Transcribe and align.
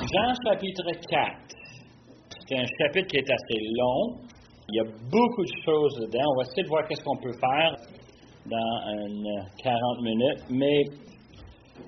Jean 0.00 0.32
chapitre 0.44 0.84
4. 1.10 1.58
C'est 2.46 2.56
un 2.56 2.64
chapitre 2.78 3.08
qui 3.08 3.16
est 3.18 3.30
assez 3.30 3.58
long. 3.76 4.20
Il 4.68 4.76
y 4.76 4.80
a 4.80 4.84
beaucoup 4.84 5.42
de 5.42 5.62
choses 5.64 5.94
dedans. 6.00 6.24
On 6.32 6.36
va 6.36 6.42
essayer 6.42 6.62
de 6.62 6.68
voir 6.68 6.86
qu'est-ce 6.86 7.02
qu'on 7.02 7.16
peut 7.16 7.32
faire 7.32 7.74
dans 8.46 8.80
une 8.92 9.44
40 9.62 10.02
minutes. 10.02 10.44
Mais 10.50 10.84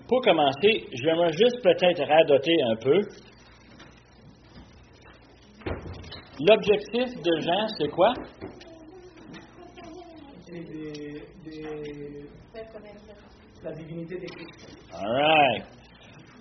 pour 0.09 0.21
commencer, 0.23 0.87
j'aimerais 0.93 1.33
juste 1.33 1.63
peut-être 1.63 2.03
radoter 2.05 2.57
un 2.63 2.77
peu. 2.77 3.01
L'objectif 6.41 7.23
de 7.23 7.41
Jean, 7.41 7.69
c'est 7.79 7.89
quoi? 7.89 8.13
la 13.63 13.73
divinité 13.73 14.19
de 14.19 14.27
Christ. 14.27 14.79
All 14.95 15.13
right. 15.13 15.80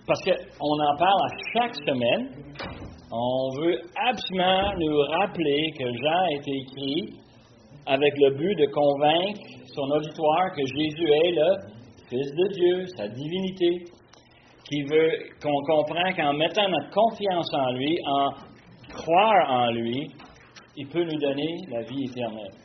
Parce 0.10 0.23
qu'on 0.23 0.80
en 0.82 0.98
parle 0.98 1.21
à 1.21 1.36
chaque 1.54 1.75
semaine. 1.75 2.30
On 3.11 3.50
veut 3.61 3.78
absolument 4.07 4.74
nous 4.79 4.97
rappeler 5.01 5.71
que 5.78 5.86
Jean 5.86 6.24
a 6.24 6.32
été 6.34 6.51
écrit 6.51 7.14
avec 7.86 8.14
le 8.18 8.32
but 8.36 8.56
de 8.56 8.65
convaincre 8.74 9.39
son 9.68 9.87
auditoire 9.92 10.50
que 10.56 10.65
Jésus 10.65 11.07
est 11.07 11.32
le 11.32 11.79
Fils 12.10 12.32
de 12.34 12.54
Dieu, 12.54 12.86
sa 12.98 13.07
divinité, 13.07 13.86
qui 14.68 14.82
veut 14.82 15.11
qu'on 15.43 15.61
comprenne 15.68 16.15
qu'en 16.15 16.34
mettant 16.34 16.68
notre 16.70 16.89
confiance 16.89 17.54
en 17.54 17.71
lui, 17.73 17.96
en 18.07 18.29
croire 18.92 19.51
en 19.51 19.71
lui, 19.73 20.07
il 20.76 20.87
peut 20.87 21.04
nous 21.04 21.20
donner 21.20 21.54
la 21.70 21.84
vie 21.84 22.06
éternelle. 22.06 22.56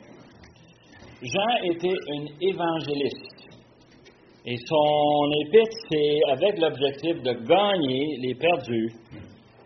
Jean 1.21 1.63
était 1.63 1.89
un 1.89 2.25
évangéliste. 2.41 3.34
Et 4.47 4.57
son 4.57 5.31
épître, 5.47 5.75
c'est 5.89 6.19
avec 6.29 6.59
l'objectif 6.59 7.15
de 7.23 7.33
gagner 7.47 8.17
les 8.21 8.35
perdus 8.35 8.93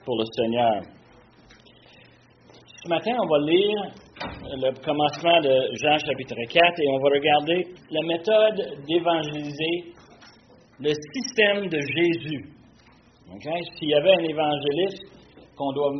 pour 0.05 0.15
le 0.17 0.23
Seigneur. 0.37 0.81
Ce 2.81 2.87
matin, 2.87 3.11
on 3.21 3.27
va 3.27 3.39
lire 3.39 3.91
le 4.55 4.71
commencement 4.81 5.41
de 5.41 5.75
Jean 5.83 5.97
chapitre 5.97 6.35
4 6.49 6.79
et 6.79 6.87
on 6.91 6.97
va 6.97 7.09
regarder 7.09 7.67
la 7.91 8.01
méthode 8.07 8.85
d'évangéliser 8.87 9.93
le 10.79 10.93
système 11.13 11.67
de 11.67 11.79
Jésus. 11.81 12.45
S'il 13.77 13.89
y 13.89 13.95
avait 13.95 14.13
un 14.13 14.23
évangéliste 14.23 15.03
qu'on 15.57 15.73
doit 15.73 15.91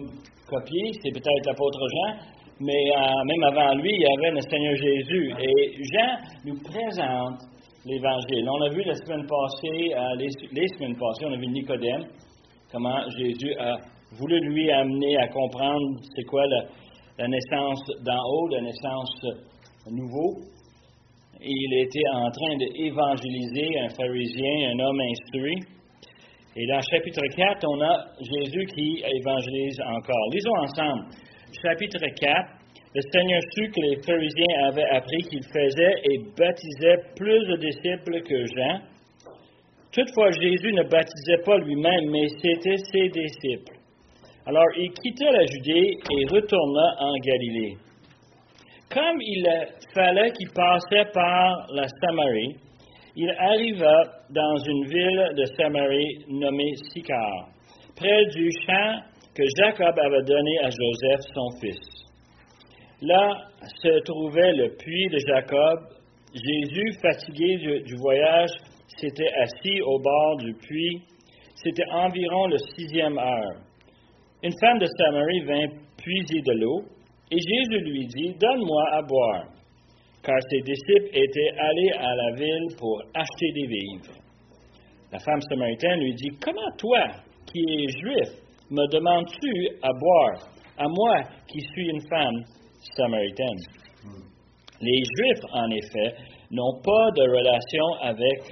copier, 0.48 0.92
c'est 1.04 1.12
peut-être 1.12 1.46
l'apôtre 1.46 1.80
Jean, 1.80 2.16
mais 2.62 2.92
euh, 2.96 3.24
même 3.26 3.44
avant 3.44 3.76
lui, 3.76 3.92
il 3.92 4.02
y 4.02 4.06
avait 4.06 4.32
le 4.32 4.42
Seigneur 4.42 4.76
Jésus. 4.76 5.34
Et 5.38 5.84
Jean 5.92 6.18
nous 6.46 6.60
présente 6.64 7.49
l'Évangile. 7.86 8.50
On 8.50 8.62
a 8.62 8.70
vu 8.70 8.84
la 8.84 8.96
semaine 8.96 9.26
passée, 9.26 9.94
euh, 9.94 10.16
les, 10.18 10.68
semaines 10.76 10.98
passées, 10.98 11.26
on 11.26 11.34
a 11.34 11.38
vu 11.38 11.48
Nicodème, 11.48 12.06
comment 12.72 13.02
Jésus 13.18 13.54
a 13.60 13.78
voulu 14.18 14.40
lui 14.50 14.72
amener 14.72 15.18
à 15.18 15.28
comprendre 15.28 16.00
c'est 16.16 16.24
quoi 16.24 16.44
la, 17.18 17.28
naissance 17.28 17.84
d'en 18.02 18.22
haut, 18.26 18.48
la 18.50 18.62
naissance 18.62 19.22
nouveau. 19.92 20.40
Il 21.42 21.74
était 21.80 22.10
en 22.14 22.30
train 22.32 22.58
d'évangéliser 22.58 23.80
un 23.80 23.90
pharisien, 23.90 24.72
un 24.74 24.80
homme 24.80 25.02
instruit. 25.02 25.60
Et 26.56 26.68
dans 26.68 26.82
chapitre 26.82 27.22
4, 27.36 27.66
on 27.68 27.82
a 27.82 28.06
Jésus 28.20 28.66
qui 28.76 29.02
évangélise 29.06 29.80
encore. 29.82 30.30
Lisons 30.34 30.58
ensemble. 30.64 31.06
Chapitre 31.64 32.00
4, 32.20 32.59
le 32.96 33.02
Seigneur 33.14 33.42
sut 33.54 33.70
que 33.70 33.82
les 33.82 34.02
pharisiens 34.02 34.68
avaient 34.68 34.90
appris 34.90 35.22
qu'il 35.30 35.44
faisait 35.44 35.94
et 36.10 36.18
baptisait 36.36 36.98
plus 37.16 37.46
de 37.46 37.58
disciples 37.58 38.22
que 38.24 38.46
Jean. 38.56 38.80
Toutefois, 39.92 40.32
Jésus 40.32 40.74
ne 40.74 40.84
baptisait 40.84 41.44
pas 41.46 41.58
lui-même, 41.58 42.10
mais 42.10 42.28
c'était 42.42 42.78
ses 42.78 43.10
disciples. 43.10 43.78
Alors 44.48 44.66
il 44.78 44.92
quitta 44.92 45.32
la 45.32 45.46
Judée 45.46 45.98
et 46.10 46.26
retourna 46.34 46.96
en 47.00 47.14
Galilée. 47.20 47.78
Comme 48.90 49.22
il 49.22 49.46
fallait 49.94 50.32
qu'il 50.32 50.50
passait 50.50 51.12
par 51.14 51.68
la 51.72 51.88
Samarie, 51.88 52.56
il 53.16 53.30
arriva 53.30 54.04
dans 54.32 54.56
une 54.56 54.86
ville 54.86 55.34
de 55.36 55.46
Samarie 55.58 56.26
nommée 56.30 56.74
Sychar, 56.92 57.50
près 57.96 58.26
du 58.34 58.50
champ 58.66 59.02
que 59.36 59.44
Jacob 59.58 60.00
avait 60.00 60.24
donné 60.24 60.60
à 60.64 60.70
Joseph, 60.70 61.22
son 61.36 61.60
fils. 61.62 62.09
Là 63.02 63.50
se 63.82 64.00
trouvait 64.04 64.54
le 64.54 64.76
puits 64.76 65.08
de 65.10 65.20
Jacob. 65.20 65.80
Jésus, 66.34 67.00
fatigué 67.02 67.82
du, 67.86 67.96
voyage, 67.96 68.50
s'était 68.98 69.32
assis 69.42 69.82
au 69.82 70.00
bord 70.00 70.38
du 70.38 70.54
puits. 70.54 71.02
C'était 71.56 71.90
environ 71.92 72.48
le 72.48 72.58
sixième 72.76 73.18
heure. 73.18 73.62
Une 74.44 74.54
femme 74.60 74.80
de 74.80 74.86
Samarie 74.98 75.40
vint 75.42 75.68
puiser 75.98 76.42
de 76.42 76.52
l'eau, 76.54 76.82
et 77.32 77.38
Jésus 77.38 77.84
lui 77.84 78.06
dit, 78.08 78.36
Donne-moi 78.40 78.84
à 78.92 79.02
boire, 79.02 79.46
car 80.24 80.38
ses 80.50 80.62
disciples 80.62 81.10
étaient 81.14 81.58
allés 81.58 81.92
à 81.98 82.16
la 82.16 82.36
ville 82.36 82.76
pour 82.78 83.02
acheter 83.14 83.52
des 83.54 83.68
vivres. 83.68 84.14
La 85.12 85.20
femme 85.20 85.42
samaritaine 85.50 86.00
lui 86.00 86.14
dit, 86.14 86.30
Comment 86.42 86.72
toi, 86.78 87.06
qui 87.46 87.60
es 87.60 87.88
juif, 88.02 88.30
me 88.70 88.88
demandes-tu 88.92 89.70
à 89.82 89.90
boire, 89.94 90.50
à 90.78 90.88
moi 90.88 91.24
qui 91.48 91.60
suis 91.60 91.90
une 91.90 92.02
femme 92.10 92.44
samaritaine. 92.96 93.60
Les 94.82 95.04
Juifs, 95.04 95.44
en 95.52 95.70
effet, 95.72 96.16
n'ont 96.52 96.80
pas 96.82 97.12
de 97.12 97.22
relation 97.22 97.86
avec 98.02 98.50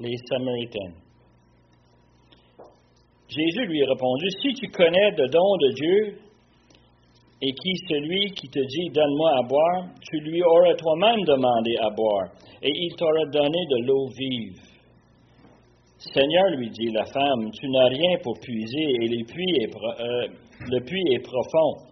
les 0.00 0.16
Samaritains. 0.28 0.94
Jésus 3.28 3.66
lui 3.66 3.82
a 3.82 3.88
répondu, 3.88 4.26
Si 4.40 4.54
tu 4.54 4.68
connais 4.68 5.10
le 5.10 5.28
don 5.28 5.56
de 5.60 5.72
Dieu 5.74 6.18
et 7.42 7.52
qui 7.52 7.72
celui 7.88 8.30
qui 8.32 8.48
te 8.48 8.58
dit 8.58 8.88
Donne-moi 8.94 9.30
à 9.38 9.42
boire, 9.46 9.84
tu 10.10 10.18
lui 10.20 10.42
aurais 10.42 10.74
toi-même 10.76 11.24
demandé 11.24 11.76
à 11.80 11.90
boire, 11.90 12.30
et 12.62 12.70
il 12.70 12.96
t'aurait 12.96 13.30
donné 13.30 13.58
de 13.70 13.86
l'eau 13.86 14.08
vive. 14.08 14.68
Seigneur, 15.98 16.44
lui 16.56 16.70
dit 16.70 16.90
la 16.92 17.04
femme, 17.04 17.50
tu 17.52 17.68
n'as 17.68 17.88
rien 17.88 18.18
pour 18.22 18.38
puiser, 18.40 18.88
et 19.02 19.08
le 19.08 19.24
puits 19.26 19.54
est, 19.60 19.76
euh, 19.76 20.28
le 20.70 20.80
puits 20.80 21.12
est 21.12 21.22
profond. 21.22 21.87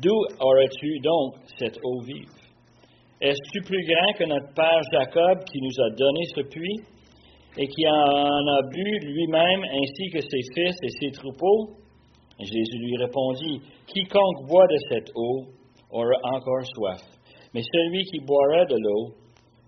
D'où 0.00 0.14
aurais-tu 0.40 1.00
donc 1.00 1.34
cette 1.58 1.76
eau 1.82 2.00
vive? 2.06 2.30
Es-tu 3.20 3.62
plus 3.62 3.84
grand 3.84 4.12
que 4.16 4.24
notre 4.24 4.54
père 4.54 4.80
Jacob 4.92 5.42
qui 5.50 5.58
nous 5.60 5.74
a 5.82 5.90
donné 5.90 6.22
ce 6.36 6.42
puits 6.42 6.80
et 7.56 7.66
qui 7.66 7.88
en 7.88 8.46
a 8.46 8.62
bu 8.70 8.98
lui-même 9.02 9.64
ainsi 9.64 10.10
que 10.12 10.20
ses 10.20 10.42
fils 10.54 10.76
et 10.82 10.88
ses 11.00 11.10
troupeaux? 11.10 11.74
Jésus 12.38 12.78
lui 12.78 12.96
répondit, 12.96 13.60
Quiconque 13.88 14.46
boit 14.46 14.68
de 14.68 14.76
cette 14.88 15.10
eau 15.16 15.46
aura 15.90 16.14
encore 16.22 16.64
soif, 16.76 17.02
mais 17.52 17.62
celui 17.62 18.04
qui 18.04 18.20
boira 18.20 18.64
de 18.66 18.76
l'eau 18.78 19.14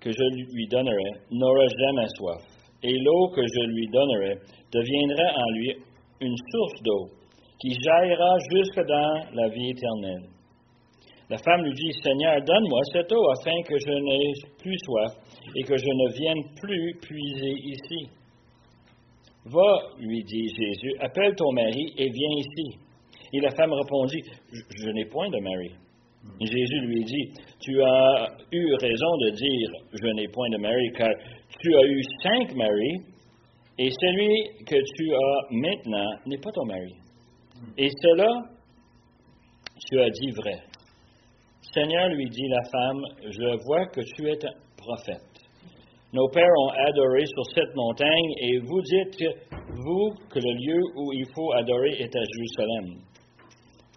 que 0.01 0.13
je 0.13 0.55
lui 0.55 0.69
donnerai 0.69 1.11
n'aura 1.33 1.67
jamais 1.67 2.07
soif, 2.17 2.43
et 2.85 2.95
l'eau 2.97 3.31
que 3.35 3.43
je 3.43 3.63
lui 3.67 3.89
donnerai 3.89 4.35
deviendra 4.73 5.43
en 5.43 5.51
lui 5.57 5.75
une 6.21 6.37
source 6.53 6.83
d'eau 6.85 7.20
qui 7.61 7.75
jaillira 7.85 8.39
jusque 8.51 8.87
dans 8.87 9.25
la 9.35 9.49
vie 9.49 9.71
éternelle. 9.71 10.29
La 11.29 11.39
femme 11.39 11.63
lui 11.63 11.73
dit, 11.75 11.93
Seigneur, 12.03 12.43
donne-moi 12.43 12.81
cette 12.93 13.13
eau 13.13 13.31
afin 13.31 13.63
que 13.63 13.79
je 13.79 13.93
n'ai 13.93 14.33
plus 14.59 14.77
soif 14.85 15.13
et 15.55 15.63
que 15.63 15.77
je 15.77 15.87
ne 15.87 16.13
vienne 16.13 16.43
plus 16.61 16.95
puiser 17.01 17.55
ici. 17.63 18.11
Va, 19.45 19.79
lui 20.01 20.25
dit 20.25 20.49
Jésus, 20.49 20.93
appelle 20.99 21.35
ton 21.37 21.53
mari 21.53 21.93
et 21.97 22.11
viens 22.11 22.37
ici. 22.37 22.79
Et 23.33 23.41
la 23.41 23.51
femme 23.51 23.73
répondit, 23.73 24.23
Je, 24.53 24.91
n'ai 24.91 25.05
point 25.05 25.31
de 25.31 25.39
mari. 25.39 25.71
Jésus 26.41 26.81
lui 26.81 27.05
dit, 27.05 27.33
Tu 27.61 27.81
as 27.81 28.27
eu 28.51 28.75
raison 28.75 29.17
de 29.19 29.31
dire, 29.31 29.71
Je 30.03 30.09
n'ai 30.15 30.29
point 30.29 30.51
de 30.51 30.59
mari, 30.59 30.91
car 30.97 31.11
tu 31.61 31.77
as 31.77 31.85
eu 31.85 32.03
cinq 32.23 32.55
maris, 32.57 32.97
et 33.79 33.91
celui 33.91 34.65
que 34.67 34.77
tu 34.97 35.15
as 35.15 35.47
maintenant 35.53 36.11
n'est 36.27 36.39
pas 36.39 36.51
ton 36.51 36.67
mari. 36.67 36.93
Et 37.77 37.89
cela, 37.89 38.29
tu 39.89 40.01
as 40.01 40.11
dit 40.11 40.31
vrai. 40.31 40.59
Seigneur, 41.73 42.09
lui 42.09 42.29
dit 42.29 42.49
la 42.49 42.63
femme, 42.71 43.03
je 43.25 43.65
vois 43.65 43.87
que 43.87 44.01
tu 44.17 44.29
es 44.29 44.45
un 44.45 44.55
prophète. 44.77 45.31
Nos 46.13 46.29
pères 46.29 46.59
ont 46.59 46.71
adoré 46.71 47.25
sur 47.27 47.45
cette 47.55 47.75
montagne 47.77 48.33
et 48.39 48.59
vous 48.59 48.83
dites, 48.83 49.25
vous, 49.53 50.11
que 50.29 50.41
le 50.41 50.53
lieu 50.55 50.81
où 50.97 51.13
il 51.13 51.25
faut 51.33 51.53
adorer 51.53 52.01
est 52.01 52.17
à 52.17 52.23
Jérusalem. 52.35 53.01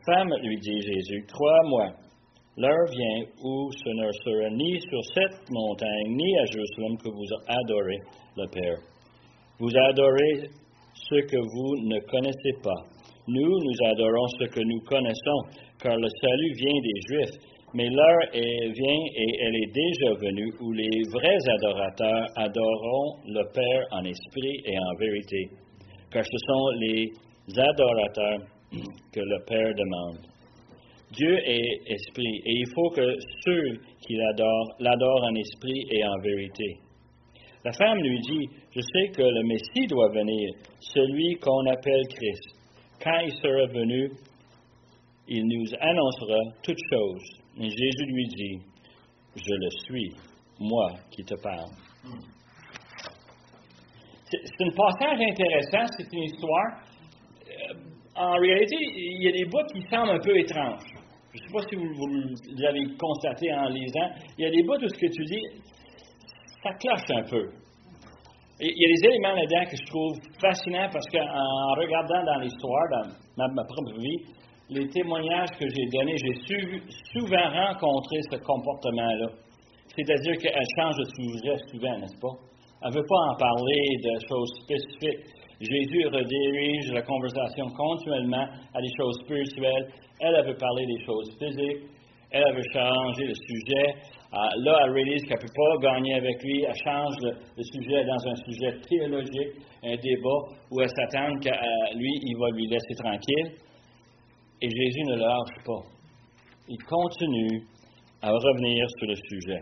Femme, 0.05 0.29
lui 0.43 0.57
dit 0.59 0.79
Jésus, 0.81 1.25
crois-moi, 1.33 1.87
l'heure 2.57 2.87
vient 2.91 3.25
où 3.43 3.71
ce 3.71 3.89
ne 3.89 4.11
sera 4.11 4.49
ni 4.51 4.79
sur 4.81 5.01
cette 5.15 5.49
montagne 5.49 6.15
ni 6.15 6.37
à 6.39 6.45
Jérusalem 6.45 6.97
que 6.97 7.09
vous 7.09 7.25
adorez 7.47 7.99
le 8.37 8.47
Père. 8.47 8.77
Vous 9.57 9.75
adorez 9.75 10.49
ce 10.93 11.15
que 11.15 11.37
vous 11.37 11.87
ne 11.87 11.99
connaissez 12.01 12.61
pas. 12.61 12.92
Nous, 13.27 13.57
nous 13.59 13.87
adorons 13.87 14.27
ce 14.39 14.45
que 14.45 14.59
nous 14.59 14.81
connaissons, 14.81 15.39
car 15.81 15.95
le 15.95 16.07
salut 16.21 16.53
vient 16.55 16.81
des 16.81 16.99
Juifs. 17.07 17.39
Mais 17.75 17.89
l'heure 17.89 18.29
vient 18.33 19.01
et 19.15 19.27
elle 19.41 19.55
est 19.55 19.73
déjà 19.73 20.13
venue 20.19 20.53
où 20.61 20.71
les 20.73 21.01
vrais 21.11 21.39
adorateurs 21.55 22.27
adoreront 22.35 23.17
le 23.25 23.43
Père 23.51 23.83
en 23.91 24.03
esprit 24.03 24.61
et 24.65 24.77
en 24.77 24.95
vérité, 24.99 25.49
car 26.11 26.23
ce 26.23 26.37
sont 26.45 26.69
les 26.79 27.09
adorateurs 27.57 28.41
que 29.11 29.19
le 29.21 29.45
Père 29.47 29.73
demande. 29.73 30.19
Dieu 31.13 31.37
est 31.45 31.81
esprit 31.87 32.41
et 32.45 32.59
il 32.59 32.67
faut 32.75 32.89
que 32.89 33.15
ceux 33.45 33.79
qui 34.05 34.15
l'adorent 34.15 34.75
l'adorent 34.79 35.23
en 35.23 35.35
esprit 35.35 35.85
et 35.91 36.05
en 36.05 36.19
vérité. 36.21 36.77
La 37.65 37.71
femme 37.71 37.99
lui 37.99 38.19
dit, 38.19 38.49
je 38.75 38.81
sais 38.81 39.07
que 39.15 39.23
le 39.23 39.43
Messie 39.47 39.87
doit 39.87 40.09
venir, 40.09 40.53
celui 40.79 41.35
qu'on 41.35 41.65
appelle 41.67 42.03
Christ. 42.09 42.52
Quand 43.03 43.19
il 43.19 43.33
sera 43.33 43.65
venu, 43.67 44.09
il 45.27 45.45
nous 45.45 45.65
annoncera 45.79 46.39
toutes 46.63 46.79
choses. 46.91 47.43
Et 47.57 47.69
Jésus 47.69 48.05
lui 48.05 48.27
dit, 48.27 48.59
je 49.35 49.53
le 49.53 49.69
suis, 49.85 50.15
moi 50.59 50.91
qui 51.11 51.23
te 51.23 51.35
parle. 51.41 51.69
C'est 54.31 54.63
un 54.65 54.71
passage 54.71 55.19
intéressant, 55.19 55.85
c'est 55.97 56.13
une 56.13 56.23
histoire. 56.23 56.81
Euh, 57.45 57.73
en 58.15 58.35
réalité, 58.37 58.75
il 58.79 59.23
y 59.23 59.27
a 59.27 59.31
des 59.31 59.45
bouts 59.45 59.67
qui 59.73 59.81
semblent 59.89 60.11
un 60.11 60.19
peu 60.19 60.37
étranges. 60.37 60.83
Je 61.33 61.41
ne 61.41 61.47
sais 61.47 61.53
pas 61.53 61.61
si 61.69 61.75
vous, 61.75 61.93
vous 61.93 62.07
l'avez 62.57 62.95
constaté 62.97 63.53
en 63.53 63.67
lisant. 63.69 64.09
Il 64.37 64.45
y 64.45 64.47
a 64.47 64.51
des 64.51 64.63
bouts 64.63 64.81
où 64.81 64.87
ce 64.87 64.97
que 64.97 65.11
tu 65.11 65.23
dis, 65.25 65.61
ça 66.63 66.73
cloche 66.75 67.09
un 67.09 67.23
peu. 67.29 67.62
Il 68.59 68.69
y 68.69 68.85
a 68.85 68.89
des 68.93 69.07
éléments 69.09 69.33
là-dedans 69.33 69.65
que 69.65 69.77
je 69.77 69.85
trouve 69.89 70.13
fascinants 70.39 70.89
parce 70.91 71.07
qu'en 71.09 71.73
regardant 71.81 72.23
dans 72.23 72.39
l'histoire, 72.39 72.87
dans 73.37 73.49
ma, 73.53 73.63
propre 73.63 73.97
vie, 73.97 74.19
les 74.69 74.87
témoignages 74.89 75.49
que 75.59 75.67
j'ai 75.67 75.85
donnés, 75.91 76.15
j'ai 76.17 76.37
souvent 77.11 77.49
rencontré 77.49 78.17
ce 78.29 78.37
comportement-là. 78.37 79.27
C'est-à-dire 79.95 80.37
qu'elle 80.37 80.69
change 80.77 80.95
de 80.97 81.05
sujet 81.17 81.57
souvent, 81.71 81.97
n'est-ce 81.97 82.19
pas? 82.21 82.35
Elle 82.83 82.89
ne 82.89 82.95
veut 82.95 83.07
pas 83.07 83.21
en 83.31 83.35
parler 83.37 83.83
de 84.03 84.13
choses 84.27 84.51
spécifiques. 84.63 85.25
Jésus 85.59 86.05
redirige 86.07 86.91
la 86.91 87.01
conversation 87.01 87.67
continuellement 87.69 88.47
à 88.73 88.81
des 88.81 88.91
choses 88.97 89.17
spirituelles. 89.23 89.87
Elle, 90.19 90.45
veut 90.45 90.57
parler 90.57 90.85
des 90.85 91.05
choses 91.05 91.29
physiques. 91.39 91.89
Elle, 92.31 92.43
elle 92.47 92.55
veut 92.55 92.69
changer 92.73 93.25
le 93.25 93.33
sujet. 93.33 93.87
Ah, 94.35 94.49
là, 94.65 94.79
elle 94.83 94.93
réalise 94.93 95.21
qu'elle 95.25 95.37
ne 95.37 95.41
peut 95.43 95.53
pas 95.53 95.93
gagner 95.93 96.15
avec 96.15 96.41
lui. 96.41 96.63
Elle 96.63 96.73
change 96.83 97.15
le, 97.21 97.63
sujet 97.63 98.03
dans 98.03 98.27
un 98.27 98.35
sujet 98.35 98.79
théologique, 98.89 99.61
un 99.83 99.95
débat 99.95 100.39
où 100.71 100.81
elle 100.81 100.89
s'attend 100.89 101.37
que 101.39 101.49
euh, 101.49 101.93
lui, 101.95 102.11
il 102.23 102.35
va 102.39 102.49
lui 102.49 102.67
laisser 102.67 102.95
tranquille. 102.95 103.61
Et 104.59 104.67
Jésus 104.67 105.03
ne 105.05 105.17
lâche 105.17 105.63
pas. 105.63 105.83
Il 106.67 106.77
continue 106.83 107.61
à 108.23 108.31
revenir 108.31 108.87
sur 108.97 109.07
le 109.07 109.15
sujet. 109.15 109.61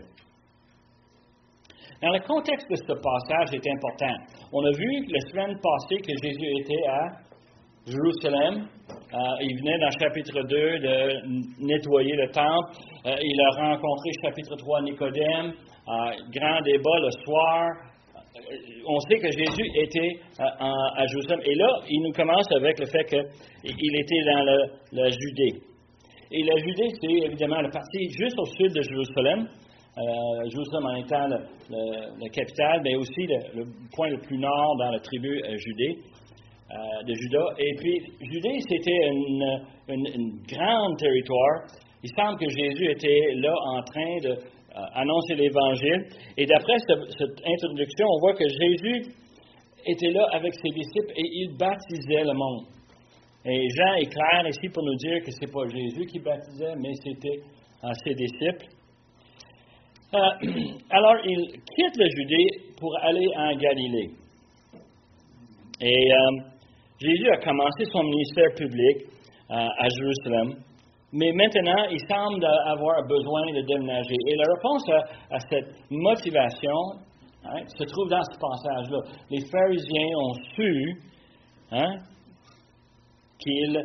Dans 2.00 2.10
le 2.10 2.20
contexte 2.20 2.70
de 2.70 2.76
ce 2.76 2.94
passage 2.94 3.52
est 3.52 3.70
important. 3.70 4.14
On 4.54 4.64
a 4.64 4.70
vu 4.72 5.06
la 5.06 5.20
semaine 5.28 5.60
passée 5.60 6.00
que 6.00 6.12
Jésus 6.22 6.48
était 6.60 6.86
à 6.88 7.08
Jérusalem. 7.86 8.66
Euh, 8.88 9.18
il 9.42 9.58
venait 9.58 9.78
dans 9.78 9.90
chapitre 10.00 10.40
2 10.40 10.78
de 10.78 11.66
nettoyer 11.66 12.16
le 12.16 12.30
temple. 12.30 12.91
Euh, 13.04 13.16
il 13.20 13.40
a 13.40 13.68
rencontré 13.68 14.10
chapitre 14.22 14.54
3 14.56 14.82
Nicodème. 14.82 15.46
Euh, 15.46 15.92
grand 16.30 16.60
débat 16.62 17.00
le 17.00 17.10
soir. 17.24 17.68
on 18.86 19.00
sait 19.00 19.18
que 19.18 19.30
Jésus 19.30 19.68
était 19.74 20.20
à 20.38 21.06
Jérusalem. 21.06 21.40
Et 21.44 21.54
là, 21.56 21.80
il 21.88 22.00
nous 22.02 22.12
commence 22.12 22.46
avec 22.52 22.78
le 22.78 22.86
fait 22.86 23.04
qu'il 23.04 23.96
était 24.00 24.22
dans 24.24 24.44
la 24.92 25.10
Judée. 25.10 25.58
Et 26.30 26.42
la 26.44 26.56
Judée, 26.58 26.88
c'est 27.00 27.26
évidemment 27.26 27.60
la 27.60 27.70
partie 27.70 28.08
juste 28.10 28.38
au 28.38 28.46
sud 28.46 28.72
de 28.72 28.82
Jérusalem. 28.82 29.48
Jérusalem 30.48 30.86
en 30.86 30.94
étant 30.94 31.26
la 31.28 32.28
capitale, 32.28 32.80
mais 32.84 32.94
aussi 32.94 33.26
le, 33.26 33.64
point 33.94 34.08
le 34.08 34.18
plus 34.18 34.38
nord 34.38 34.76
dans 34.78 34.92
la 34.92 35.00
tribu 35.00 35.42
Judée. 35.56 35.98
Euh, 36.72 37.02
de 37.04 37.12
Juda. 37.12 37.44
Et 37.58 37.74
puis, 37.76 38.00
Judée, 38.22 38.58
c'était 38.66 39.10
une, 39.10 40.40
grande 40.48 40.96
territoire. 40.96 41.68
Il 42.02 42.10
semble 42.16 42.38
que 42.38 42.48
Jésus 42.48 42.90
était 42.90 43.34
là 43.36 43.54
en 43.66 43.82
train 43.82 44.16
d'annoncer 44.18 45.34
euh, 45.34 45.36
l'Évangile. 45.36 46.06
Et 46.36 46.46
d'après 46.46 46.78
cette, 46.78 47.40
introduction, 47.46 48.06
on 48.08 48.18
voit 48.20 48.34
que 48.34 48.48
Jésus 48.48 49.14
était 49.86 50.10
là 50.10 50.26
avec 50.32 50.52
ses 50.54 50.70
disciples 50.70 51.12
et 51.16 51.22
il 51.22 51.56
baptisait 51.56 52.24
le 52.24 52.34
monde. 52.34 52.66
Et 53.44 53.68
Jean 53.76 53.94
est 53.94 54.06
clair 54.06 54.48
ici 54.48 54.68
pour 54.72 54.84
nous 54.84 54.96
dire 54.96 55.22
que 55.24 55.30
ce 55.30 55.40
n'est 55.40 55.52
pas 55.52 55.66
Jésus 55.68 56.06
qui 56.06 56.18
baptisait, 56.20 56.74
mais 56.76 56.92
c'était 57.02 57.40
euh, 57.84 57.92
ses 58.04 58.14
disciples. 58.14 58.66
alors, 60.90 61.16
il 61.24 61.52
quitte 61.74 61.96
la 61.96 62.06
Judée 62.08 62.46
pour 62.78 62.94
aller 63.02 63.26
en 63.34 63.56
Galilée. 63.56 64.10
Et 65.80 66.10
Jésus 67.02 67.28
a 67.30 67.38
commencé 67.38 67.84
son 67.90 68.04
ministère 68.04 68.54
public 68.54 68.98
euh, 69.50 69.54
à 69.54 69.88
Jérusalem, 69.88 70.62
mais 71.12 71.30
maintenant, 71.32 71.84
il 71.90 72.00
semble 72.08 72.44
avoir 72.66 73.06
besoin 73.06 73.52
de 73.52 73.60
déménager. 73.66 74.16
Et 74.28 74.34
la 74.34 74.44
réponse 74.54 74.88
à, 75.30 75.38
cette 75.50 75.90
motivation 75.90 76.78
hein, 77.44 77.60
se 77.66 77.84
trouve 77.84 78.08
dans 78.08 78.22
ce 78.22 78.38
passage-là. 78.38 78.98
Les 79.28 79.44
pharisiens 79.44 80.16
ont 80.16 80.34
su 80.54 81.02
hein, 81.70 81.96
qu'il 83.38 83.78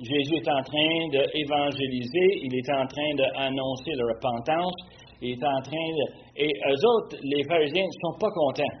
Jésus 0.00 0.36
est 0.36 0.48
en 0.48 0.62
train 0.62 1.08
d'évangéliser, 1.10 2.28
il 2.42 2.54
est 2.54 2.70
en 2.70 2.86
train 2.86 3.14
d'annoncer 3.16 3.92
la 3.96 4.04
repentance, 4.14 4.74
il 5.22 5.32
est 5.32 5.44
en 5.44 5.60
train 5.60 5.90
de... 5.90 6.04
Et 6.36 6.50
eux 6.50 6.86
autres, 6.86 7.16
les 7.22 7.42
pharisiens, 7.48 7.84
ne 7.84 8.10
sont 8.10 8.18
pas 8.18 8.30
contents. 8.30 8.78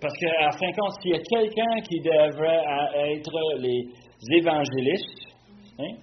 Parce 0.00 0.14
qu'à 0.18 0.50
fin 0.50 0.70
de 0.70 0.76
compte, 0.76 1.00
s'il 1.00 1.12
y 1.12 1.14
a 1.14 1.22
quelqu'un 1.22 1.80
qui 1.80 2.00
devrait 2.00 2.62
être 3.12 3.58
les 3.58 3.88
évangélistes, 4.36 5.34
hein, 5.78 5.94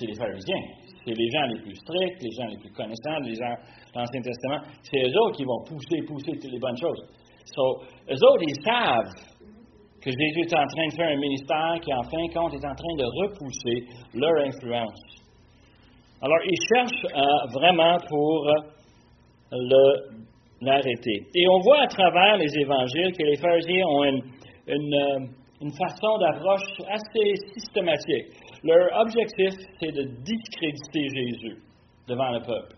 c'est 0.00 0.06
les 0.06 0.14
pharisiens. 0.14 0.64
C'est 1.04 1.12
les 1.12 1.30
gens 1.30 1.44
les 1.52 1.60
plus 1.60 1.76
stricts, 1.76 2.22
les 2.22 2.32
gens 2.32 2.48
les 2.48 2.56
plus 2.56 2.72
connaissants, 2.72 3.20
les 3.22 3.34
gens 3.34 3.52
de 3.52 3.98
l'Ancien 3.98 4.22
Testament. 4.22 4.60
C'est 4.82 5.00
eux 5.04 5.18
autres 5.20 5.36
qui 5.36 5.44
vont 5.44 5.62
pousser, 5.68 6.00
pousser 6.08 6.32
toutes 6.40 6.52
les 6.52 6.58
bonnes 6.58 6.76
choses. 6.76 7.04
So, 7.44 7.82
eux 8.08 8.20
autres, 8.24 8.44
ils 8.48 8.62
savent 8.64 9.12
que 10.00 10.10
Jésus 10.10 10.40
est 10.40 10.56
en 10.56 10.66
train 10.66 10.86
de 10.88 10.94
faire 10.96 11.10
un 11.12 11.20
ministère 11.20 11.76
qui, 11.82 11.92
en 11.92 12.02
fin 12.02 12.24
de 12.24 12.32
compte, 12.32 12.54
est 12.54 12.66
en 12.66 12.74
train 12.74 12.94
de 12.96 13.04
repousser 13.04 13.84
leur 14.14 14.34
influence. 14.44 15.00
Alors, 16.22 16.38
ils 16.44 16.60
cherchent 16.74 17.14
euh, 17.14 17.46
vraiment 17.52 17.96
pour 18.08 18.48
le 19.52 20.20
l'arrêter. 20.60 21.26
Et 21.34 21.48
on 21.48 21.58
voit 21.60 21.82
à 21.82 21.86
travers 21.86 22.36
les 22.36 22.58
évangiles 22.58 23.12
que 23.16 23.24
les 23.24 23.36
pharisiens 23.36 23.86
ont 23.86 24.04
une, 24.04 24.22
euh, 24.68 25.26
une, 25.60 25.72
façon 25.72 26.18
d'approche 26.18 26.62
assez 26.88 27.34
systématique. 27.54 28.26
Leur 28.62 29.00
objectif, 29.00 29.54
c'est 29.78 29.92
de 29.92 30.02
discréditer 30.22 31.08
Jésus 31.14 31.56
devant 32.08 32.30
le 32.30 32.40
peuple. 32.40 32.76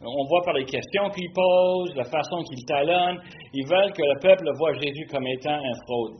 On 0.00 0.24
voit 0.28 0.42
par 0.44 0.54
les 0.54 0.64
questions 0.64 1.08
qu'ils 1.10 1.32
posent, 1.32 1.94
la 1.96 2.04
façon 2.04 2.42
qu'ils 2.42 2.64
talonnent, 2.66 3.20
ils 3.52 3.66
veulent 3.66 3.92
que 3.92 4.02
le 4.02 4.20
peuple 4.20 4.44
voit 4.58 4.74
Jésus 4.74 5.06
comme 5.10 5.26
étant 5.26 5.54
un 5.54 5.74
fraude. 5.86 6.18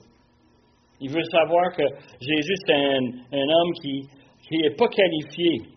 Ils 1.01 1.11
veulent 1.11 1.31
savoir 1.31 1.73
que 1.77 1.83
Jésus, 2.21 2.55
c'est 2.67 2.75
un, 2.75 3.05
un 3.33 3.49
homme 3.49 3.73
qui 3.83 4.09
n'est 4.53 4.75
pas 4.75 4.89
qualifié 4.89 5.75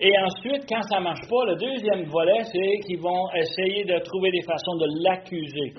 et 0.00 0.12
ensuite, 0.16 0.64
quand 0.68 0.82
ça 0.82 1.00
ne 1.00 1.04
marche 1.04 1.26
pas, 1.28 1.44
le 1.46 1.56
deuxième 1.56 2.04
volet, 2.04 2.44
c'est 2.44 2.86
qu'ils 2.86 3.00
vont 3.00 3.26
essayer 3.34 3.84
de 3.84 3.98
trouver 3.98 4.30
des 4.30 4.42
façons 4.42 4.76
de 4.76 5.02
l'accuser. 5.02 5.74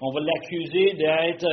On 0.00 0.12
va 0.12 0.20
l'accuser 0.20 0.94
d'être, 0.94 1.46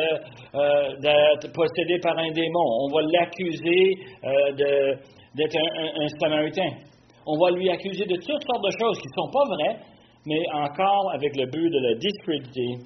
euh, 0.56 1.50
possédé 1.53 2.00
par 2.01 2.18
un 2.18 2.32
démon. 2.32 2.65
On 2.84 2.94
va 2.94 3.01
l'accuser 3.13 3.98
euh, 4.24 4.96
d'être 5.36 5.58
un, 5.58 6.08
samaritain. 6.20 6.70
On 7.25 7.38
va 7.38 7.51
lui 7.51 7.70
accuser 7.70 8.06
de 8.06 8.15
toutes 8.15 8.25
sortes 8.25 8.63
de 8.63 8.72
choses 8.79 8.98
qui 9.00 9.08
ne 9.08 9.22
sont 9.22 9.32
pas 9.32 9.46
vraies, 9.46 9.77
mais 10.25 10.41
encore 10.53 11.12
avec 11.13 11.36
le 11.36 11.46
but 11.46 11.70
de 11.70 11.79
le 11.79 11.96
discréditer. 12.00 12.86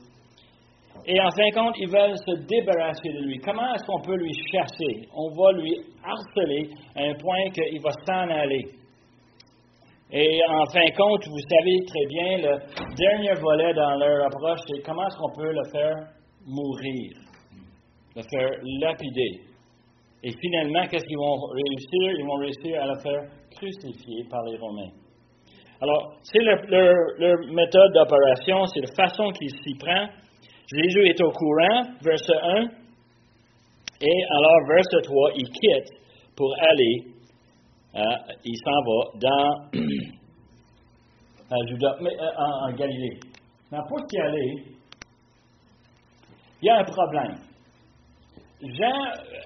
Et 1.06 1.20
en 1.20 1.30
fin 1.32 1.50
de 1.50 1.54
compte, 1.54 1.76
ils 1.80 1.90
veulent 1.90 2.18
se 2.18 2.46
débarrasser 2.48 3.10
de 3.10 3.26
lui. 3.26 3.38
Comment 3.40 3.74
est-ce 3.74 3.86
qu'on 3.86 4.02
peut 4.02 4.16
lui 4.16 4.34
chasser? 4.52 5.08
On 5.16 5.30
va 5.36 5.52
lui 5.54 5.76
harceler 6.04 6.70
à 6.96 7.02
un 7.02 7.14
point 7.16 7.50
qu'il 7.54 7.82
va 7.82 7.92
s'en 8.06 8.30
aller. 8.30 8.66
Et 10.16 10.40
en 10.48 10.66
fin 10.72 10.86
de 10.86 10.96
compte, 10.96 11.26
vous 11.28 11.44
savez 11.50 11.76
très 11.88 12.06
bien, 12.06 12.38
le 12.38 12.96
dernier 12.96 13.34
volet 13.42 13.74
dans 13.74 13.96
leur 13.96 14.28
approche, 14.28 14.60
c'est 14.68 14.84
comment 14.84 15.08
est-ce 15.08 15.18
qu'on 15.18 15.42
peut 15.42 15.52
le 15.52 15.64
faire 15.72 15.96
mourir, 16.46 17.10
le 18.16 18.22
faire 18.22 18.50
lapider. 18.82 19.42
Et 20.24 20.32
finalement, 20.40 20.88
qu'est-ce 20.88 21.06
qu'ils 21.06 21.18
vont 21.18 21.36
réussir? 21.52 22.20
Ils 22.20 22.26
vont 22.26 22.38
réussir 22.38 22.82
à 22.82 22.88
le 22.88 23.00
faire 23.02 23.24
crucifier 23.56 24.24
par 24.30 24.44
les 24.44 24.58
Romains. 24.58 24.92
Alors, 25.82 26.14
c'est 26.24 26.40
leur, 26.40 26.62
leur, 27.20 27.38
méthode 27.52 27.94
d'opération, 27.94 28.66
c'est 28.68 28.82
la 28.82 28.96
façon 28.96 29.32
qu'ils 29.32 29.50
s'y 29.50 29.76
prennent. 29.78 30.10
Jésus 30.74 31.08
est 31.10 31.22
au 31.22 31.32
courant, 31.32 31.82
verset 32.02 32.38
1. 32.42 32.68
Et 34.02 34.24
alors, 34.30 34.68
verset 34.68 35.02
3, 35.04 35.32
il 35.36 35.50
quitte 35.50 35.92
pour 36.36 36.54
aller 36.60 37.14
euh, 37.96 38.02
il 38.44 38.58
s'en 38.58 38.72
va 38.72 39.12
dans 39.22 39.70
euh, 41.52 42.32
en, 42.38 42.74
Galilée. 42.74 43.20
Mais 43.72 43.78
pour 43.88 44.00
y 44.12 44.20
aller, 44.20 44.64
il 46.60 46.66
y 46.66 46.70
a 46.70 46.80
un 46.80 46.84
problème. 46.84 47.38
Jean, 48.64 48.96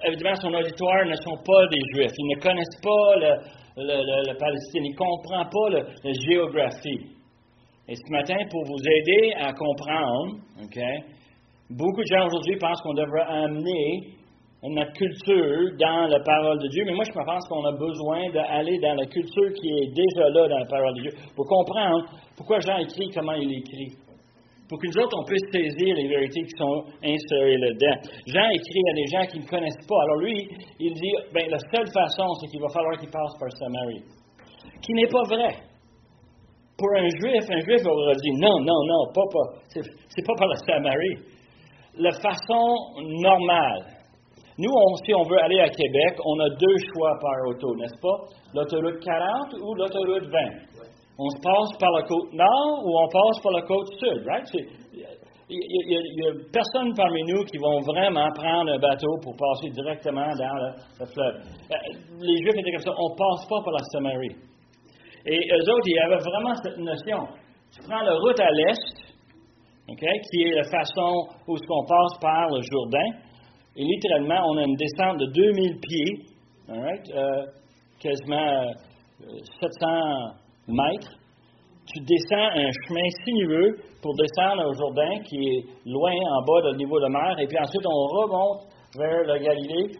évidemment, 0.06 0.36
son 0.36 0.54
auditoire 0.54 1.04
ne 1.06 1.14
sont 1.16 1.36
pas 1.44 1.66
des 1.72 1.80
Juifs. 1.92 2.12
Ils 2.16 2.36
ne 2.36 2.40
connaissent 2.40 2.80
pas 2.80 3.16
le, 3.16 3.30
le, 3.82 4.30
le, 4.30 4.38
Palestine. 4.38 4.84
Ils 4.84 4.92
ne 4.92 4.96
comprennent 4.96 5.50
pas 5.50 5.68
la 6.04 6.12
géographie. 6.12 7.18
Et 7.88 7.94
ce 7.96 8.12
matin, 8.12 8.36
pour 8.50 8.62
vous 8.64 8.78
aider 8.78 9.32
à 9.40 9.52
comprendre, 9.52 10.36
beaucoup 11.70 12.02
de 12.02 12.06
gens 12.06 12.26
aujourd'hui 12.26 12.56
pensent 12.58 12.80
qu'on 12.82 12.94
devrait 12.94 13.26
amener 13.26 14.14
notre 14.62 14.92
culture 14.92 15.70
dans 15.78 16.06
la 16.06 16.20
parole 16.20 16.58
de 16.58 16.68
Dieu, 16.68 16.82
mais 16.84 16.92
moi 16.92 17.04
je 17.04 17.12
pense 17.12 17.48
qu'on 17.48 17.64
a 17.64 17.72
besoin 17.72 18.28
d'aller 18.30 18.78
dans 18.80 18.94
la 18.94 19.06
culture 19.06 19.52
qui 19.54 19.68
est 19.68 19.86
déjà 19.94 20.28
là 20.30 20.48
dans 20.48 20.58
la 20.58 20.66
parole 20.66 20.94
de 20.94 21.02
Dieu 21.02 21.12
pour 21.36 21.46
comprendre 21.46 22.06
pourquoi 22.36 22.58
Jean 22.58 22.78
écrit, 22.78 23.08
comment 23.14 23.34
il 23.34 23.52
écrit 23.52 24.07
pour 24.68 24.78
que 24.78 24.86
nous 24.86 25.02
autres, 25.02 25.16
on 25.18 25.24
puisse 25.24 25.48
saisir 25.50 25.96
les 25.96 26.08
vérités 26.08 26.42
qui 26.42 26.56
sont 26.58 26.84
insérées 27.02 27.56
là-dedans. 27.56 27.96
Jean 28.26 28.48
écrit 28.52 28.84
à 28.84 28.94
des 28.94 29.06
gens 29.08 29.24
qui 29.32 29.38
ne 29.40 29.46
connaissent 29.48 29.86
pas. 29.88 30.00
Alors 30.04 30.18
lui, 30.20 30.48
il 30.78 30.92
dit, 30.92 31.12
ben, 31.32 31.48
la 31.48 31.58
seule 31.72 31.88
façon, 31.88 32.28
c'est 32.40 32.48
qu'il 32.48 32.60
va 32.60 32.68
falloir 32.68 32.98
qu'il 32.98 33.08
passe 33.08 33.32
par 33.40 33.50
Samarie. 33.56 34.04
Qui 34.82 34.92
n'est 34.92 35.08
pas 35.08 35.24
vrai. 35.24 35.56
Pour 36.76 36.90
un 36.94 37.08
juif, 37.08 37.44
un 37.48 37.60
juif 37.64 37.80
aurait 37.86 38.20
dit, 38.20 38.32
non, 38.38 38.60
non, 38.60 38.80
non, 38.86 39.12
pas, 39.12 39.26
pas. 39.32 39.58
C'est 39.72 40.26
pas 40.26 40.34
par 40.36 40.48
la 40.48 40.56
Samarie. 40.56 41.16
La 41.96 42.12
façon 42.12 42.62
normale. 43.24 43.98
Nous, 44.58 44.70
si 45.06 45.14
on 45.14 45.22
veut 45.22 45.38
aller 45.40 45.60
à 45.60 45.68
Québec, 45.68 46.18
on 46.24 46.40
a 46.40 46.48
deux 46.50 46.76
choix 46.92 47.12
par 47.20 47.48
auto, 47.48 47.74
n'est-ce 47.76 47.98
pas? 48.02 48.18
L'autoroute 48.54 49.00
40 49.02 49.54
ou 49.62 49.74
l'autoroute 49.74 50.28
20 50.30 50.77
on 51.18 51.28
se 51.30 51.40
passe 51.42 51.78
par 51.78 51.90
la 51.90 52.02
côte 52.02 52.32
nord 52.32 52.82
ou 52.84 52.96
on 52.96 53.08
passe 53.08 53.42
par 53.42 53.52
la 53.52 53.62
côte 53.62 53.88
sud, 53.98 54.22
right? 54.26 54.46
Il 55.50 55.58
n'y 55.58 56.26
a, 56.28 56.32
personne 56.52 56.92
parmi 56.94 57.24
nous 57.24 57.42
qui 57.44 57.56
vont 57.56 57.80
vraiment 57.80 58.28
prendre 58.34 58.70
un 58.70 58.78
bateau 58.78 59.16
pour 59.22 59.34
passer 59.34 59.70
directement 59.70 60.28
dans 60.36 60.54
le, 60.60 61.06
fleuve. 61.06 61.40
Euh, 61.72 61.76
les 62.20 62.36
Juifs 62.36 62.54
étaient 62.54 62.70
comme 62.70 62.84
ça, 62.84 62.92
on 62.92 63.08
ne 63.08 63.16
passe 63.16 63.48
pas 63.48 63.62
par 63.64 63.72
la 63.72 63.84
Samarie. 63.90 64.36
Et 65.24 65.38
eux 65.38 65.72
autres, 65.72 65.86
ils 65.86 65.98
avaient 66.00 66.22
vraiment 66.22 66.54
cette 66.62 66.78
notion. 66.78 67.26
Tu 67.72 67.80
prends 67.82 68.02
la 68.02 68.14
route 68.14 68.38
à 68.40 68.50
l'est, 68.50 69.08
qui 69.96 70.42
est 70.42 70.54
la 70.54 70.64
façon 70.64 71.28
où 71.48 71.56
on 71.56 71.84
passe 71.86 72.18
par 72.20 72.46
le 72.50 72.60
Jourdain, 72.62 73.10
et 73.74 73.84
littéralement, 73.84 74.42
on 74.50 74.56
a 74.58 74.64
une 74.64 74.76
descente 74.76 75.18
de 75.18 75.26
2000 75.32 75.80
pieds, 75.80 76.26
euh, 76.70 77.46
quasiment 78.00 78.72
700 79.60 79.86
euh, 79.86 80.47
tu 81.86 82.00
descends 82.00 82.50
un 82.52 82.70
chemin 82.84 83.08
sinueux 83.24 83.76
pour 84.02 84.12
descendre 84.14 84.68
au 84.68 84.74
Jourdain 84.74 85.20
qui 85.24 85.36
est 85.36 85.64
loin 85.86 86.12
en 86.12 86.44
bas 86.44 86.70
du 86.70 86.76
niveau 86.76 87.00
de 87.00 87.08
mer, 87.08 87.38
et 87.38 87.46
puis 87.46 87.58
ensuite 87.58 87.86
on 87.86 88.06
remonte 88.20 88.68
vers 88.96 89.24
le 89.24 89.38
Galilée. 89.38 89.96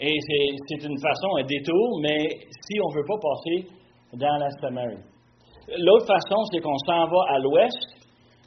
Et 0.00 0.18
c'est 0.66 0.82
une 0.82 0.98
façon, 0.98 1.36
un 1.38 1.46
détour, 1.46 2.00
mais 2.02 2.26
si 2.50 2.80
on 2.80 2.90
ne 2.90 2.96
veut 2.96 3.06
pas 3.06 3.20
passer 3.22 3.68
dans 4.14 4.36
la 4.38 4.50
Samarie. 4.60 5.04
L'autre 5.78 6.06
façon, 6.06 6.42
c'est 6.50 6.60
qu'on 6.60 6.76
s'en 6.86 7.06
va 7.06 7.22
à 7.28 7.38
l'ouest 7.38 8.02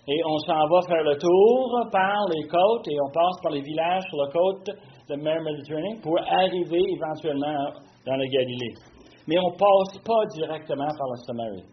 et 0.08 0.22
on 0.26 0.38
s'en 0.40 0.68
va 0.68 0.82
faire 0.86 1.04
le 1.04 1.18
tour 1.18 1.90
par 1.94 2.28
les 2.36 2.44
côtes 2.48 2.88
et 2.90 2.98
on 3.00 3.10
passe 3.10 3.42
par 3.42 3.54
les 3.54 3.62
villages 3.62 4.04
sur 4.10 4.18
la 4.18 4.32
côte 4.34 4.70
de 5.10 5.16
mer 5.16 5.42
Méditerranée 5.42 5.98
pour 6.04 6.20
arriver 6.20 6.82
éventuellement 6.92 7.72
dans 8.06 8.18
le 8.18 8.28
Galilée 8.28 8.95
mais 9.28 9.38
on 9.40 9.52
ne 9.52 9.58
passe 9.58 9.98
pas 10.04 10.26
directement 10.34 10.88
par 10.88 11.08
la 11.08 11.18
Samarie. 11.26 11.64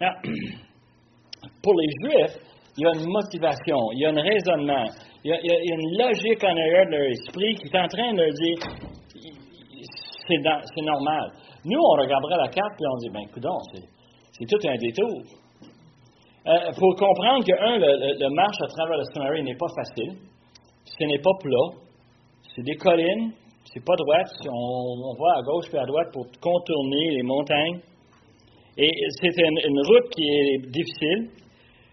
pour 1.62 1.74
les 1.74 1.88
Juifs, 2.02 2.38
il 2.76 2.82
y 2.82 2.86
a 2.86 2.90
une 2.94 3.10
motivation, 3.10 3.92
il 3.92 4.00
y 4.00 4.06
a 4.06 4.10
un 4.10 4.22
raisonnement, 4.22 4.86
il 5.24 5.30
y 5.30 5.32
a, 5.32 5.74
une 5.74 5.98
logique 5.98 6.42
en 6.42 6.48
arrière 6.48 6.86
de 6.86 6.90
leur 6.90 7.10
esprit 7.10 7.54
qui 7.54 7.68
est 7.68 7.78
en 7.78 7.88
train 7.88 8.12
de 8.12 8.18
leur 8.18 8.32
dire 8.32 8.58
c'est 10.26 10.82
normal. 10.82 11.32
Nous, 11.64 11.78
on 11.78 12.00
regarderait 12.00 12.36
la 12.36 12.48
carte 12.48 12.80
et 12.80 12.86
on 12.86 12.96
dit 12.96 13.10
ben, 13.10 13.20
écoute, 13.20 13.44
c'est 14.32 14.46
tout 14.46 14.68
un 14.68 14.76
détour. 14.76 15.22
Euh, 16.46 16.72
faut 16.78 16.94
comprendre 16.94 17.44
que, 17.44 17.52
un, 17.52 17.78
le, 17.78 18.34
marche 18.34 18.56
à 18.62 18.66
travers 18.66 18.98
la 18.98 19.04
Samarie 19.04 19.42
n'est 19.42 19.56
pas 19.56 19.68
facile. 19.74 20.18
Ce 20.84 21.04
n'est 21.04 21.18
pas 21.18 21.32
plat. 21.40 21.78
C'est 22.54 22.62
des 22.62 22.76
collines, 22.76 23.32
c'est 23.72 23.84
pas 23.84 23.96
droite. 23.96 24.28
On, 24.48 25.14
voit 25.16 25.38
à 25.38 25.42
gauche 25.42 25.66
et 25.72 25.78
à 25.78 25.86
droite 25.86 26.08
pour 26.12 26.26
contourner 26.40 27.10
les 27.16 27.22
montagnes. 27.22 27.80
Et 28.76 28.90
c'est 29.20 29.34
une, 29.38 29.80
route 29.86 30.10
qui 30.10 30.24
est 30.28 30.58
difficile. 30.70 31.30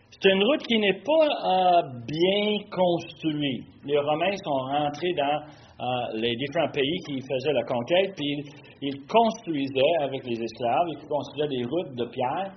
C'est 0.09 0.29
une 0.29 0.43
route 0.43 0.61
qui 0.67 0.77
n'est 0.79 1.01
pas 1.01 1.25
euh, 1.25 1.81
bien 2.07 2.67
construite. 2.69 3.65
Les 3.85 3.97
Romains 3.97 4.35
sont 4.43 4.51
rentrés 4.51 5.13
dans 5.13 5.41
euh, 5.81 5.85
les 6.13 6.35
différents 6.35 6.71
pays 6.71 6.97
qui 7.07 7.21
faisaient 7.21 7.53
la 7.53 7.63
conquête, 7.63 8.13
puis 8.15 8.43
ils, 8.81 9.01
construisaient 9.07 9.95
avec 10.01 10.23
les 10.25 10.39
esclaves, 10.39 10.87
ils 10.89 11.07
construisaient 11.07 11.47
des 11.47 11.65
routes 11.65 11.95
de 11.95 12.05
pierre 12.05 12.51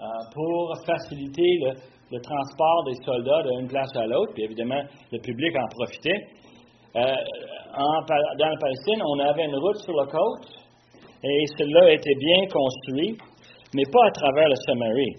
euh, 0.00 0.04
pour 0.32 0.76
faciliter 0.86 1.58
le, 2.10 2.20
transport 2.20 2.84
des 2.84 2.94
soldats 3.04 3.42
d'une 3.42 3.68
place 3.68 3.90
à 3.96 4.06
l'autre, 4.06 4.32
puis 4.34 4.44
évidemment 4.44 4.80
le 5.10 5.18
public 5.18 5.56
en 5.56 5.66
profitait. 5.68 6.26
Dans 7.76 8.48
la 8.48 8.56
Palestine, 8.60 9.02
on 9.04 9.18
avait 9.20 9.44
une 9.44 9.56
route 9.56 9.78
sur 9.78 9.94
la 9.94 10.06
côte 10.06 10.58
et 11.22 11.44
celle-là 11.56 11.92
était 11.92 12.14
bien 12.14 12.46
construite, 12.46 13.20
mais 13.74 13.82
pas 13.92 14.06
à 14.06 14.10
travers 14.10 14.48
la 14.48 14.56
Samarie. 14.56 15.14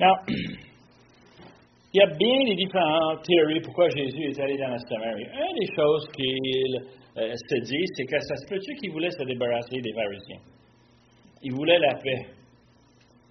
Alors, 0.00 0.18
il 0.28 1.98
y 1.98 2.02
a 2.02 2.06
bien 2.06 2.44
des 2.44 2.54
différentes 2.54 3.22
théories 3.24 3.60
pourquoi 3.60 3.88
Jésus 3.88 4.30
est 4.30 4.40
allé 4.40 4.56
dans 4.56 4.68
la 4.68 4.78
Samarie. 4.78 5.24
Une 5.24 5.58
des 5.58 5.74
choses 5.74 6.08
qu'il 6.14 6.76
euh, 7.18 7.34
se 7.34 7.60
dit, 7.60 7.84
c'est 7.94 8.04
que 8.04 8.20
ça 8.20 8.36
se 8.36 8.46
peut-tu 8.48 8.74
qu'il 8.76 8.92
voulait 8.92 9.10
se 9.10 9.22
débarrasser 9.24 9.80
des 9.80 9.92
pharisiens? 9.92 10.40
Il 11.42 11.52
voulait 11.54 11.78
la 11.78 11.94
paix. 11.94 12.26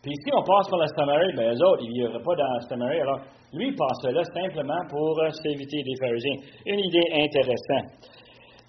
Puis 0.02 0.14
si 0.16 0.32
on 0.34 0.44
passe 0.44 0.70
par 0.70 0.80
la 0.80 0.88
Samarie, 0.88 1.34
ben 1.36 1.54
eux 1.54 1.66
autres, 1.66 1.84
ils 1.84 1.94
vivraient 1.94 2.24
pas 2.24 2.36
dans 2.36 2.54
la 2.54 2.62
Samarie. 2.62 3.00
Alors, 3.00 3.22
lui, 3.54 3.76
passait 3.76 4.12
là 4.12 4.24
simplement 4.24 4.82
pour 4.90 5.20
euh, 5.20 5.30
s'éviter 5.30 5.84
des 5.84 5.96
pharisiens. 6.00 6.38
Une 6.66 6.80
idée 6.80 7.08
intéressante. 7.14 7.92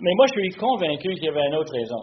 Mais 0.02 0.12
moi, 0.16 0.26
je 0.34 0.40
suis 0.40 0.50
convaincu 0.58 1.14
qu'il 1.14 1.24
y 1.24 1.28
avait 1.28 1.46
une 1.46 1.56
autre 1.56 1.72
raison. 1.72 2.02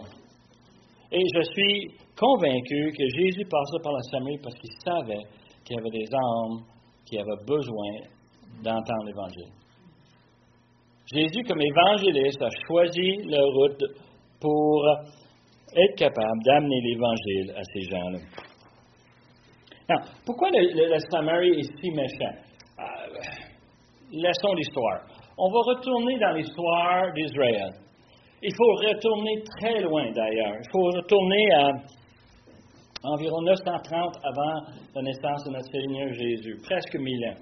Et 1.12 1.22
je 1.34 1.42
suis 1.52 1.90
convaincu 2.18 2.92
que 2.96 3.04
Jésus 3.16 3.44
passait 3.44 3.82
par 3.82 3.92
la 3.92 4.02
Samarie 4.10 4.38
parce 4.42 4.54
qu'il 4.56 4.72
savait 4.84 5.22
qu'il 5.64 5.76
y 5.76 5.78
avait 5.78 5.90
des 5.90 6.08
hommes 6.12 6.62
qui 7.06 7.18
avaient 7.18 7.44
besoin 7.46 7.92
d'entendre 8.64 9.06
l'Évangile. 9.06 9.52
Jésus, 11.12 11.42
comme 11.46 11.60
évangéliste, 11.60 12.40
a 12.40 12.48
choisi 12.66 13.22
la 13.26 13.42
route 13.42 13.84
pour 14.40 14.88
être 15.76 15.96
capable 15.96 16.42
d'amener 16.44 16.80
l'Évangile 16.80 17.52
à 17.56 17.62
ces 17.62 17.82
gens-là 17.82 18.18
pourquoi 20.24 20.48
le, 20.52 20.98
Samarie 21.10 21.60
est 21.60 21.80
si 21.80 21.90
méchant? 21.90 22.34
Euh, 22.82 23.20
laissons 24.12 24.54
l'histoire. 24.54 25.02
On 25.38 25.50
va 25.50 25.60
retourner 25.74 26.18
dans 26.18 26.32
l'histoire 26.32 27.12
d'Israël. 27.14 27.70
Il 28.42 28.52
faut 28.56 28.72
retourner 28.88 29.42
très 29.58 29.80
loin 29.80 30.10
d'ailleurs. 30.10 30.56
Il 30.58 30.70
faut 30.70 30.84
retourner 30.84 31.52
à 31.54 31.70
environ 33.04 33.42
930 33.42 34.16
avant 34.24 34.66
la 34.94 35.02
naissance 35.02 35.44
de 35.44 35.50
notre 35.50 35.70
Seigneur 35.70 36.12
Jésus, 36.12 36.56
presque 36.62 36.96
mille 36.96 37.24
ans. 37.28 37.40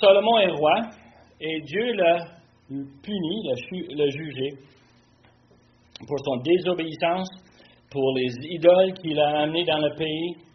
Salomon 0.00 0.38
est 0.38 0.50
roi 0.50 0.74
et 1.40 1.60
Dieu 1.62 1.92
l'a 1.92 2.18
puni, 2.68 3.48
l'a 3.94 4.08
jugé 4.10 4.50
pour 6.06 6.18
son 6.24 6.36
désobéissance, 6.38 7.28
pour 7.90 8.12
les 8.16 8.30
idoles 8.50 8.92
qu'il 8.94 9.18
a 9.18 9.42
amenées 9.42 9.64
dans 9.64 9.78
le 9.78 9.94
pays, 9.96 10.45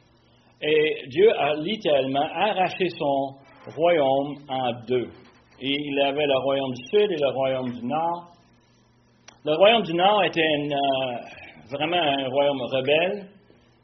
et 0.62 1.08
Dieu 1.08 1.32
a 1.38 1.56
littéralement 1.56 2.28
arraché 2.34 2.88
son 2.90 3.36
royaume 3.76 4.36
en 4.48 4.72
deux. 4.88 5.10
Et 5.60 5.76
il 5.76 6.00
avait 6.02 6.26
le 6.26 6.38
royaume 6.44 6.74
du 6.74 6.84
sud 6.90 7.12
et 7.12 7.18
le 7.20 7.30
royaume 7.34 7.72
du 7.72 7.86
nord. 7.86 8.28
Le 9.44 9.56
royaume 9.56 9.84
du 9.84 9.94
nord 9.94 10.24
était 10.24 10.42
euh, 10.42 11.18
vraiment 11.72 12.02
un 12.02 12.28
royaume 12.30 12.62
rebelle. 12.62 13.28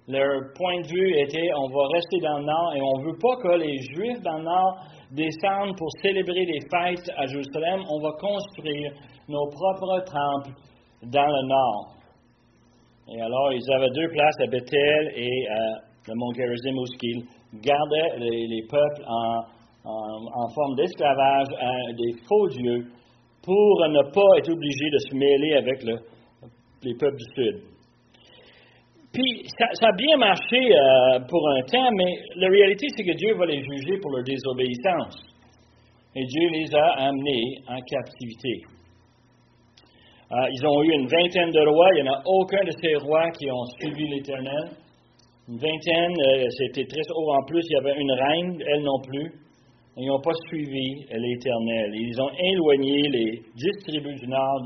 Leur 0.07 0.53
point 0.55 0.81
de 0.81 0.88
vue 0.88 1.19
était 1.19 1.50
on 1.55 1.67
va 1.67 1.88
rester 1.93 2.19
dans 2.19 2.38
le 2.38 2.46
nord 2.46 2.74
et 2.75 2.81
on 2.81 3.00
ne 3.00 3.05
veut 3.05 3.17
pas 3.19 3.36
que 3.41 3.57
les 3.57 3.77
Juifs 3.93 4.22
dans 4.24 4.38
le 4.38 4.43
nord 4.43 4.77
descendent 5.12 5.75
pour 5.77 5.89
célébrer 6.01 6.46
des 6.46 6.60
fêtes 6.72 7.12
à 7.17 7.25
Jérusalem. 7.25 7.81
On 7.89 8.01
va 8.01 8.12
construire 8.19 8.91
nos 9.27 9.48
propres 9.50 10.05
temples 10.05 10.55
dans 11.03 11.27
le 11.27 11.48
nord. 11.48 11.98
Et 13.10 13.22
alors, 13.22 13.53
ils 13.53 13.74
avaient 13.74 13.89
deux 13.91 14.10
places 14.10 14.39
à 14.41 14.48
Bethel 14.48 15.12
et 15.15 15.48
à 15.50 15.87
le 16.08 16.16
mont 16.16 16.32
Gerizim, 16.34 16.78
où 16.78 16.86
il 17.04 17.62
gardait 17.62 18.20
les, 18.20 18.64
peuples 18.70 19.04
en, 19.08 20.50
forme 20.54 20.76
d'esclavage 20.76 21.48
à 21.60 21.94
des 21.94 22.14
faux 22.28 22.48
dieux 22.50 22.86
pour 23.44 23.88
ne 23.88 24.04
pas 24.12 24.38
être 24.38 24.52
obligé 24.52 24.90
de 24.92 24.98
se 25.10 25.16
mêler 25.16 25.54
avec 25.56 25.84
les 26.84 26.94
peuples 26.96 27.18
du 27.18 27.26
Sud. 27.36 27.78
Puis, 29.14 29.50
ça, 29.58 29.88
a 29.88 29.92
bien 29.94 30.18
marché 30.18 30.58
euh, 30.58 31.20
pour 31.28 31.42
un 31.50 31.62
temps, 31.62 31.90
mais 31.96 32.14
la 32.36 32.50
réalité, 32.50 32.88
c'est 32.96 33.04
que 33.04 33.16
Dieu 33.16 33.34
va 33.36 33.46
les 33.46 33.64
juger 33.64 33.98
pour 34.00 34.12
leur 34.12 34.24
désobéissance. 34.24 35.18
et 36.16 36.24
Dieu 36.24 36.50
les 36.52 36.76
a 36.76 37.08
amenés 37.08 37.58
en 37.68 37.80
captivité. 37.82 38.62
Euh, 40.30 40.50
ils 40.52 40.68
ont 40.68 40.84
eu 40.84 40.92
une 40.92 41.08
vingtaine 41.08 41.52
de 41.52 41.68
rois. 41.68 41.90
Il 41.96 42.04
n'y 42.04 42.10
en 42.10 42.14
a 42.14 42.22
aucun 42.26 42.64
de 42.66 42.72
ces 42.82 42.96
rois 42.96 43.32
qui 43.32 43.50
ont 43.50 43.66
suivi 43.80 44.08
l'Éternel. 44.10 44.72
Une 45.50 45.60
vingtaine, 45.60 46.12
euh, 46.12 46.46
c'était 46.58 46.84
triste. 46.84 47.10
Oh, 47.16 47.32
en 47.32 47.46
plus, 47.46 47.62
il 47.70 47.74
y 47.74 47.77
avait 47.77 47.98
une 47.98 48.12
reine, 48.12 48.62
elle 48.68 48.84
non 48.84 49.00
plus. 49.00 49.32
Ils 49.96 50.08
n'ont 50.08 50.20
pas 50.20 50.34
suivi 50.50 51.06
l'Éternel. 51.10 51.92
Ils 51.96 52.22
ont 52.22 52.30
éloigné 52.38 53.01
les 53.10 53.42
dix 53.56 53.72
tribus 53.86 54.20
du 54.20 54.27
nord 54.27 54.62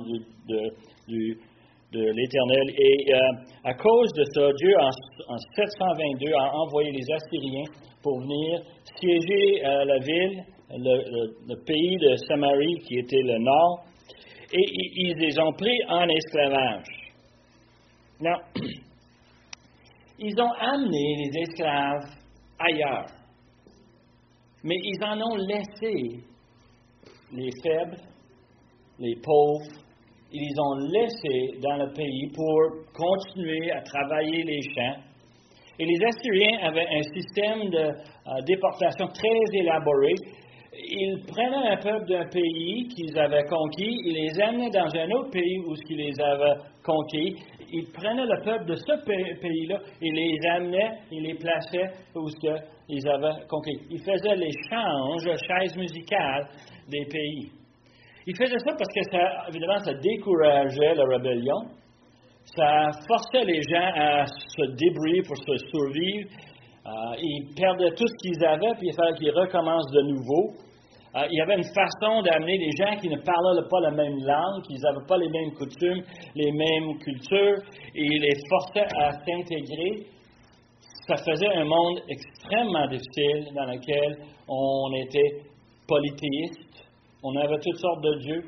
de, 0.49 1.37
l'Éternel. 1.93 2.69
Et 2.77 3.13
euh, 3.13 3.19
à 3.63 3.73
cause 3.75 4.11
de 4.13 4.23
ça, 4.33 4.49
Dieu, 4.57 4.73
en, 4.79 5.37
722, 5.55 6.33
a 6.33 6.51
envoyé 6.55 6.91
les 6.91 7.13
Assyriens 7.13 7.71
pour 8.01 8.19
venir 8.19 8.61
siéger 8.99 9.61
la 9.61 9.99
ville, 9.99 10.43
le, 10.71 11.55
pays 11.63 11.97
de 11.97 12.15
Samarie, 12.27 12.79
qui 12.87 12.97
était 12.97 13.21
le 13.21 13.37
nord, 13.37 13.83
et 14.51 14.65
ils 14.95 15.15
les 15.17 15.39
ont 15.39 15.53
pris 15.53 15.77
en 15.87 16.09
esclavage. 16.09 17.13
Non. 18.19 18.37
Ils 20.23 20.39
ont 20.39 20.53
amené 20.59 21.15
les 21.17 21.41
esclaves 21.41 22.05
ailleurs, 22.59 23.07
mais 24.63 24.75
ils 24.75 25.03
en 25.03 25.19
ont 25.19 25.35
laissé 25.35 26.23
les 27.33 27.49
faibles, 27.63 27.97
les 28.99 29.15
pauvres, 29.15 29.65
ils 30.31 30.41
les 30.41 30.59
ont 30.59 30.75
laissés 30.91 31.59
dans 31.59 31.77
le 31.77 31.91
pays 31.93 32.31
pour 32.35 32.93
continuer 32.93 33.71
à 33.71 33.81
travailler 33.81 34.43
les 34.43 34.61
champs. 34.61 35.01
Et 35.79 35.85
les 35.85 36.05
Assyriens 36.05 36.67
avaient 36.67 36.87
un 36.87 37.01
système 37.01 37.69
de 37.71 37.79
euh, 37.79 38.41
déportation 38.45 39.07
très 39.07 39.59
élaboré 39.59 40.13
ils 40.73 41.21
prenaient 41.27 41.69
un 41.69 41.77
peuple 41.77 42.07
d'un 42.07 42.25
pays 42.27 42.87
qu'ils 42.87 43.17
avaient 43.17 43.43
conquis, 43.43 43.97
ils 44.05 44.13
les 44.13 44.41
amenaient 44.41 44.69
dans 44.69 44.87
un 44.95 45.11
autre 45.11 45.31
pays 45.31 45.59
où 45.59 45.75
ils 45.89 45.97
les 45.97 46.21
avaient 46.21 46.61
conquis. 46.83 47.35
Ils 47.73 47.91
prenaient 47.91 48.25
le 48.25 48.43
peuple 48.43 48.65
de 48.65 48.75
ce 48.75 49.05
pays-là, 49.05 49.79
ils 50.01 50.13
les 50.13 50.49
amenaient, 50.49 50.99
ils 51.11 51.23
les 51.23 51.35
plaçaient 51.35 51.89
où 52.15 52.27
ils 52.89 53.07
avaient 53.07 53.45
conquis. 53.47 53.79
Ils 53.89 53.99
faisaient 53.99 54.35
l'échange, 54.35 55.23
chaise 55.47 55.75
musicale 55.77 56.47
des 56.89 57.05
pays. 57.05 57.51
Ils 58.27 58.35
faisaient 58.35 58.59
ça 58.59 58.75
parce 58.77 58.93
que 58.93 59.03
ça, 59.11 59.47
évidemment, 59.49 59.79
ça 59.79 59.93
décourageait 59.93 60.95
la 60.95 61.05
rébellion. 61.05 61.61
Ça 62.55 62.89
forçait 63.07 63.45
les 63.45 63.61
gens 63.61 63.91
à 63.95 64.25
se 64.25 64.71
débrouiller 64.75 65.21
pour 65.23 65.37
se 65.37 65.57
survivre. 65.69 66.29
Euh, 66.85 67.15
ils 67.17 67.53
perdaient 67.55 67.91
tout 67.91 68.07
ce 68.07 68.15
qu'ils 68.21 68.45
avaient, 68.45 68.73
puis 68.77 68.87
il 68.89 68.95
fallait 68.95 69.17
qu'ils 69.17 69.31
recommencent 69.31 69.91
de 69.91 70.01
nouveau. 70.01 70.53
Euh, 71.13 71.27
il 71.29 71.37
y 71.37 71.41
avait 71.41 71.57
une 71.57 71.73
façon 71.75 72.21
d'amener 72.21 72.57
des 72.57 72.71
gens 72.79 72.95
qui 72.95 73.09
ne 73.09 73.17
parlaient 73.17 73.67
pas 73.69 73.79
la 73.81 73.91
même 73.91 74.15
langue, 74.23 74.63
qui 74.63 74.75
n'avaient 74.79 75.05
pas 75.05 75.17
les 75.17 75.27
mêmes 75.27 75.51
coutumes, 75.51 76.03
les 76.35 76.51
mêmes 76.53 76.97
cultures, 76.99 77.59
et 77.93 78.05
ils 78.05 78.21
les 78.21 78.35
forçait 78.49 78.87
à 78.95 79.11
s'intégrer. 79.11 80.07
Ça 81.07 81.17
faisait 81.17 81.53
un 81.53 81.65
monde 81.65 81.99
extrêmement 82.07 82.87
difficile 82.87 83.53
dans 83.53 83.65
lequel 83.65 84.23
on 84.47 84.93
était 85.03 85.43
polythéiste, 85.85 86.87
on 87.23 87.35
avait 87.35 87.59
toutes 87.59 87.77
sortes 87.77 88.03
de 88.03 88.19
dieux. 88.19 88.43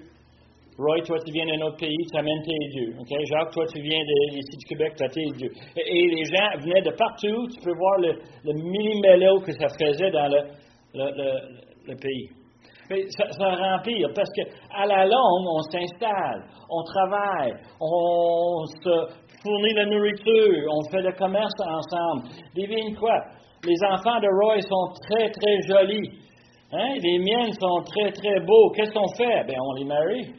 Roy, 0.78 1.02
toi, 1.06 1.18
tu 1.20 1.34
viens 1.34 1.46
d'un 1.46 1.66
autre 1.68 1.78
pays, 1.78 2.08
tu 2.12 2.18
amènes 2.18 2.42
tes 2.44 2.68
dieux. 2.72 2.96
Jacques, 3.30 3.52
toi, 3.52 3.66
tu 3.68 3.82
viens 3.82 4.00
ici 4.32 4.58
du 4.58 4.66
Québec, 4.66 4.94
tu 4.98 5.04
as 5.04 5.10
tes 5.10 5.26
dieux. 5.38 5.52
Et, 5.76 6.08
les 6.08 6.24
gens 6.24 6.58
venaient 6.64 6.82
de 6.82 6.96
partout. 6.96 7.46
Tu 7.54 7.62
peux 7.62 7.76
voir 7.78 8.00
le, 8.00 8.14
le 8.46 9.46
que 9.46 9.52
ça 9.52 9.68
faisait 9.68 10.10
dans 10.10 10.30
le 10.96 11.96
pays 11.96 12.43
ça, 12.90 13.26
ça 13.32 13.50
remplir 13.56 14.10
parce 14.16 14.30
qu'à 14.36 14.86
la 14.86 15.06
longue, 15.06 15.48
on 15.48 15.62
s'installe, 15.64 16.44
on 16.70 16.84
travaille, 16.84 17.54
on 17.80 18.66
se 18.66 19.24
fournit 19.42 19.74
la 19.74 19.86
nourriture, 19.86 20.70
on 20.72 20.90
fait 20.90 21.02
le 21.02 21.12
commerce 21.14 21.54
ensemble. 21.60 22.30
Devine 22.56 22.96
quoi? 22.96 23.20
Les 23.66 23.88
enfants 23.88 24.20
de 24.20 24.28
Roy 24.28 24.60
sont 24.62 24.94
très, 25.08 25.30
très 25.30 25.62
jolis. 25.68 26.10
Hein? 26.74 26.96
Les 27.02 27.20
miennes 27.20 27.54
sont 27.54 27.84
très, 27.86 28.12
très 28.12 28.40
beaux. 28.42 28.72
Qu'est-ce 28.72 28.92
qu'on 28.92 29.08
fait? 29.16 29.46
Bien, 29.46 29.58
on 29.62 29.74
les 29.74 29.86
marie. 29.86 30.34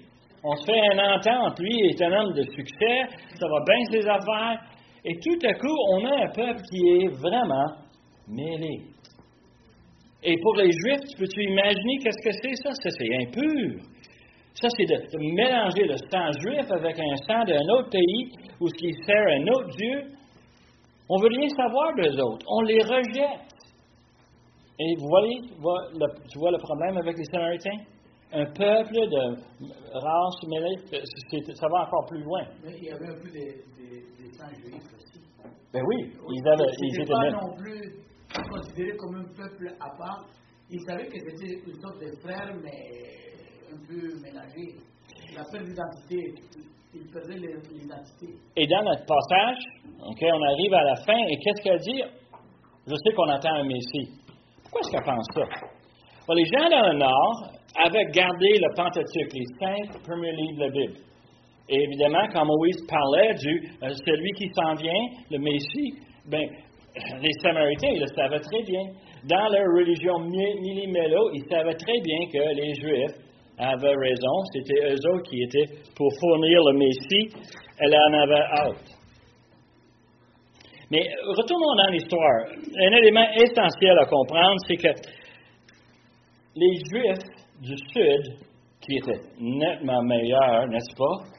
On 0.44 0.54
se 0.56 0.66
fait 0.66 0.78
une 0.92 1.00
entente. 1.00 1.58
Lui 1.58 1.88
est 1.88 2.02
un 2.02 2.12
homme 2.12 2.34
de 2.34 2.42
succès, 2.42 3.02
ça 3.34 3.46
va 3.48 3.60
bien 3.64 3.84
ses 3.90 4.06
affaires. 4.06 4.60
Et 5.06 5.14
tout 5.20 5.46
à 5.46 5.54
coup, 5.54 5.76
on 5.92 6.04
a 6.04 6.24
un 6.24 6.28
peuple 6.28 6.60
qui 6.70 6.88
est 6.88 7.08
vraiment 7.08 7.66
mêlé. 8.28 8.93
Et 10.26 10.36
pour 10.40 10.56
les 10.56 10.72
Juifs, 10.72 11.04
tu 11.10 11.18
peux-tu 11.18 11.42
imaginer 11.44 11.98
qu'est-ce 12.02 12.24
que 12.24 12.32
c'est 12.32 12.56
ça? 12.62 12.70
Ça, 12.72 12.88
c'est 12.90 13.14
impur. 13.20 13.84
Ça, 14.54 14.68
c'est 14.76 14.86
de, 14.86 15.18
mélanger 15.34 15.84
le 15.84 15.96
sang 16.10 16.32
juif 16.40 16.64
avec 16.70 16.98
un 16.98 17.16
sang 17.26 17.44
d'un 17.44 17.68
autre 17.76 17.90
pays 17.90 18.30
où 18.58 18.68
ce 18.68 18.74
qui 18.74 18.92
sert 19.04 19.26
un 19.28 19.46
autre 19.48 19.76
Dieu. 19.76 20.02
On 21.10 21.18
ne 21.18 21.22
veut 21.22 21.28
rien 21.28 21.48
savoir 21.50 21.94
d'eux 21.96 22.22
autres. 22.22 22.46
On 22.48 22.62
les 22.62 22.80
rejette. 22.80 23.52
Et 24.78 24.94
vous 24.96 25.08
voyez, 25.08 25.40
tu 26.32 26.38
vois 26.38 26.50
le 26.52 26.58
problème 26.58 26.96
avec 26.96 27.18
les 27.18 27.24
Samaritains? 27.24 27.84
Un 28.32 28.46
peuple 28.46 28.94
de 28.94 29.36
race 29.92 30.48
mêlée, 30.48 30.76
ça 31.54 31.68
va 31.68 31.82
encore 31.86 32.06
plus 32.08 32.22
loin. 32.22 32.42
Mais 32.64 32.72
il 32.78 32.84
y 32.84 32.90
avait 32.90 33.08
un 33.08 33.20
peu 33.22 33.30
des, 33.30 33.62
des, 33.78 34.32
sangs 34.32 34.48
juifs 34.54 34.90
aussi. 34.96 35.20
Ben 35.72 35.82
oui, 35.86 36.10
ils, 36.32 36.48
avaient, 36.48 36.70
ils 36.80 37.00
étaient 37.00 37.12
pas 37.12 37.30
non 37.30 37.54
plus 37.56 38.04
considéré 38.42 38.96
comme 38.96 39.16
un 39.16 39.24
peuple 39.34 39.68
à 39.80 39.90
part. 39.96 40.24
Ils 40.70 40.80
savaient 40.80 41.06
que 41.06 41.18
c'était 41.18 41.60
une 41.66 41.80
sorte 41.80 42.00
de 42.00 42.10
frère, 42.20 42.54
mais 42.62 43.14
un 43.72 43.78
peu 43.86 44.00
mélangé. 44.22 44.76
La 45.36 45.44
perte 45.44 45.64
d'identité, 45.64 46.34
ils 46.94 47.10
perdaient 47.10 47.38
l'identité. 47.38 48.34
Et 48.56 48.66
dans 48.66 48.82
notre 48.82 49.04
passage, 49.04 49.58
okay, 50.06 50.30
on 50.32 50.42
arrive 50.42 50.74
à 50.74 50.84
la 50.84 50.96
fin, 50.96 51.18
et 51.28 51.36
qu'est-ce 51.38 51.62
qu'elle 51.62 51.80
dit? 51.80 52.02
Je 52.86 52.94
sais 52.94 53.14
qu'on 53.14 53.28
attend 53.28 53.54
un 53.54 53.64
Messie. 53.64 54.20
Pourquoi 54.62 54.80
est-ce 54.80 54.90
qu'elle 54.90 55.04
pense 55.04 55.26
ça? 55.34 55.44
les 56.34 56.44
gens 56.46 56.70
dans 56.70 56.92
le 56.92 56.98
Nord 56.98 57.50
avaient 57.84 58.06
gardé 58.12 58.48
le 58.58 58.74
Pentateuque, 58.74 59.32
les 59.34 59.44
cinq 59.60 60.02
premiers 60.02 60.32
livres 60.32 60.56
de 60.56 60.64
la 60.64 60.70
Bible. 60.70 60.94
Et 61.68 61.82
évidemment, 61.82 62.26
quand 62.32 62.44
Moïse 62.44 62.84
parlait 62.88 63.34
du 63.34 63.70
euh, 63.82 63.88
celui 63.90 64.32
qui 64.32 64.48
s'en 64.54 64.74
vient, 64.74 65.06
le 65.30 65.38
Messie, 65.38 65.94
ben, 66.26 66.46
les 66.94 67.32
Samaritains, 67.42 67.88
ils 67.92 68.00
le 68.00 68.06
savaient 68.06 68.40
très 68.40 68.62
bien. 68.62 68.82
Dans 69.24 69.48
leur 69.48 69.66
religion 69.76 70.18
millimélo, 70.20 71.30
ils 71.32 71.44
savaient 71.48 71.74
très 71.74 72.00
bien 72.00 72.26
que 72.32 72.54
les 72.54 72.74
Juifs 72.74 73.16
avaient 73.58 73.94
raison. 73.94 74.36
C'était 74.52 74.92
eux 74.92 75.10
autres 75.10 75.28
qui 75.28 75.42
étaient 75.42 75.74
pour 75.96 76.08
fournir 76.20 76.60
le 76.70 76.78
Messie. 76.78 77.28
Elle 77.78 77.94
en 77.94 78.12
avait 78.22 78.34
hâte. 78.34 78.94
Mais 80.90 81.02
retournons 81.36 81.74
dans 81.76 81.90
l'histoire. 81.90 82.46
Un 82.78 82.92
élément 82.98 83.26
essentiel 83.34 83.98
à 83.98 84.04
comprendre, 84.04 84.56
c'est 84.68 84.76
que 84.76 84.92
les 86.56 86.74
Juifs 86.90 87.26
du 87.60 87.76
Sud, 87.76 88.36
qui 88.80 88.98
étaient 88.98 89.20
nettement 89.40 90.02
meilleurs, 90.02 90.68
n'est-ce 90.68 90.94
pas, 90.96 91.34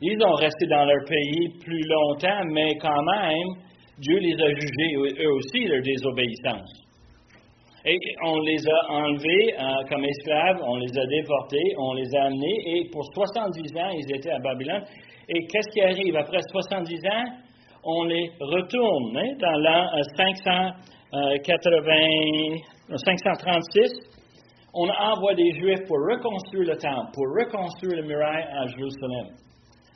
ils 0.00 0.22
ont 0.22 0.34
resté 0.34 0.66
dans 0.66 0.84
leur 0.84 1.04
pays 1.06 1.48
plus 1.62 1.82
longtemps, 1.86 2.44
mais 2.52 2.74
quand 2.80 3.02
même, 3.02 3.65
Dieu 3.98 4.18
les 4.18 4.34
a 4.34 4.48
jugés 4.48 4.94
eux 5.24 5.32
aussi 5.32 5.64
leur 5.64 5.82
désobéissance. 5.82 6.86
Et 7.86 7.98
on 8.24 8.40
les 8.40 8.58
a 8.68 8.90
enlevés 8.90 9.54
euh, 9.54 9.84
comme 9.88 10.04
esclaves, 10.04 10.60
on 10.60 10.76
les 10.76 10.98
a 10.98 11.06
déportés, 11.06 11.74
on 11.78 11.94
les 11.94 12.16
a 12.16 12.24
amenés, 12.24 12.58
et 12.66 12.90
pour 12.90 13.04
70 13.14 13.76
ans, 13.76 13.90
ils 13.90 14.12
étaient 14.12 14.32
à 14.32 14.40
Babylone. 14.40 14.82
Et 15.28 15.46
qu'est-ce 15.46 15.70
qui 15.72 15.80
arrive? 15.80 16.16
Après 16.16 16.40
70 16.50 17.06
ans? 17.06 17.24
On 17.84 18.02
les 18.04 18.28
retourne 18.40 19.16
hein, 19.16 19.34
dans 19.38 19.58
l'an 19.58 19.86
580, 20.16 20.74
536. 22.96 23.78
Euh, 23.78 23.88
on 24.74 24.88
envoie 24.90 25.34
des 25.34 25.52
Juifs 25.52 25.86
pour 25.86 25.98
reconstruire 25.98 26.64
le 26.68 26.76
temple, 26.76 27.12
pour 27.14 27.24
reconstruire 27.38 28.02
le 28.02 28.08
muraille 28.08 28.44
à 28.52 28.66
Jérusalem. 28.66 29.28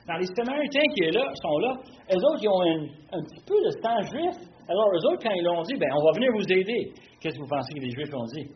Dans 0.07 0.17
les 0.17 0.25
Samaritains 0.25 0.87
qui 0.95 1.11
là, 1.11 1.25
sont 1.41 1.57
là, 1.59 1.73
eux 2.13 2.17
autres, 2.17 2.41
ils 2.41 2.49
ont 2.49 2.61
un, 2.61 3.21
petit 3.21 3.43
peu 3.45 3.57
de 3.61 3.71
sang 3.81 4.01
juif. 4.09 4.35
Alors, 4.67 4.87
eux 4.89 5.03
autres, 5.11 5.21
quand 5.21 5.33
ils 5.33 5.43
l'ont 5.43 5.61
dit, 5.61 5.75
ben, 5.77 5.89
on 5.93 6.03
va 6.05 6.11
venir 6.15 6.31
vous 6.33 6.51
aider. 6.51 6.91
Qu'est-ce 7.19 7.35
que 7.35 7.41
vous 7.41 7.47
pensez 7.47 7.73
que 7.75 7.85
les 7.85 7.91
Juifs 7.91 8.13
ont 8.13 8.25
dit? 8.33 8.47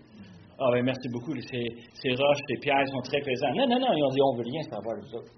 Ah, 0.57 0.71
ben, 0.71 0.83
merci 0.83 1.07
beaucoup, 1.11 1.33
ces, 1.35 2.09
roches, 2.15 2.43
ces 2.47 2.57
pierres 2.61 2.87
sont 2.87 3.01
très 3.01 3.19
présentes. 3.21 3.55
Non, 3.55 3.67
non, 3.67 3.79
non, 3.79 3.93
ils 3.93 4.03
ont 4.03 4.09
dit, 4.09 4.21
on 4.21 4.35
veut 4.37 4.47
rien 4.47 4.61
savoir 4.63 4.95
de 4.97 5.17
autres. 5.17 5.33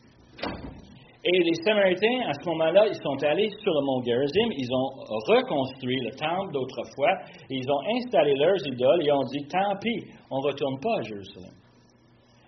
Et 1.26 1.44
les 1.44 1.56
Samaritains, 1.66 2.30
à 2.30 2.34
ce 2.34 2.48
moment-là, 2.48 2.88
ils 2.88 2.96
sont 2.96 3.18
allés 3.26 3.50
sur 3.50 3.74
le 3.74 3.82
mont 3.84 4.02
Gerizim, 4.06 4.50
ils 4.56 4.72
ont 4.72 4.90
reconstruit 5.28 6.00
le 6.06 6.12
temple 6.16 6.54
d'autrefois, 6.54 7.12
ils 7.50 7.68
ont 7.70 7.82
installé 7.98 8.36
leurs 8.36 8.66
idoles 8.66 9.04
et 9.04 9.12
ont 9.12 9.28
dit, 9.34 9.46
tant 9.50 9.76
pis, 9.82 10.06
on 10.32 10.38
ne 10.38 10.48
retourne 10.48 10.80
pas 10.80 11.00
à 11.00 11.02
Jérusalem. 11.02 11.52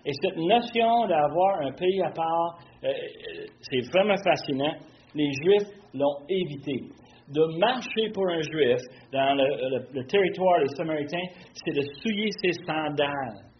Et 0.06 0.12
cette 0.22 0.36
notion 0.36 1.06
d'avoir 1.08 1.60
un 1.60 1.72
pays 1.72 2.00
à 2.02 2.10
part, 2.10 2.56
c'est 2.82 3.90
vraiment 3.92 4.16
fascinant. 4.24 4.74
Les 5.14 5.30
Juifs 5.32 5.68
l'ont 5.94 6.16
évité. 6.28 6.84
De 7.28 7.58
marcher 7.58 8.10
pour 8.12 8.28
un 8.28 8.40
Juif 8.42 8.80
dans 9.12 9.34
le, 9.34 10.04
territoire 10.06 10.60
des 10.60 10.74
Samaritains, 10.76 11.28
c'est 11.52 11.74
de 11.74 11.82
souiller 12.00 12.30
ses 12.42 12.52
sandales. 12.64 13.50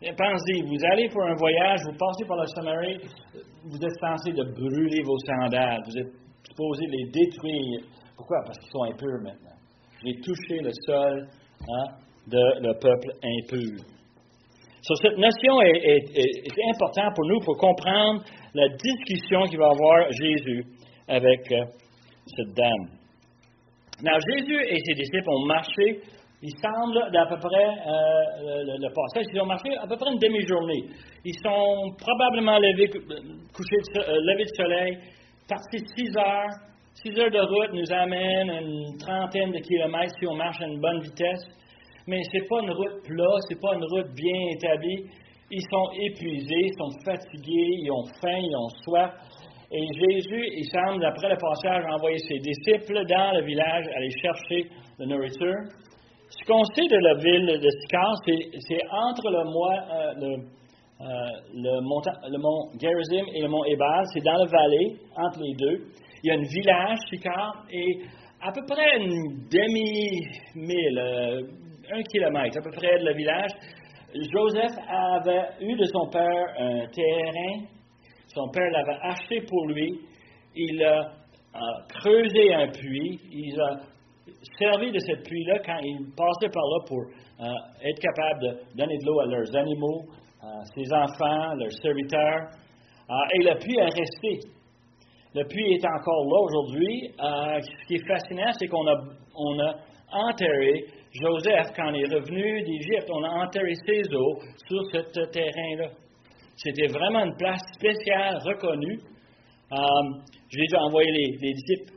Pensez, 0.00 0.62
vous 0.62 0.84
allez 0.92 1.08
pour 1.08 1.22
un 1.22 1.34
voyage, 1.34 1.80
vous 1.84 1.96
passez 1.96 2.24
par 2.26 2.36
la 2.36 2.46
Samarie, 2.46 2.98
vous 3.64 3.78
êtes 3.78 4.00
censé 4.00 4.32
de 4.32 4.42
brûler 4.52 5.02
vos 5.02 5.16
sandales, 5.18 5.80
vous 5.86 5.98
êtes 5.98 6.12
supposé 6.46 6.84
les 6.86 7.10
détruire. 7.10 7.80
Pourquoi? 8.16 8.42
Parce 8.44 8.58
qu'ils 8.58 8.70
sont 8.70 8.84
impurs 8.84 9.22
maintenant. 9.22 9.56
J'ai 10.04 10.14
touché 10.20 10.60
le 10.60 10.70
sol 10.84 11.28
hein, 11.62 11.96
de 12.26 12.60
le 12.60 12.74
peuple 12.78 13.12
impur. 13.22 13.93
Cette 15.00 15.18
notion 15.18 15.62
est, 15.62 16.74
importante 16.74 17.14
pour 17.14 17.26
nous 17.26 17.40
pour 17.40 17.56
comprendre 17.56 18.22
la 18.54 18.68
discussion 18.68 19.42
qu'il 19.44 19.58
va 19.58 19.70
avoir 19.70 20.10
Jésus 20.10 20.64
avec 21.08 21.52
euh, 21.52 21.64
cette 22.26 22.54
dame. 22.54 22.88
Alors, 24.04 24.20
Jésus 24.20 24.60
et 24.68 24.78
ses 24.84 24.94
disciples 24.94 25.30
ont 25.30 25.46
marché 25.46 26.02
il 26.46 26.52
semble 26.60 27.10
d'à 27.10 27.24
peu 27.24 27.36
près 27.38 27.64
euh, 27.64 28.76
le, 28.76 28.88
passage, 28.92 29.24
ils 29.32 29.40
ont 29.40 29.46
marché 29.46 29.70
à 29.80 29.86
peu 29.86 29.96
près 29.96 30.12
une 30.12 30.18
demi-journée. 30.18 30.84
Ils 31.24 31.38
sont 31.42 31.96
probablement 31.96 32.58
levés, 32.58 32.90
couchés, 32.90 33.80
euh, 33.96 34.20
levés 34.20 34.44
de 34.44 34.54
soleil, 34.54 34.98
partis 35.48 35.80
six 35.96 36.14
heures. 36.18 36.52
Six 37.02 37.18
heures 37.18 37.30
de 37.30 37.40
route 37.40 37.72
nous 37.72 37.90
amène 37.90 38.50
une 38.50 38.96
trentaine 38.98 39.52
de 39.52 39.58
kilomètres 39.58 40.12
si 40.20 40.26
on 40.26 40.36
marche 40.36 40.60
à 40.60 40.66
une 40.66 40.80
bonne 40.80 41.00
vitesse. 41.00 41.48
Mais 42.06 42.22
ce 42.22 42.38
n'est 42.38 42.46
pas 42.46 42.60
une 42.60 42.70
route 42.70 43.02
plate, 43.04 43.42
ce 43.48 43.54
n'est 43.54 43.60
pas 43.60 43.74
une 43.74 43.84
route 43.84 44.14
bien 44.14 44.40
établie. 44.52 45.04
Ils 45.50 45.66
sont 45.70 45.88
épuisés, 46.00 46.68
ils 46.68 46.76
sont 46.76 46.90
fatigués, 47.04 47.70
ils 47.82 47.90
ont 47.90 48.04
faim, 48.20 48.38
ils 48.38 48.56
ont 48.56 48.68
soif. 48.84 49.12
Et 49.72 49.86
Jésus, 49.98 50.44
il 50.56 50.64
semble, 50.70 51.04
après 51.04 51.28
le 51.28 51.36
passage, 51.36 51.84
envoyer 51.90 52.18
ses 52.18 52.38
disciples 52.38 53.04
dans 53.06 53.32
le 53.32 53.44
village 53.44 53.86
aller 53.96 54.10
chercher 54.22 54.70
la 54.98 55.06
nourriture. 55.06 55.56
Ce 56.28 56.44
qu'on 56.46 56.64
sait 56.64 56.86
de 56.86 56.96
la 56.96 57.14
ville 57.14 57.60
de 57.60 57.70
Sychar, 57.70 58.14
c'est 58.24 58.80
entre 58.90 59.30
le, 59.30 59.38
euh, 59.38 60.36
euh, 61.00 61.06
le, 61.54 62.38
mont, 62.38 62.70
Gerizim 62.80 63.24
et 63.34 63.42
le 63.42 63.48
mont 63.48 63.64
Ebal, 63.64 64.04
c'est 64.12 64.22
dans 64.22 64.36
la 64.36 64.46
vallée, 64.46 64.96
entre 65.16 65.40
les 65.40 65.54
deux. 65.54 65.84
Il 66.22 66.28
y 66.28 66.30
a 66.30 66.34
un 66.34 66.42
village, 66.42 66.98
Sychar, 67.10 67.64
et 67.70 68.00
à 68.42 68.52
peu 68.52 68.62
près 68.66 68.98
une 68.98 69.46
demi-mille, 69.50 70.98
euh, 70.98 71.42
un 71.92 72.02
kilomètre 72.02 72.58
à 72.58 72.62
peu 72.62 72.70
près 72.70 72.98
de 72.98 73.04
le 73.04 73.14
village, 73.14 73.50
Joseph 74.14 74.72
avait 74.88 75.48
eu 75.60 75.74
de 75.76 75.84
son 75.84 76.08
père 76.08 76.46
un 76.58 76.86
terrain. 76.86 77.66
Son 78.28 78.48
père 78.50 78.70
l'avait 78.70 78.98
acheté 79.02 79.40
pour 79.48 79.66
lui. 79.66 80.00
Il 80.54 80.84
a, 80.84 81.12
creusé 81.88 82.54
un 82.54 82.68
puits. 82.68 83.20
Il 83.30 83.60
a 83.60 83.80
servi 84.58 84.92
de 84.92 84.98
cette 85.00 85.24
puits-là 85.24 85.58
quand 85.64 85.78
ils 85.82 86.10
passaient 86.16 86.52
par 86.52 86.62
là 86.62 86.78
pour 86.86 87.00
euh, 87.40 87.88
être 87.88 88.00
capables 88.00 88.40
de 88.40 88.76
donner 88.76 88.96
de 88.98 89.06
l'eau 89.06 89.20
à 89.20 89.26
leurs 89.26 89.56
animaux, 89.56 90.02
à 90.40 90.64
ses 90.74 90.92
enfants, 90.92 91.54
leurs 91.54 91.72
serviteurs. 91.72 92.50
Euh, 93.10 93.34
et 93.34 93.44
le 93.44 93.58
puits 93.58 93.78
est 93.78 93.84
resté. 93.84 94.48
Le 95.34 95.44
puits 95.46 95.74
est 95.74 95.84
encore 95.84 96.24
là 96.24 96.40
aujourd'hui. 96.44 97.10
Euh, 97.20 97.60
ce 97.60 97.86
qui 97.88 97.94
est 97.94 98.06
fascinant, 98.06 98.52
c'est 98.58 98.68
qu'on 98.68 98.86
a, 98.86 98.96
on 99.36 99.58
a 99.58 99.74
enterré 100.12 100.86
Joseph, 101.20 101.72
quand 101.76 101.92
il 101.92 102.02
est 102.02 102.14
revenu 102.14 102.62
d'Égypte, 102.62 103.08
on 103.10 103.22
a 103.22 103.44
enterré 103.46 103.74
ses 103.86 104.02
eaux 104.14 104.38
sur 104.66 104.82
ce 104.92 105.30
terrain-là. 105.30 105.90
C'était 106.56 106.88
vraiment 106.88 107.24
une 107.24 107.36
place 107.36 107.62
spéciale, 107.76 108.38
reconnue. 108.44 108.98
J'ai 110.50 110.66
dû 110.66 110.76
envoyer 110.76 111.10
les, 111.10 111.38
les 111.40 111.52
disciples 111.52 111.94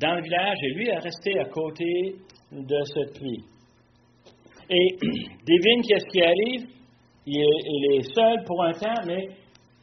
dans 0.00 0.14
le 0.14 0.22
village 0.22 0.58
et 0.62 0.74
lui 0.74 0.88
est 0.88 0.98
resté 0.98 1.38
à 1.38 1.44
côté 1.44 2.14
de 2.52 2.82
cette 2.84 3.18
puits. 3.18 3.44
Et 4.70 4.96
devine 5.46 5.82
qu'est-ce 5.88 6.06
qui 6.06 6.22
arrive? 6.22 6.68
Il 7.26 7.94
est, 7.94 8.14
seul 8.14 8.44
pour 8.44 8.62
un 8.64 8.72
temps, 8.72 9.02
mais 9.06 9.28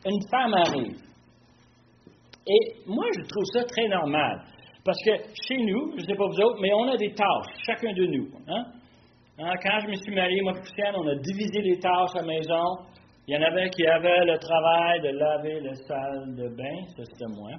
une 0.05 0.21
femme 0.29 0.53
arrive. 0.53 0.97
Et 2.47 2.73
moi, 2.85 3.05
je 3.15 3.21
trouve 3.27 3.45
ça 3.53 3.63
très 3.63 3.87
normal. 3.87 4.41
Parce 4.89 5.04
que 5.04 5.12
chez 5.45 5.58
nous, 5.62 5.91
je 5.91 6.02
ne 6.02 6.08
sais 6.08 6.15
pas 6.15 6.25
vous 6.25 6.41
autres, 6.41 6.58
mais 6.60 6.73
on 6.73 6.88
a 6.88 6.97
des 6.97 7.13
tâches, 7.13 7.54
chacun 7.63 7.93
de 7.93 8.08
nous. 8.08 8.28
Hein? 8.47 8.65
hein 9.38 9.54
quand 9.62 9.82
je 9.82 9.88
me 9.88 9.93
suis 9.93 10.15
marié, 10.15 10.41
moi 10.41 10.54
et 10.54 10.84
on 10.95 11.08
a 11.08 11.13
divisé 11.13 11.62
les 11.62 11.78
tâches 11.78 12.15
à 12.15 12.21
la 12.21 12.25
maison. 12.25 12.63
Il 13.28 13.36
y 13.36 13.38
en 13.38 13.41
avait 13.43 13.69
qui 13.69 13.86
avaient 13.86 14.25
le 14.25 14.39
travail 14.39 15.02
de 15.02 15.10
laver 15.10 15.60
la 15.60 15.75
salle 15.75 16.34
de 16.36 16.49
bain, 16.58 16.88
ça 16.97 17.04
c'était 17.06 17.32
moi. 17.38 17.52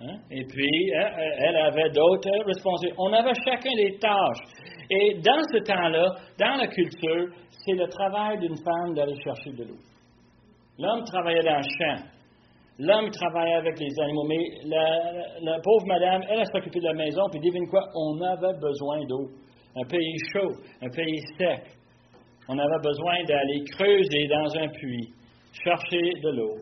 Hein? 0.00 0.18
Et 0.32 0.44
puis, 0.44 0.90
elle 0.90 1.56
avait 1.56 1.90
d'autres 1.90 2.34
responsabilités. 2.44 2.96
On 2.98 3.12
avait 3.12 3.34
chacun 3.44 3.70
des 3.76 3.96
tâches. 4.00 4.66
Et 4.90 5.20
dans 5.22 5.42
ce 5.52 5.58
temps-là, 5.62 6.16
dans 6.36 6.56
la 6.56 6.66
culture, 6.66 7.28
c'est 7.64 7.74
le 7.74 7.86
travail 7.86 8.40
d'une 8.40 8.56
femme 8.56 8.92
d'aller 8.92 9.14
chercher 9.22 9.52
de 9.52 9.68
l'eau. 9.68 9.78
L'homme 10.80 11.04
travaillait 11.04 11.44
dans 11.44 11.58
le 11.58 11.62
champ. 11.62 12.15
L'homme 12.78 13.10
travaillait 13.10 13.54
avec 13.54 13.78
les 13.80 14.00
animaux. 14.00 14.24
Mais 14.28 14.44
la, 14.64 15.58
pauvre 15.62 15.86
madame, 15.86 16.22
elle, 16.28 16.40
elle 16.40 16.46
s'occupait 16.46 16.80
de 16.80 16.86
la 16.86 16.94
maison. 16.94 17.22
Puis 17.30 17.40
devine 17.40 17.66
quoi? 17.68 17.82
On 17.94 18.20
avait 18.20 18.58
besoin 18.60 19.04
d'eau. 19.06 19.30
Un 19.76 19.86
pays 19.88 20.16
chaud, 20.32 20.52
un 20.82 20.88
pays 20.88 21.20
sec. 21.38 21.76
On 22.48 22.58
avait 22.58 22.82
besoin 22.82 23.24
d'aller 23.24 23.64
creuser 23.72 24.28
dans 24.28 24.56
un 24.56 24.68
puits, 24.68 25.12
chercher 25.64 26.10
de 26.22 26.30
l'eau, 26.30 26.56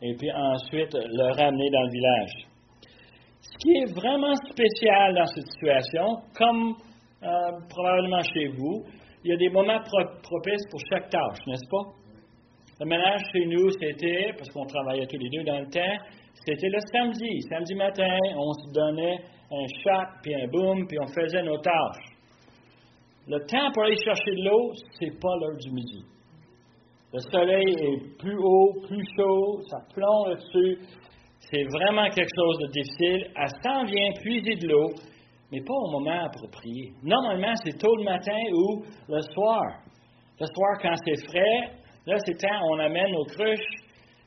et 0.00 0.14
puis 0.16 0.30
ensuite 0.32 0.94
le 0.94 1.34
ramener 1.34 1.70
dans 1.70 1.82
le 1.82 1.90
village. 1.90 2.32
Ce 3.40 3.58
qui 3.58 3.72
est 3.78 3.94
vraiment 3.94 4.34
spécial 4.50 5.14
dans 5.14 5.26
cette 5.26 5.46
situation, 5.46 6.06
comme 6.36 6.74
euh, 7.22 7.50
probablement 7.68 8.20
chez 8.20 8.46
vous, 8.48 8.84
il 9.24 9.30
y 9.30 9.34
a 9.34 9.36
des 9.36 9.48
moments 9.48 9.80
propices 9.80 10.66
pour 10.70 10.80
chaque 10.90 11.10
tâche, 11.10 11.38
n'est-ce 11.46 11.68
pas? 11.68 12.03
Le 12.80 12.86
ménage 12.86 13.20
chez 13.32 13.46
nous, 13.46 13.70
c'était, 13.80 14.32
parce 14.36 14.50
qu'on 14.50 14.66
travaillait 14.66 15.06
tous 15.06 15.18
les 15.18 15.28
deux 15.30 15.44
dans 15.44 15.60
le 15.60 15.66
temps, 15.66 16.04
c'était 16.44 16.68
le 16.68 16.78
samedi. 16.92 17.40
Samedi 17.48 17.74
matin, 17.74 18.18
on 18.36 18.52
se 18.52 18.72
donnait 18.72 19.18
un 19.52 19.66
chat, 19.82 20.08
puis 20.22 20.34
un 20.34 20.48
boom, 20.48 20.86
puis 20.88 20.98
on 21.00 21.06
faisait 21.06 21.42
nos 21.42 21.58
tâches. 21.58 22.14
Le 23.28 23.38
temps 23.46 23.70
pour 23.72 23.84
aller 23.84 23.96
chercher 24.04 24.32
de 24.32 24.44
l'eau, 24.44 24.72
c'est 24.98 25.20
pas 25.20 25.36
l'heure 25.40 25.56
du 25.56 25.70
midi. 25.70 26.04
Le 27.12 27.20
soleil 27.20 27.76
est 27.78 28.18
plus 28.18 28.36
haut, 28.36 28.72
plus 28.88 29.04
chaud, 29.16 29.60
ça 29.70 29.78
plombe 29.94 30.34
dessus, 30.34 30.78
c'est 31.38 31.62
vraiment 31.62 32.08
quelque 32.10 32.34
chose 32.34 32.58
de 32.58 32.72
difficile. 32.72 33.30
Elle 33.36 33.62
s'en 33.62 33.84
vient 33.84 34.10
puiser 34.20 34.56
de 34.56 34.68
l'eau, 34.68 34.90
mais 35.52 35.60
pas 35.60 35.74
au 35.74 35.90
moment 35.92 36.24
approprié. 36.24 36.92
Normalement, 37.04 37.52
c'est 37.62 37.78
tôt 37.78 37.94
le 37.96 38.04
matin 38.04 38.40
ou 38.52 38.82
le 39.08 39.20
soir. 39.32 39.62
Le 40.40 40.46
soir, 40.46 40.78
quand 40.82 40.94
c'est 41.04 41.26
frais, 41.28 41.83
là, 42.06 42.16
c'est 42.24 42.38
temps, 42.38 42.60
on 42.70 42.78
amène 42.78 43.12
nos 43.12 43.24
cruches, 43.24 43.76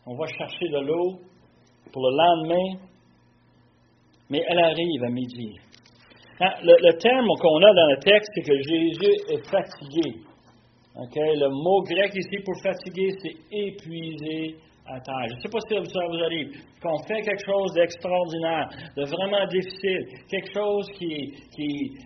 on 0.06 0.16
va 0.16 0.28
chercher 0.28 0.70
de 0.70 0.80
l'eau 0.80 1.20
pour 1.92 2.02
le 2.10 2.18
lendemain. 2.18 2.84
Mais 4.30 4.44
elle 4.48 4.60
arrive 4.60 5.04
à 5.04 5.10
midi. 5.10 5.56
Le, 6.40 6.92
terme 7.00 7.28
qu'on 7.40 7.64
a 7.64 7.74
dans 7.74 7.88
le 7.88 7.98
texte, 8.00 8.30
c'est 8.36 8.42
que 8.42 8.56
Jésus 8.56 9.14
est 9.30 9.50
fatigué. 9.50 10.22
Le 10.96 11.50
mot 11.50 11.82
grec 11.84 12.12
ici 12.14 12.44
pour 12.44 12.56
fatiguer, 12.62 13.10
c'est 13.22 13.36
épuisé, 13.52 14.58
je 14.88 15.36
ne 15.36 15.40
sais 15.42 15.50
pas 15.50 15.60
si 15.68 15.76
ça 15.76 16.06
vous 16.08 16.24
arrive, 16.24 16.50
qu'on 16.82 16.98
fait 17.04 17.22
quelque 17.22 17.44
chose 17.46 17.74
d'extraordinaire, 17.74 18.70
de 18.96 19.04
vraiment 19.04 19.46
difficile, 19.48 20.06
quelque 20.30 20.54
chose 20.54 20.88
qui, 20.98 21.34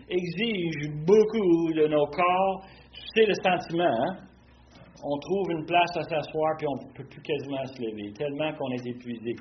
exige 0.09 0.89
beaucoup 1.05 1.73
de 1.73 1.87
nos 1.87 2.05
corps. 2.07 2.65
C'est 3.13 3.25
le 3.25 3.33
sentiment, 3.35 3.83
hein? 3.83 4.30
On 5.03 5.17
trouve 5.19 5.51
une 5.51 5.65
place 5.65 5.97
à 5.97 6.03
s'asseoir 6.03 6.57
puis 6.57 6.67
on 6.67 6.75
ne 6.75 6.93
peut 6.93 7.09
plus 7.09 7.21
quasiment 7.21 7.65
se 7.65 7.81
lever, 7.81 8.13
tellement 8.13 8.53
qu'on 8.53 8.71
est 8.71 8.87
épuisé. 8.87 9.35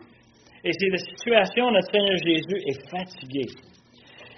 Et 0.64 0.70
c'est 0.72 0.88
la 0.88 0.98
situation, 0.98 1.70
notre 1.70 1.90
Seigneur 1.90 2.16
Jésus 2.16 2.58
est 2.66 2.90
fatigué. 2.90 3.46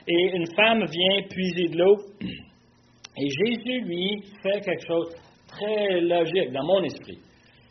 Et 0.06 0.36
une 0.36 0.46
femme 0.54 0.84
vient 0.84 1.22
puiser 1.30 1.68
de 1.68 1.78
l'eau, 1.78 1.96
et 2.20 3.28
Jésus, 3.28 3.80
lui, 3.82 4.22
fait 4.42 4.60
quelque 4.60 4.86
chose 4.86 5.10
de 5.10 5.16
très 5.48 6.00
logique 6.00 6.52
dans 6.52 6.64
mon 6.64 6.82
esprit. 6.84 7.18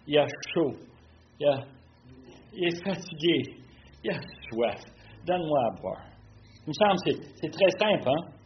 Il 0.08 0.18
a 0.18 0.26
chaud 0.54 0.74
il, 2.54 2.68
est 2.68 2.84
fatigué, 2.84 3.42
il 4.04 4.12
a 4.12 4.20
soif, 4.52 4.82
donne-moi 5.26 5.60
à 5.66 5.82
boire. 5.82 6.06
Il 6.66 6.70
me 6.70 6.74
semble 6.74 7.00
que 7.06 7.24
c'est 7.36 7.50
très 7.50 7.70
simple, 7.80 8.10
hein? 8.10 8.41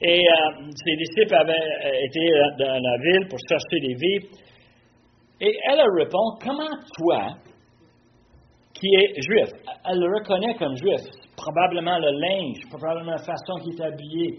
Et 0.00 0.20
euh, 0.20 0.70
ses 0.84 0.96
disciples 0.96 1.34
avaient 1.34 1.52
euh, 1.52 2.04
été 2.04 2.20
dans 2.58 2.80
la 2.80 2.98
ville 2.98 3.28
pour 3.28 3.38
chercher 3.48 3.80
des 3.80 3.94
vivres. 3.94 4.28
Et 5.40 5.56
elle 5.70 5.80
répond 5.98 6.38
Comment 6.42 6.76
toi, 6.98 7.34
qui 8.74 8.88
es 8.94 9.20
juif, 9.22 9.48
elle 9.84 9.98
le 9.98 10.18
reconnaît 10.18 10.54
comme 10.54 10.76
juif, 10.76 11.00
probablement 11.36 11.98
le 11.98 12.10
linge, 12.20 12.60
probablement 12.70 13.12
la 13.12 13.18
façon 13.18 13.54
qu'il 13.62 13.74
est 13.74 13.84
habillé. 13.84 14.38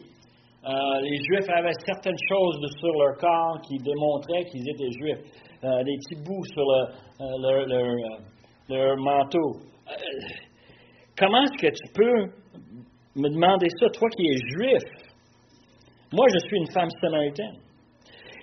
Euh, 0.67 0.99
les 1.01 1.17
Juifs 1.17 1.47
avaient 1.47 1.77
certaines 1.85 2.17
choses 2.27 2.59
sur 2.79 2.91
leur 2.93 3.15
corps 3.17 3.61
qui 3.67 3.77
démontraient 3.77 4.45
qu'ils 4.45 4.67
étaient 4.67 4.91
Juifs. 4.99 5.45
Euh, 5.65 5.83
des 5.83 5.97
petits 5.97 6.21
bouts 6.21 6.45
sur 6.53 6.69
euh, 6.69 6.85
euh, 7.21 7.95
leur, 8.69 8.97
manteau. 8.97 9.53
comment 11.17 11.41
est-ce 11.43 11.57
que 11.59 11.71
tu 11.71 11.93
peux 11.93 12.25
me 13.15 13.29
demander 13.29 13.67
ça, 13.79 13.87
toi 13.89 14.07
qui 14.09 14.27
es 14.27 14.37
juif? 14.37 14.83
Moi, 16.13 16.25
je 16.33 16.47
suis 16.47 16.57
une 16.57 16.71
femme 16.71 16.89
samaritaine. 17.01 17.57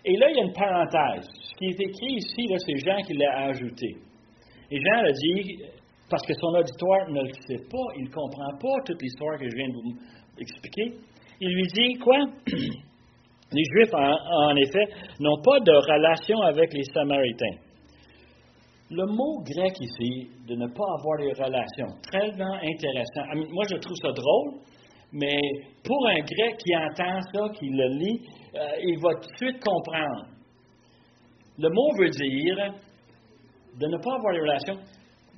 Et 0.04 0.16
là, 0.16 0.30
il 0.30 0.36
y 0.36 0.40
a 0.40 0.44
une 0.44 0.52
parenthèse. 0.52 1.28
Ce 1.42 1.54
qui 1.56 1.66
est 1.66 1.80
écrit 1.80 2.14
ici, 2.14 2.46
c'est 2.66 2.76
Jean 2.78 3.00
qui 3.02 3.14
l'a 3.14 3.46
ajouté. 3.46 3.96
Et 4.70 4.80
Jean 4.80 5.04
a 5.04 5.12
dit, 5.12 5.62
parce 6.10 6.26
que 6.26 6.34
son 6.34 6.54
auditoire 6.54 7.08
ne 7.08 7.22
le 7.22 7.32
sait 7.46 7.64
pas, 7.70 7.86
il 7.96 8.04
ne 8.04 8.10
comprend 8.10 8.52
pas 8.60 8.82
toute 8.84 9.00
l'histoire 9.00 9.38
que 9.38 9.48
je 9.48 9.54
viens 9.54 9.68
de 9.68 9.74
vous 9.74 9.98
expliquer, 10.38 10.94
il 11.40 11.54
lui 11.54 11.66
dit 11.74 11.94
quoi? 11.98 12.18
Les 13.52 13.64
Juifs, 13.64 13.92
en, 13.92 14.56
effet, 14.56 14.86
n'ont 15.20 15.40
pas 15.42 15.60
de 15.60 15.72
relation 15.72 16.40
avec 16.40 16.72
les 16.72 16.84
Samaritains. 16.84 17.58
Le 18.90 19.04
mot 19.06 19.42
grec 19.42 19.78
ici, 19.78 20.30
de 20.48 20.54
ne 20.54 20.66
pas 20.68 20.84
avoir 20.98 21.18
de 21.18 21.42
relation, 21.42 21.86
très 22.02 22.30
intéressant. 22.30 23.52
moi, 23.52 23.64
je 23.70 23.76
trouve 23.76 23.96
ça 23.96 24.12
drôle, 24.12 24.60
mais 25.12 25.38
pour 25.84 26.06
un 26.08 26.20
grec 26.20 26.56
qui 26.58 26.76
entend 26.76 27.20
ça, 27.32 27.48
qui 27.58 27.68
le 27.68 27.88
lit, 27.98 28.20
euh, 28.54 28.66
il 28.82 28.98
va 29.00 29.14
tout 29.14 29.30
de 29.30 29.36
suite 29.36 29.62
comprendre. 29.62 30.26
Le 31.58 31.68
mot 31.68 31.90
veut 31.98 32.08
dire 32.08 32.74
de 33.78 33.86
ne 33.86 33.96
pas 33.98 34.14
avoir 34.14 34.34
de 34.34 34.40
relation, 34.40 34.74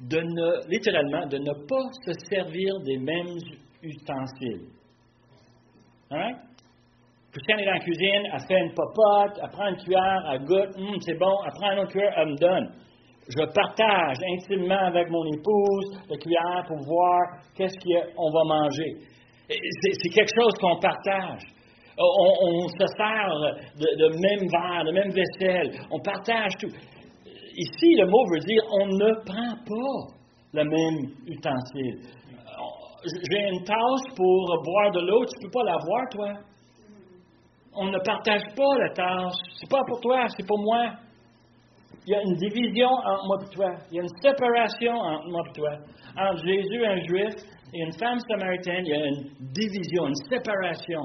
de 0.01 0.19
ne, 0.21 0.69
littéralement, 0.69 1.27
de 1.27 1.39
ne 1.39 1.53
pas 1.67 1.89
se 2.05 2.13
servir 2.29 2.73
des 2.85 2.99
mêmes 2.99 3.37
ustensiles. 3.83 4.69
Right? 6.11 6.37
Christiane 7.33 7.61
est 7.61 7.67
dans 7.67 7.73
la 7.73 7.81
cuisine, 7.81 8.23
elle 8.33 8.47
fait 8.47 8.61
une 8.61 8.75
popote, 8.75 9.41
elle 9.43 9.51
prend 9.51 9.67
une 9.67 9.77
cuillère, 9.77 10.23
elle 10.33 10.45
goûte, 10.45 10.77
hum, 10.79 10.97
c'est 11.01 11.19
bon, 11.19 11.35
elle 11.45 11.53
prend 11.53 11.73
une 11.73 11.79
autre 11.81 11.91
cuillère, 11.91 12.15
elle 12.17 12.29
me 12.29 12.37
donne. 12.37 12.71
Je 13.27 13.45
partage 13.53 14.19
intimement 14.37 14.87
avec 14.87 15.09
mon 15.09 15.25
épouse 15.33 15.99
la 16.09 16.17
cuillère 16.17 16.65
pour 16.69 16.77
voir 16.85 17.21
qu'est-ce 17.57 17.75
qu'on 17.83 18.31
va 18.31 18.45
manger. 18.45 19.14
C'est 19.49 20.09
quelque 20.09 20.35
chose 20.41 20.53
qu'on 20.61 20.79
partage. 20.79 21.43
On, 21.97 22.69
se 22.69 22.87
sert 22.97 23.29
de, 23.77 24.09
même 24.09 24.49
verre, 24.51 24.85
de 24.85 24.93
même 24.93 25.11
vaisselle. 25.11 25.71
On 25.91 26.01
partage 26.01 26.53
tout. 26.61 26.73
Ici, 27.57 27.95
le 27.95 28.07
mot 28.07 28.25
veut 28.33 28.41
dire 28.41 28.63
on 28.73 28.87
ne 28.87 29.15
prend 29.25 29.55
pas 29.65 30.15
le 30.55 30.65
même 30.65 31.11
ustensile. 31.27 32.01
J'ai 33.05 33.49
une 33.49 33.63
tasse 33.65 34.15
pour 34.17 34.63
boire 34.65 34.91
de 34.93 35.01
l'eau, 35.01 35.25
tu 35.27 35.39
ne 35.39 35.43
peux 35.45 35.51
pas 35.53 35.65
la 35.65 35.77
voir, 35.77 36.09
toi. 36.11 36.33
On 37.77 37.87
ne 37.87 37.99
partage 37.99 38.43
pas 38.57 38.79
la 38.79 38.91
tasse. 38.95 39.37
C'est 39.61 39.71
pas 39.71 39.83
pour 39.87 40.01
toi, 40.01 40.27
c'est 40.29 40.47
pour 40.47 40.59
moi. 40.59 40.95
Il 42.07 42.13
y 42.13 42.17
a 42.17 42.23
une 42.23 42.35
division 42.35 42.89
entre 42.89 43.27
moi 43.27 43.37
et 43.43 43.55
toi. 43.55 43.71
Il 43.91 43.97
y 43.97 44.01
a 44.01 44.03
une 44.03 44.17
séparation 44.23 44.93
entre 44.93 45.29
moi 45.29 45.43
et 45.49 45.53
toi. 45.53 45.71
Entre 46.17 46.45
Jésus, 46.47 46.85
un 46.85 47.01
juif, 47.05 47.35
et 47.75 47.81
une 47.81 47.93
femme 47.99 48.19
samaritaine, 48.21 48.85
il 48.87 48.91
y 48.91 48.95
a 48.95 49.07
une 49.07 49.31
division, 49.53 50.07
une 50.07 50.15
séparation. 50.31 51.01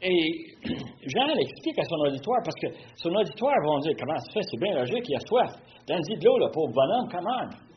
Et 0.00 0.56
Jean 1.06 1.26
l'explique 1.26 1.78
à 1.78 1.84
son 1.84 1.96
auditoire 2.08 2.40
parce 2.42 2.56
que 2.56 2.68
son 2.96 3.10
auditoire 3.10 3.54
va 3.62 3.80
dire 3.80 3.92
Comment 3.98 4.16
ça 4.16 4.24
se 4.24 4.32
fait 4.32 4.42
C'est 4.50 4.60
bien 4.60 4.74
logique, 4.74 5.04
il 5.08 5.16
a 5.16 5.20
soif. 5.20 5.52
Donne-y 5.86 6.18
de 6.18 6.24
l'eau, 6.24 6.38
le 6.38 6.50
pauvre 6.50 6.72
bonhomme, 6.72 7.08
comment 7.10 7.72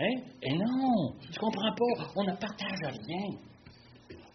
Hein? 0.00 0.22
Et 0.42 0.52
non, 0.52 1.12
tu 1.20 1.30
ne 1.30 1.38
comprends 1.38 1.70
pas, 1.70 2.10
on 2.16 2.24
ne 2.24 2.32
partage 2.32 2.98
rien. 3.08 3.53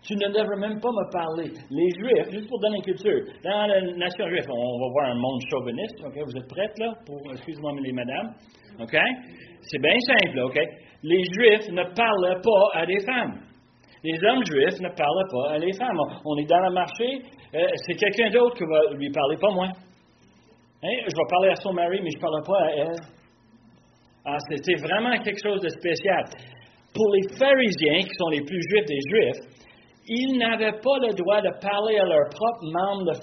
Tu 0.09 0.15
ne 0.15 0.25
devrais 0.33 0.57
même 0.57 0.79
pas 0.81 0.89
me 0.89 1.05
parler. 1.13 1.53
Les 1.69 1.89
Juifs, 2.01 2.33
juste 2.33 2.49
pour 2.49 2.59
donner 2.61 2.77
une 2.77 2.81
culture, 2.81 3.21
dans 3.43 3.67
la 3.67 3.79
nation 3.93 4.27
juive, 4.27 4.49
on 4.49 4.79
va 4.81 4.87
voir 4.89 5.05
un 5.11 5.19
monde 5.21 5.39
chauviniste, 5.51 6.01
OK? 6.03 6.17
Vous 6.25 6.35
êtes 6.35 6.49
prêtes, 6.49 6.79
là, 6.79 6.95
pour, 7.05 7.21
excusez-moi, 7.31 7.73
les 7.79 7.93
madames, 7.93 8.33
OK? 8.81 8.97
C'est 9.61 9.77
bien 9.77 9.99
simple, 9.99 10.39
OK? 10.39 10.57
Les 11.03 11.23
Juifs 11.25 11.69
ne 11.69 11.83
parlent 11.93 12.41
pas 12.41 12.79
à 12.81 12.87
des 12.87 12.99
femmes. 13.05 13.37
Les 14.03 14.17
hommes 14.25 14.43
juifs 14.45 14.81
ne 14.81 14.89
parlent 14.89 15.29
pas 15.29 15.53
à 15.53 15.59
des 15.59 15.73
femmes. 15.73 15.99
On 16.25 16.37
est 16.37 16.49
dans 16.49 16.65
le 16.65 16.73
marché, 16.73 17.21
euh, 17.53 17.67
c'est 17.85 17.93
quelqu'un 17.93 18.31
d'autre 18.31 18.57
qui 18.57 18.65
va 18.65 18.97
lui 18.97 19.11
parler, 19.11 19.37
pas 19.37 19.51
moi. 19.51 19.67
Hein? 19.67 20.97
Je 21.05 21.15
vais 21.15 21.29
parler 21.29 21.49
à 21.49 21.55
son 21.61 21.73
mari, 21.73 21.99
mais 22.01 22.09
je 22.09 22.17
ne 22.17 22.21
parle 22.21 22.41
pas 22.47 22.65
à 22.65 22.71
elle. 22.71 22.99
Ah, 24.25 24.37
c'était 24.49 24.81
vraiment 24.81 25.15
quelque 25.19 25.39
chose 25.43 25.61
de 25.61 25.69
spécial. 25.69 26.23
Pour 26.95 27.13
les 27.13 27.37
pharisiens, 27.37 28.01
qui 28.01 28.15
sont 28.17 28.29
les 28.29 28.41
plus 28.41 28.59
juifs 28.71 28.85
des 28.87 28.99
juifs, 29.11 29.59
ils 30.11 30.37
n'avaient 30.39 30.79
pas 30.81 30.97
le 31.01 31.13
droit 31.13 31.39
de 31.39 31.51
parler 31.61 31.99
à 31.99 32.05
leurs 32.05 32.29
propres 32.29 32.65
membres 32.65 33.05
de 33.05 33.13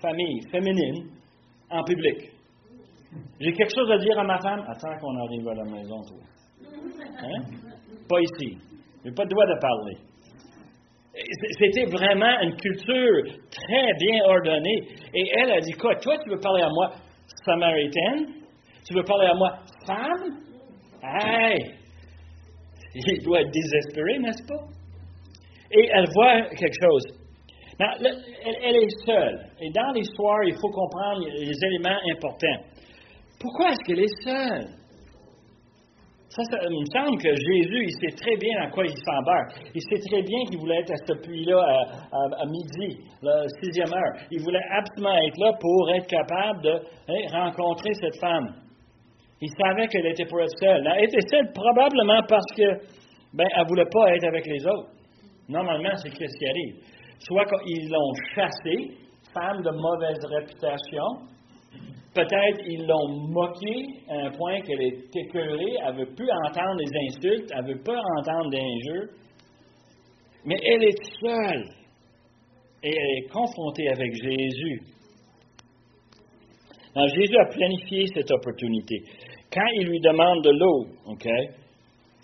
famille, 0.00 0.40
féminine 0.52 1.10
en 1.70 1.82
public. 1.82 2.30
J'ai 3.40 3.52
quelque 3.52 3.74
chose 3.74 3.90
à 3.90 3.96
dire 3.96 4.18
à 4.18 4.24
ma 4.24 4.38
femme? 4.38 4.62
Attends 4.68 4.98
qu'on 5.00 5.16
arrive 5.24 5.48
à 5.48 5.54
la 5.54 5.64
maison, 5.64 5.96
toi. 6.02 6.18
Hein? 7.22 7.42
Pas 8.06 8.20
ici. 8.20 8.58
J'ai 9.02 9.12
pas 9.12 9.24
le 9.24 9.30
droit 9.30 9.46
de 9.46 9.58
parler. 9.60 9.96
C'était 11.58 11.86
vraiment 11.86 12.40
une 12.42 12.54
culture 12.56 13.24
très 13.50 13.92
bien 13.98 14.24
ordonnée. 14.26 14.88
Et 15.14 15.24
elle 15.38 15.52
a 15.52 15.60
dit 15.60 15.72
quoi? 15.72 15.96
Toi, 15.96 16.18
tu 16.22 16.30
veux 16.30 16.38
parler 16.38 16.62
à 16.62 16.68
moi 16.68 16.92
samaritaine? 17.44 18.26
Tu 18.86 18.94
veux 18.94 19.04
parler 19.04 19.26
à 19.26 19.34
moi 19.34 19.58
femme? 19.86 20.38
Hey! 21.02 21.74
Il 22.94 23.22
doit 23.24 23.40
être 23.40 23.50
désespéré, 23.50 24.18
n'est-ce 24.18 24.46
pas? 24.46 24.79
Et 25.72 25.88
elle 25.92 26.06
voit 26.14 26.42
quelque 26.50 26.76
chose. 26.82 27.04
elle, 27.78 28.76
est 28.76 29.06
seule. 29.06 29.46
Et 29.60 29.70
dans 29.70 29.92
l'histoire, 29.92 30.44
il 30.44 30.54
faut 30.54 30.70
comprendre 30.70 31.26
les 31.26 31.52
éléments 31.64 31.98
importants. 32.12 32.64
Pourquoi 33.40 33.70
est-ce 33.70 33.84
qu'elle 33.86 34.00
est 34.00 34.22
seule? 34.22 34.80
Ça, 36.30 36.42
il 36.62 36.78
me 36.78 36.86
semble 36.94 37.18
que 37.18 37.28
Jésus, 37.28 37.86
il 37.88 37.92
sait 37.98 38.14
très 38.16 38.36
bien 38.36 38.62
à 38.62 38.70
quoi 38.70 38.84
il 38.84 38.94
s'embarque. 38.96 39.66
Il 39.74 39.82
sait 39.82 39.98
très 40.08 40.22
bien 40.22 40.38
qu'il 40.48 40.58
voulait 40.60 40.78
être 40.78 40.92
à 40.92 40.96
ce 41.04 41.12
puits-là 41.14 41.58
à, 41.58 42.46
midi, 42.46 43.02
la 43.20 43.48
sixième 43.60 43.92
heure. 43.92 44.14
Il 44.30 44.40
voulait 44.40 44.62
absolument 44.70 45.16
être 45.26 45.38
là 45.38 45.52
pour 45.58 45.90
être 45.90 46.06
capable 46.06 46.62
de 46.62 46.70
hein, 46.70 47.26
rencontrer 47.32 47.92
cette 47.94 48.20
femme. 48.20 48.54
Il 49.40 49.50
savait 49.60 49.88
qu'elle 49.88 50.06
était 50.06 50.26
pour 50.26 50.40
être 50.40 50.56
seule. 50.60 50.86
Elle 50.94 51.04
était 51.04 51.26
seule 51.32 51.50
probablement 51.52 52.22
parce 52.28 52.46
que 52.56 52.78
ben, 53.34 53.48
elle 53.56 53.66
voulait 53.66 53.90
pas 53.90 54.14
être 54.14 54.28
avec 54.28 54.46
les 54.46 54.64
autres. 54.66 54.99
Normalement, 55.50 55.96
c'est 55.96 56.10
ce 56.10 56.16
qui 56.16 56.46
arrive? 56.46 56.76
Soit 57.18 57.44
qu'ils 57.44 57.88
l'ont 57.90 58.12
chassée, 58.34 58.96
femme 59.34 59.62
de 59.62 59.70
mauvaise 59.70 60.24
réputation. 60.24 61.04
Peut-être 62.14 62.60
ils 62.66 62.86
l'ont 62.86 63.08
moquée 63.28 63.86
à 64.08 64.26
un 64.26 64.30
point 64.30 64.60
qu'elle 64.62 64.82
est 64.82 65.16
écœurée, 65.16 65.74
elle 65.86 65.94
ne 65.94 65.98
veut 66.00 66.14
plus 66.14 66.28
entendre 66.46 66.76
les 66.78 67.08
insultes, 67.08 67.50
elle 67.54 67.64
ne 67.64 67.72
veut 67.72 67.82
pas 67.82 68.00
entendre 68.18 68.50
des 68.50 68.58
injures. 68.58 69.08
Mais 70.44 70.56
elle 70.64 70.84
est 70.84 71.04
seule 71.20 71.68
et 72.82 72.90
elle 72.90 73.18
est 73.18 73.28
confrontée 73.28 73.88
avec 73.88 74.12
Jésus. 74.14 74.80
Jésus 77.14 77.36
a 77.38 77.46
planifié 77.46 78.06
cette 78.14 78.30
opportunité. 78.30 78.96
Quand 79.52 79.66
il 79.76 79.88
lui 79.88 80.00
demande 80.00 80.42
de 80.42 80.50
l'eau, 80.50 80.86
OK, 81.06 81.26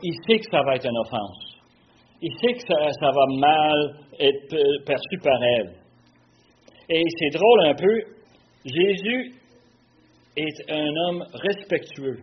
il 0.02 0.14
sait 0.26 0.38
que 0.38 0.50
ça 0.50 0.62
va 0.62 0.76
être 0.76 0.86
une 0.86 0.98
offense. 0.98 1.45
Il 2.22 2.32
sait 2.40 2.52
que 2.54 2.60
ça, 2.60 3.10
va 3.10 3.26
mal 3.38 3.96
être 4.18 4.84
perçu 4.84 5.18
par 5.22 5.42
elle. 5.42 5.74
Et 6.88 7.02
c'est 7.18 7.38
drôle 7.38 7.66
un 7.66 7.74
peu, 7.74 8.00
Jésus 8.64 9.34
est 10.36 10.70
un 10.70 10.96
homme 10.96 11.24
respectueux. 11.32 12.22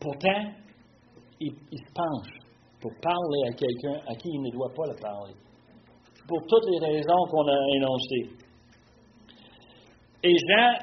Pourtant, 0.00 0.52
il, 1.40 1.52
il 1.70 1.78
se 1.78 1.92
penche 1.94 2.44
pour 2.80 2.92
parler 3.00 3.48
à 3.48 3.52
quelqu'un 3.52 4.00
à 4.06 4.14
qui 4.14 4.28
il 4.28 4.42
ne 4.42 4.50
doit 4.50 4.72
pas 4.74 4.86
le 4.86 5.00
parler. 5.00 5.34
Pour 6.28 6.40
toutes 6.46 6.70
les 6.70 6.86
raisons 6.86 7.24
qu'on 7.30 7.48
a 7.48 7.76
énoncées. 7.76 8.44
Et 10.22 10.34
Jean 10.48 10.74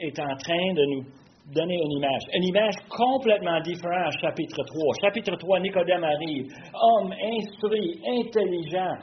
est 0.00 0.18
en 0.18 0.36
train 0.36 0.74
de 0.74 0.84
nous 0.94 1.04
donner 1.54 1.76
une 1.76 1.92
image. 1.92 2.22
Une 2.34 2.44
image 2.44 2.74
complètement 2.88 3.60
différente 3.60 4.12
chapitre 4.20 4.62
3. 4.64 4.94
Chapitre 5.02 5.36
3, 5.36 5.60
Nicodème 5.60 6.04
arrive, 6.04 6.46
homme 6.74 7.12
instruit, 7.12 8.00
intelligent, 8.04 8.94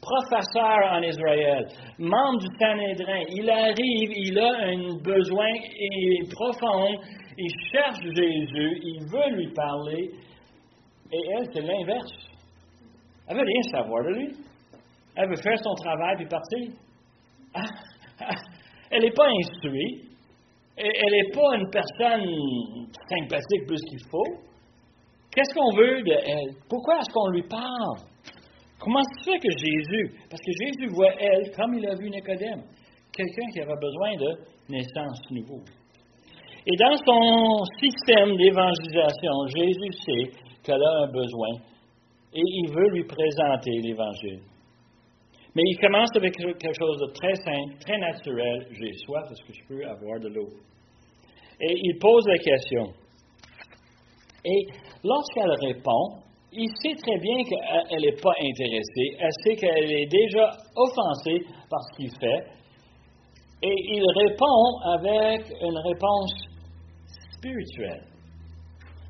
professeur 0.00 0.92
en 0.92 1.02
Israël, 1.02 1.66
membre 1.98 2.40
du 2.40 2.48
Sanhédrin. 2.58 3.22
Il 3.28 3.48
arrive, 3.48 4.10
il 4.16 4.38
a 4.38 4.52
un 4.66 4.98
besoin 5.02 5.52
profond, 6.32 6.98
il 7.38 7.50
cherche 7.70 8.02
Jésus, 8.02 8.80
il 8.82 9.06
veut 9.10 9.36
lui 9.36 9.52
parler, 9.54 10.10
et 11.12 11.20
elle, 11.36 11.46
c'est 11.52 11.60
l'inverse. 11.60 12.10
Elle 13.28 13.36
veut 13.36 13.44
rien 13.44 13.62
savoir 13.70 14.02
de 14.04 14.14
lui. 14.18 14.32
Elle 15.14 15.28
veut 15.28 15.36
faire 15.36 15.58
son 15.58 15.74
travail 15.74 16.16
puis 16.16 16.26
partir. 16.26 16.72
Elle 18.90 19.02
n'est 19.02 19.12
pas 19.12 19.28
instruite 19.28 20.11
elle 20.76 21.12
n'est 21.12 21.30
pas 21.32 21.56
une 21.56 21.70
personne 21.70 22.24
sympathique 23.08 23.66
plus 23.66 23.80
qu'il 23.88 24.02
faut. 24.10 24.40
Qu'est-ce 25.34 25.54
qu'on 25.54 25.76
veut 25.76 26.02
de 26.02 26.12
elle? 26.12 26.54
Pourquoi 26.68 26.98
est-ce 26.98 27.12
qu'on 27.12 27.28
lui 27.28 27.42
parle? 27.42 27.98
Comment 28.78 29.02
se 29.02 29.30
fait 29.30 29.38
que 29.38 29.50
Jésus, 29.56 30.18
parce 30.28 30.42
que 30.42 30.52
Jésus 30.64 30.88
voit 30.94 31.14
elle 31.18 31.50
comme 31.54 31.74
il 31.74 31.86
a 31.86 31.94
vu 31.94 32.10
Nicodème, 32.10 32.62
quelqu'un 33.12 33.46
qui 33.52 33.60
avait 33.60 33.80
besoin 33.80 34.16
de 34.16 34.52
naissance 34.68 35.20
nouveau. 35.30 35.60
Et 36.66 36.76
dans 36.76 36.96
son 36.96 37.64
système 37.80 38.36
d'évangélisation, 38.36 39.46
Jésus 39.54 39.92
sait 40.04 40.30
qu'elle 40.62 40.82
a 40.82 41.04
un 41.04 41.12
besoin 41.12 41.58
et 42.34 42.40
il 42.40 42.72
veut 42.72 42.88
lui 42.90 43.04
présenter 43.04 43.70
l'Évangile. 43.82 44.40
Mais 45.54 45.62
il 45.66 45.78
commence 45.78 46.08
avec 46.16 46.34
quelque 46.34 46.72
chose 46.72 46.98
de 46.98 47.12
très 47.12 47.34
simple, 47.34 47.78
très 47.80 47.98
naturel. 47.98 48.66
J'ai 48.70 48.92
soif, 49.04 49.30
est-ce 49.30 49.42
que 49.46 49.52
je 49.52 49.66
peux 49.68 49.84
avoir 49.86 50.18
de 50.20 50.28
l'eau? 50.28 50.48
Et 51.60 51.74
il 51.76 51.98
pose 51.98 52.26
la 52.26 52.38
question. 52.38 52.92
Et 54.44 54.66
lorsqu'elle 55.04 55.52
répond, 55.60 56.22
il 56.52 56.68
sait 56.82 56.94
très 56.96 57.18
bien 57.18 57.44
qu'elle 57.44 58.00
n'est 58.00 58.20
pas 58.20 58.34
intéressée. 58.40 59.16
Elle 59.18 59.32
sait 59.44 59.56
qu'elle 59.56 59.92
est 59.92 60.06
déjà 60.06 60.50
offensée 60.74 61.44
par 61.70 61.80
ce 61.82 61.96
qu'il 61.96 62.10
fait. 62.18 62.46
Et 63.62 63.74
il 63.94 64.04
répond 64.16 64.78
avec 64.84 65.50
une 65.60 65.78
réponse 65.78 66.32
spirituelle. 67.36 68.11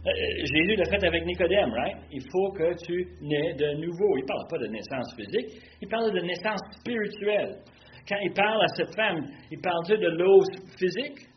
Euh, 0.05 0.11
Jésus 0.45 0.77
l'a 0.77 0.85
fait 0.85 1.07
avec 1.07 1.25
Nicodème, 1.25 1.71
right? 1.75 1.97
Il 2.11 2.23
faut 2.33 2.51
que 2.53 2.75
tu 2.85 3.07
nais 3.21 3.55
de 3.55 3.81
nouveau. 3.81 4.17
Il 4.19 4.23
ne 4.23 4.27
parle 4.27 4.47
pas 4.51 4.59
de 4.59 4.67
naissance 4.67 5.15
physique, 5.15 5.63
il 5.81 5.89
parle 5.89 6.13
de 6.13 6.21
naissance 6.21 6.61
spirituelle. 6.81 7.63
Quand 8.09 8.19
il 8.21 8.33
parle 8.33 8.65
à 8.65 8.69
cette 8.75 8.95
femme, 8.97 9.25
il 9.51 9.61
parle 9.61 9.87
de 9.87 10.09
l'eau 10.09 10.43
physique? 10.77 11.29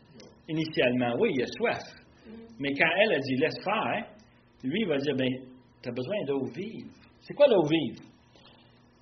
Initialement, 0.48 1.14
oui, 1.20 1.30
il 1.34 1.42
a 1.42 1.46
soif. 1.46 1.82
Mais 2.58 2.72
quand 2.72 2.90
elle 3.02 3.12
a 3.12 3.18
dit 3.18 3.36
laisse 3.36 3.62
faire, 3.62 4.04
lui, 4.64 4.80
il 4.80 4.88
va 4.88 4.96
dire 4.96 5.14
ben, 5.14 5.30
tu 5.82 5.88
as 5.88 5.92
besoin 5.92 6.24
d'eau 6.26 6.44
vive. 6.54 6.90
C'est 7.20 7.34
quoi 7.34 7.46
l'eau 7.46 7.62
vive? 7.62 7.98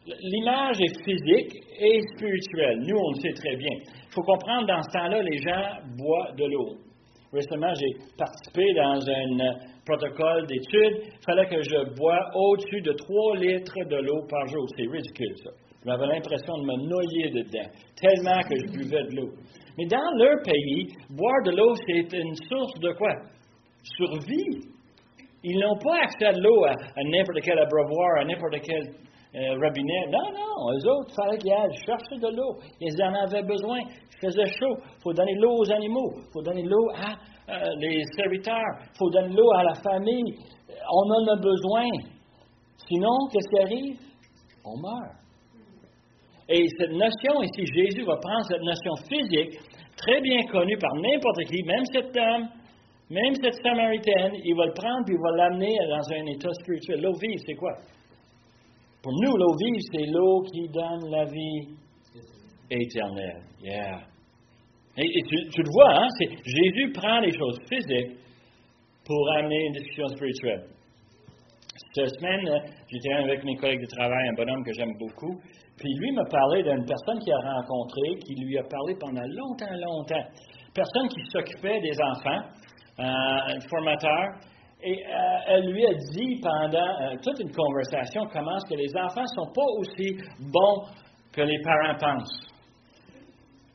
L'image 0.07 0.77
est 0.81 1.05
physique 1.05 1.57
et 1.81 2.00
spirituelle. 2.14 2.81
Nous, 2.81 2.96
on 2.96 3.11
le 3.12 3.20
sait 3.20 3.33
très 3.33 3.57
bien. 3.57 3.79
Il 3.81 4.12
faut 4.12 4.22
comprendre, 4.22 4.66
dans 4.66 4.83
ce 4.83 4.92
temps-là, 4.92 5.22
les 5.22 5.38
gens 5.38 5.79
boivent 5.96 6.37
de 6.37 6.44
l'eau. 6.44 6.84
Récemment, 7.35 7.75
j'ai 7.75 7.99
participé 8.16 8.62
dans 8.75 9.01
un 9.11 9.55
protocole 9.85 10.47
d'études. 10.47 11.03
Il 11.03 11.25
fallait 11.27 11.47
que 11.47 11.61
je 11.62 11.94
bois 11.99 12.20
au-dessus 12.35 12.81
de 12.81 12.92
3 12.92 13.37
litres 13.38 13.85
de 13.90 13.97
l'eau 13.97 14.23
par 14.31 14.47
jour. 14.47 14.64
C'est 14.77 14.87
ridicule, 14.87 15.35
ça. 15.42 15.51
J'avais 15.85 16.07
l'impression 16.07 16.57
de 16.59 16.64
me 16.64 16.77
noyer 16.88 17.31
dedans, 17.31 17.68
tellement 18.01 18.40
que 18.49 18.57
je 18.57 18.73
buvais 18.73 19.03
de 19.03 19.16
l'eau. 19.16 19.31
Mais 19.77 19.85
dans 19.87 20.11
leur 20.16 20.37
pays, 20.42 20.88
boire 21.11 21.42
de 21.44 21.51
l'eau, 21.51 21.75
c'est 21.87 22.16
une 22.16 22.35
source 22.49 22.79
de 22.81 22.92
quoi? 22.92 23.12
Survie. 23.83 24.61
Ils 25.42 25.59
n'ont 25.59 25.77
pas 25.77 25.99
accès 26.05 26.25
à 26.25 26.33
l'eau 26.33 26.64
à, 26.64 26.75
n'importe 27.05 27.40
quel 27.42 27.59
abreuvoir, 27.59 28.20
à 28.20 28.25
n'importe 28.25 28.62
quel 28.64 28.94
euh. 29.35 29.57
Non, 30.11 30.31
non, 30.33 30.73
eux 30.73 30.88
autres, 30.90 31.11
il 31.11 31.14
fallait 31.14 31.38
qu'ils 31.38 31.53
aillent 31.53 31.85
chercher 31.87 32.16
de 32.20 32.37
l'eau. 32.37 32.57
Ils 32.81 33.03
en 33.03 33.14
avaient 33.14 33.42
besoin. 33.42 33.81
Il 33.81 34.29
faisait 34.29 34.47
chaud. 34.47 34.77
Il 34.79 35.03
faut 35.03 35.12
donner 35.12 35.35
l'eau 35.35 35.57
aux 35.59 35.73
animaux. 35.73 36.12
Il 36.16 36.33
faut 36.33 36.42
donner 36.42 36.62
l'eau 36.62 36.88
à 36.94 37.16
euh, 37.53 37.68
les 37.79 38.03
serviteurs. 38.16 38.79
Il 38.81 38.99
faut 38.99 39.11
donner 39.11 39.35
l'eau 39.35 39.51
à 39.57 39.64
la 39.64 39.75
famille. 39.75 40.35
On 40.90 41.11
en 41.11 41.33
a 41.33 41.37
besoin. 41.37 41.88
Sinon, 42.88 43.16
qu'est-ce 43.33 43.49
qui 43.49 43.62
arrive? 43.62 43.99
On 44.64 44.79
meurt. 44.81 45.25
Et 46.49 46.66
cette 46.79 46.92
notion 46.92 47.42
ici, 47.42 47.64
Jésus 47.75 48.05
va 48.05 48.16
prendre 48.16 48.44
cette 48.47 48.62
notion 48.62 48.94
physique, 49.09 49.59
très 49.97 50.20
bien 50.20 50.42
connue 50.53 50.77
par 50.77 50.94
n'importe 50.97 51.44
qui, 51.49 51.62
même 51.62 51.85
cette 51.90 52.12
dame, 52.14 52.49
même 53.11 53.35
cette 53.42 53.55
Samaritaine, 53.62 54.33
il 54.44 54.55
va 54.55 54.66
le 54.66 54.73
prendre 54.75 55.09
et 55.09 55.12
il 55.12 55.20
va 55.20 55.37
l'amener 55.37 55.77
dans 55.88 56.12
un 56.12 56.27
état 56.27 56.53
spirituel. 56.61 57.01
L'eau 57.01 57.14
vive, 57.14 57.38
c'est 57.47 57.55
quoi? 57.55 57.73
Pour 59.04 59.12
nous, 59.20 59.36
l'eau 59.36 59.54
vive, 59.60 59.80
c'est 59.92 60.06
l'eau 60.06 60.40
qui 60.50 60.66
donne 60.70 61.10
la 61.10 61.26
vie 61.26 61.76
éternelle. 62.70 63.42
Yeah. 63.60 64.00
Et, 64.96 65.22
tu, 65.28 65.60
le 65.60 65.70
vois, 65.70 65.92
hein? 66.00 66.08
Jésus 66.42 66.90
prend 66.94 67.20
les 67.20 67.36
choses 67.36 67.58
physiques 67.68 68.16
pour 69.04 69.32
amener 69.36 69.66
une 69.66 69.72
discussion 69.72 70.08
spirituelle. 70.08 70.64
Cette 71.92 72.08
semaine, 72.18 72.48
j'étais 72.90 73.12
avec 73.12 73.44
mes 73.44 73.56
collègues 73.56 73.82
de 73.82 73.94
travail, 73.94 74.28
un 74.30 74.34
bonhomme 74.36 74.64
que 74.64 74.72
j'aime 74.72 74.96
beaucoup, 74.98 75.38
puis 75.76 75.92
lui 76.00 76.12
m'a 76.12 76.24
parlé 76.24 76.62
d'une 76.62 76.86
personne 76.86 77.18
qu'il 77.18 77.32
a 77.34 77.60
rencontrée, 77.60 78.16
qui 78.24 78.34
lui 78.36 78.56
a 78.56 78.62
parlé 78.62 78.94
pendant 78.98 79.26
longtemps, 79.28 79.76
longtemps. 79.84 80.24
Personne 80.72 81.08
qui 81.08 81.20
s'occupait 81.30 81.80
des 81.80 81.96
enfants, 82.00 82.40
euh, 83.00 83.54
un 83.54 83.60
formateur, 83.68 84.40
et 84.82 85.06
euh, 85.06 85.38
elle 85.48 85.72
lui 85.72 85.87
a 85.87 85.94
dit 85.94 86.40
pendant 86.42 87.00
euh, 87.00 87.16
toute 87.22 87.40
une 87.40 87.52
conversation 87.52 88.26
comment 88.32 88.58
que 88.68 88.74
les 88.74 88.90
enfants 88.96 89.22
ne 89.22 89.44
sont 89.44 89.52
pas 89.52 89.66
aussi 89.78 90.16
bons 90.40 90.82
que 91.32 91.42
les 91.42 91.58
parents 91.62 91.96
pensent. 91.98 92.50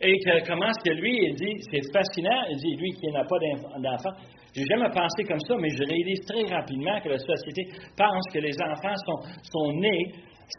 Et 0.02 0.16
comment 0.48 0.68
est-ce 0.68 0.90
que 0.92 0.96
lui, 0.96 1.12
il 1.12 1.36
dit, 1.36 1.56
c'est 1.72 1.92
fascinant, 1.92 2.44
il 2.50 2.58
dit, 2.58 2.76
lui 2.78 2.92
qui 2.94 3.12
n'a 3.12 3.24
pas 3.26 3.36
d'enfants, 3.80 4.16
j'ai 4.56 4.64
jamais 4.66 4.90
pensé 4.90 5.24
comme 5.28 5.40
ça, 5.42 5.56
mais 5.60 5.70
je 5.70 5.84
réalise 5.84 6.22
très 6.26 6.56
rapidement 6.56 7.00
que 7.02 7.10
la 7.10 7.18
société 7.18 7.68
pense 7.98 8.24
que 8.34 8.40
les 8.40 8.56
enfants 8.62 8.96
sont, 9.06 9.28
sont 9.44 9.74
nés 9.74 10.14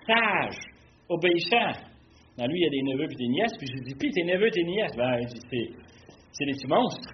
sages, 0.07 0.61
obéissants. 1.09 1.81
Ben, 2.37 2.47
lui, 2.47 2.61
il 2.61 2.63
y 2.63 2.67
a 2.67 2.71
des 2.71 2.83
neveux 2.93 3.11
et 3.11 3.17
des 3.17 3.29
nièces, 3.29 3.53
puis 3.59 3.67
je 3.67 3.83
dis, 3.83 3.95
puis 3.99 4.11
tes 4.11 4.25
neveux 4.25 4.47
et 4.47 4.51
tes 4.51 4.65
nièces, 4.65 4.97
ben, 4.97 5.17
c'est 5.27 6.45
des 6.45 6.53
petits 6.53 6.69
monstres. 6.69 7.11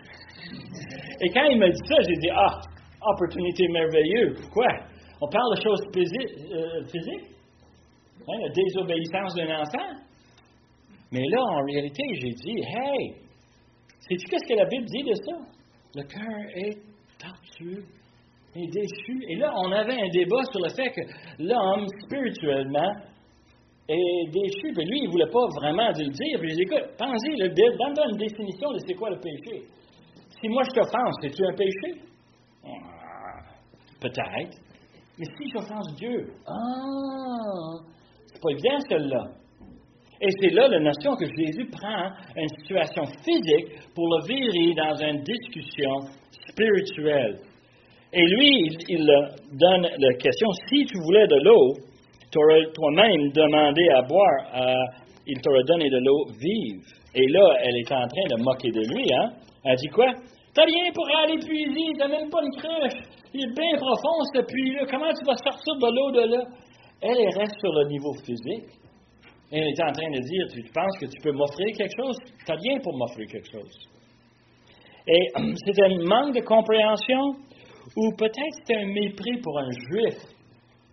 Et 1.23 1.29
quand 1.31 1.45
il 1.45 1.59
m'a 1.59 1.69
dit 1.69 1.83
ça, 1.89 1.97
j'ai 2.03 2.17
dit, 2.17 2.31
ah, 2.35 2.61
opportunité 3.15 3.69
merveilleuse. 3.69 4.41
Pourquoi? 4.41 4.69
On 5.21 5.29
parle 5.29 5.57
de 5.57 5.63
choses 5.63 5.81
euh, 5.97 6.85
physiques, 6.85 7.31
hein, 8.29 8.39
la 8.43 8.49
désobéissance 8.51 9.35
d'un 9.35 9.61
enfant. 9.61 10.03
Mais 11.13 11.25
là, 11.29 11.41
en 11.41 11.65
réalité, 11.65 12.03
j'ai 12.21 12.31
dit, 12.31 12.61
hey, 12.61 13.15
sais-tu 14.01 14.27
qu'est-ce 14.29 14.49
que 14.49 14.59
la 14.59 14.67
Bible 14.67 14.85
dit 14.85 15.03
de 15.05 15.15
ça? 15.15 15.37
Le 15.95 16.03
cœur 16.03 16.41
est 16.55 16.77
tortueux 17.19 17.85
et 18.55 18.67
déchu. 18.67 19.19
Et 19.29 19.37
là, 19.37 19.53
on 19.57 19.73
avait 19.73 19.95
un 19.95 20.09
débat 20.13 20.43
sur 20.51 20.61
le 20.61 20.69
fait 20.71 20.91
que 20.91 21.01
l'homme, 21.39 21.87
spirituellement, 22.05 22.93
est 23.89 24.31
déchu. 24.31 24.73
Mais 24.77 24.85
lui, 24.85 24.99
il 24.99 25.07
ne 25.07 25.13
voulait 25.13 25.31
pas 25.31 25.47
vraiment 25.61 25.89
le 25.89 26.11
dire. 26.11 26.39
Puis 26.41 26.51
je 26.51 26.55
dis, 26.55 26.63
écoute, 26.63 26.97
pensez, 26.99 27.37
donne-toi 27.39 28.05
une 28.11 28.19
définition 28.19 28.73
de 28.73 28.79
c'est 28.87 28.95
quoi 28.95 29.11
le 29.11 29.21
péché. 29.21 29.63
Si 30.41 30.49
moi 30.49 30.63
je 30.65 30.75
t'offense, 30.75 31.15
c'est-tu 31.23 31.43
un 31.45 31.55
péché? 31.55 32.03
Peut-être. 34.07 34.57
Mais 35.19 35.25
si 35.25 35.51
j'offense 35.51 35.95
Dieu, 35.97 36.29
ah, 36.47 37.79
c'est 38.27 38.41
pas 38.41 38.51
évident 38.51 38.79
celle-là. 38.89 39.25
Et 40.21 40.29
c'est 40.41 40.51
là 40.51 40.69
la 40.69 40.81
notion 40.81 41.15
que 41.17 41.27
Jésus 41.27 41.67
prend 41.71 42.11
une 42.37 42.49
situation 42.61 43.05
physique 43.25 43.95
pour 43.95 44.07
le 44.09 44.27
virer 44.27 44.75
dans 44.75 44.95
une 44.95 45.23
discussion 45.23 46.01
spirituelle. 46.51 47.39
Et 48.13 48.27
lui, 48.27 48.69
il, 48.89 49.07
donne 49.53 49.89
la 49.99 50.15
question, 50.15 50.49
si 50.69 50.87
tu 50.87 50.99
voulais 51.05 51.27
de 51.27 51.37
l'eau, 51.45 51.75
tu 52.31 52.39
aurais 52.39 52.65
toi-même 52.73 53.31
demandé 53.33 53.89
à 53.91 54.03
boire, 54.03 54.41
euh, 54.55 54.75
il 55.27 55.41
t'aurait 55.41 55.65
donné 55.65 55.91
de 55.91 55.99
l'eau 55.99 56.27
vive. 56.41 56.83
Et 57.15 57.27
là, 57.29 57.57
elle 57.63 57.77
est 57.77 57.93
en 57.93 58.07
train 58.07 58.37
de 58.37 58.43
moquer 58.43 58.71
de 58.71 58.81
lui. 58.95 59.13
Hein? 59.13 59.33
Elle 59.65 59.77
dit 59.77 59.89
quoi? 59.89 60.13
T'as 60.55 60.65
rien 60.65 60.91
pour 60.95 61.07
aller 61.19 61.39
puiser, 61.39 61.93
t'as 61.99 62.09
même 62.09 62.31
pas 62.31 62.41
une 62.43 62.61
crèche. 62.61 63.03
Est 63.37 63.53
bien 63.53 63.77
profond 63.77 64.17
ce 64.35 64.41
puits-là. 64.41 64.87
Comment 64.91 65.13
tu 65.13 65.25
vas 65.27 65.37
sortir 65.37 65.75
de 65.77 65.89
l'eau 65.95 66.11
de 66.11 66.37
là? 66.37 66.43
Elle, 67.03 67.29
reste 67.37 67.61
sur 67.61 67.73
le 67.73 67.89
niveau 67.89 68.15
physique. 68.25 68.73
Elle 69.53 69.69
est 69.69 69.83
en 69.83 69.93
train 69.93 70.11
de 70.11 70.21
dire, 70.21 70.47
tu 70.51 70.73
penses 70.73 70.97
que 70.99 71.07
tu 71.07 71.21
peux 71.23 71.33
m'offrir 71.33 71.67
quelque 71.77 71.97
chose? 72.01 72.17
Tu 72.25 72.45
n'as 72.51 72.57
rien 72.57 72.79
pour 72.81 72.97
m'offrir 72.97 73.27
quelque 73.29 73.53
chose. 73.53 73.77
Et 75.07 75.29
c'est 75.67 75.83
un 75.85 75.99
manque 76.09 76.35
de 76.35 76.41
compréhension 76.41 77.37
ou 77.97 78.13
peut-être 78.17 78.57
c'est 78.65 78.77
un 78.77 78.87
mépris 78.87 79.39
pour 79.43 79.59
un 79.59 79.71
juif 79.71 80.17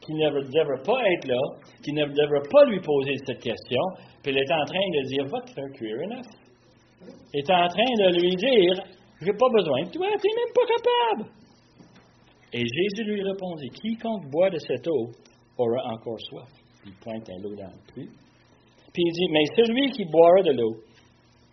qui 0.02 0.14
ne 0.14 0.30
devrait 0.30 0.84
pas 0.86 1.00
être 1.12 1.28
là, 1.28 1.40
qui 1.82 1.94
ne 1.94 2.06
devrait 2.06 2.48
pas 2.52 2.66
lui 2.66 2.82
poser 2.82 3.16
cette 3.26 3.40
question, 3.40 3.82
puis 4.22 4.32
elle 4.32 4.38
est 4.38 4.54
en 4.54 4.66
train 4.66 4.88
de 4.96 5.08
dire, 5.08 5.26
va 5.26 5.40
te 5.42 5.52
faire 5.52 5.72
cuire 5.74 5.96
un 6.06 6.20
œuf. 6.20 6.28
Est 7.34 7.50
en 7.50 7.68
train 7.68 7.92
de 7.98 8.20
lui 8.20 8.36
dire, 8.36 8.84
j'ai 9.22 9.32
pas 9.32 9.50
besoin 9.50 9.84
de 9.84 9.92
toi, 9.92 10.08
tu 10.22 10.28
n'es 10.28 10.36
même 10.36 10.54
pas 10.54 10.68
capable. 10.68 11.43
Et 12.54 12.60
Jésus 12.60 13.04
lui 13.10 13.24
répondit, 13.24 13.70
quiconque 13.70 14.30
boit 14.30 14.50
de 14.52 14.60
cette 14.60 14.88
eau 14.88 15.10
aura 15.58 15.94
encore 15.94 16.20
soif. 16.20 16.50
Il 16.86 16.94
pointe 17.02 17.28
à 17.30 17.34
l'eau 17.42 17.56
dans 17.56 17.72
le 17.72 17.94
puits. 17.94 18.10
Puis 18.94 19.04
il 19.04 19.12
dit, 19.12 19.28
mais 19.32 19.46
celui 19.56 19.90
qui 19.92 20.06
boira 20.06 20.44
de 20.44 20.52
l'eau 20.52 20.76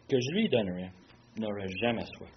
que 0.09 0.17
je 0.21 0.35
lui 0.35 0.49
donnerai 0.49 0.91
n'aura 1.39 1.67
jamais 1.81 2.05
soif. 2.17 2.31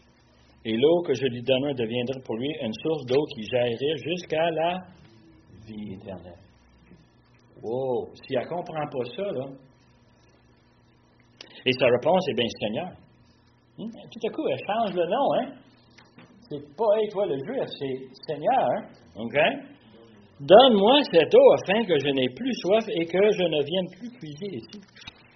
Et 0.63 0.77
l'eau 0.77 1.01
que 1.01 1.13
je 1.13 1.25
lui 1.25 1.41
donnerai 1.41 1.73
deviendra 1.73 2.21
pour 2.23 2.37
lui 2.37 2.47
une 2.61 2.73
source 2.81 3.05
d'eau 3.05 3.25
qui 3.35 3.43
jaillirait 3.43 3.97
jusqu'à 3.97 4.49
la 4.51 4.79
vie 5.67 5.93
éternelle. 5.95 6.39
Wow! 7.61 8.13
Si 8.15 8.35
elle 8.35 8.43
ne 8.43 8.47
comprend 8.47 8.87
pas 8.87 9.05
ça, 9.15 9.23
là. 9.23 9.45
Et 11.65 11.71
sa 11.73 11.85
réponse 11.87 12.27
est 12.29 12.33
bien 12.33 12.47
Seigneur. 12.59 12.91
Hmm? 13.77 13.89
Tout 13.89 14.27
à 14.27 14.31
coup, 14.31 14.47
elle 14.47 14.59
change 14.59 14.93
le 14.93 15.05
nom, 15.05 15.33
hein? 15.33 15.62
C'est 16.49 16.75
pas, 16.75 16.85
hey, 16.97 17.09
toi 17.09 17.25
le 17.25 17.37
juif, 17.37 17.67
c'est 17.79 17.97
Seigneur? 18.27 18.67
OK? 19.15 19.37
Donne-moi 20.39 21.01
cette 21.11 21.33
eau 21.33 21.53
afin 21.53 21.85
que 21.85 21.97
je 21.99 22.09
n'ai 22.09 22.27
plus 22.29 22.53
soif 22.61 22.83
et 22.89 23.05
que 23.05 23.31
je 23.31 23.43
ne 23.43 23.63
vienne 23.63 23.87
plus 23.97 24.09
puiser 24.19 24.57
ici. 24.57 24.81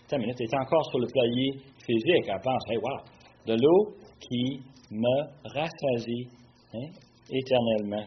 Attends 0.05 0.17
minute, 0.19 0.39
est 0.41 0.53
encore 0.55 0.85
sur 0.89 0.99
le 0.99 1.07
palier 1.13 1.51
physique. 1.85 2.27
Elle 2.27 2.41
pense, 2.43 2.63
hey, 2.69 2.77
wow, 2.77 2.99
de 3.45 3.53
l'eau 3.53 3.95
qui 4.19 4.59
me 4.91 5.23
rassasie 5.53 6.27
hein, 6.73 6.89
éternellement. 7.29 8.05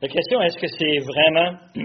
La 0.00 0.08
question, 0.08 0.40
est-ce 0.42 0.58
que 0.58 0.68
c'est 0.68 0.98
vraiment 0.98 1.58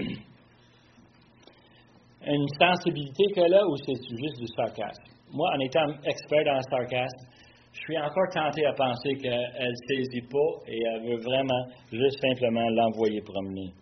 une 2.26 2.48
sensibilité 2.60 3.24
qu'elle 3.34 3.54
a 3.54 3.66
ou 3.66 3.76
c'est 3.76 3.94
juste 3.94 4.38
du 4.38 4.46
sarcasme? 4.56 5.02
Moi, 5.32 5.50
en 5.56 5.60
étant 5.60 5.86
expert 6.04 6.44
dans 6.44 6.54
le 6.54 6.62
sarcasme, 6.70 7.26
je 7.74 7.80
suis 7.80 7.98
encore 7.98 8.28
tenté 8.32 8.64
à 8.66 8.72
penser 8.72 9.14
qu'elle 9.16 9.32
ne 9.32 9.96
saisit 9.96 10.26
pas 10.30 10.70
et 10.70 10.78
elle 10.78 11.02
veut 11.02 11.20
vraiment 11.22 11.66
juste 11.90 12.20
simplement 12.20 12.68
l'envoyer 12.70 13.20
promener. 13.20 13.72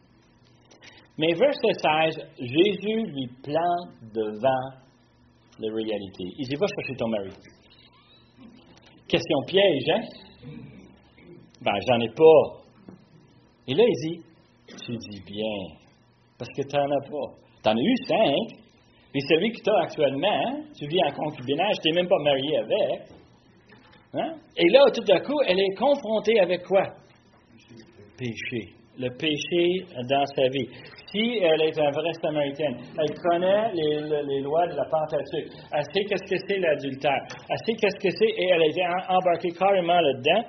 Mais 1.18 1.34
verset 1.34 1.74
16, 2.16 2.26
Jésus 2.38 3.04
lui 3.12 3.26
plante 3.42 3.90
devant 4.14 4.80
la 5.60 5.74
réalité. 5.74 6.24
Il 6.38 6.48
dit, 6.48 6.56
va 6.56 6.66
chercher 6.66 6.96
ton 6.96 7.08
mari. 7.08 7.30
Question 9.06 9.38
piège, 9.46 9.88
hein? 9.90 10.00
Ben, 11.60 11.74
j'en 11.86 12.00
ai 12.00 12.08
pas. 12.08 12.62
Et 13.68 13.74
là, 13.74 13.84
il 13.86 14.10
dit, 14.10 14.22
tu 14.66 14.96
dis 14.96 15.22
bien, 15.26 15.76
parce 16.38 16.50
que 16.56 16.62
tu 16.62 16.76
n'en 16.76 16.90
as 16.90 17.10
pas. 17.10 17.36
Tu 17.62 17.68
en 17.68 17.76
as 17.76 17.82
eu 17.82 17.96
cinq, 18.08 18.58
et 19.14 19.20
celui 19.20 19.52
que 19.52 19.62
tu 19.62 19.70
as 19.70 19.82
actuellement, 19.82 20.64
tu 20.74 20.86
vis 20.88 21.04
en 21.04 21.12
concubinage, 21.12 21.76
tu 21.82 21.90
n'es 21.90 21.96
même 21.96 22.08
pas 22.08 22.18
marié 22.24 22.56
avec. 22.56 23.21
Hein? 24.14 24.34
Et 24.56 24.68
là, 24.68 24.80
tout 24.92 25.12
à 25.12 25.20
coup, 25.20 25.40
elle 25.46 25.58
est 25.58 25.74
confrontée 25.78 26.38
avec 26.40 26.62
quoi? 26.64 26.84
Péché. 28.18 28.74
Le 28.98 29.08
péché 29.16 29.86
dans 30.08 30.26
sa 30.36 30.48
vie. 30.48 30.68
Si 31.10 31.38
elle 31.42 31.62
est 31.62 31.78
un 31.78 31.90
vrai 31.90 32.12
Samaritaine, 32.20 32.76
elle 32.98 33.14
connaît 33.18 33.72
les, 33.72 34.40
lois 34.40 34.66
de 34.66 34.74
la 34.74 34.84
Pentateuque. 34.84 35.52
Elle 35.72 35.84
sait 35.92 36.04
qu'est-ce 36.04 36.30
que 36.30 36.38
c'est 36.46 36.58
l'adultère. 36.58 37.22
Elle 37.48 37.58
sait 37.66 37.74
qu'est-ce 37.74 37.96
que 37.96 38.10
c'est 38.10 38.28
et 38.28 38.48
elle 38.50 38.62
a 38.62 38.66
été 38.66 38.82
embarquée 39.08 39.50
carrément 39.50 40.00
là-dedans. 40.00 40.48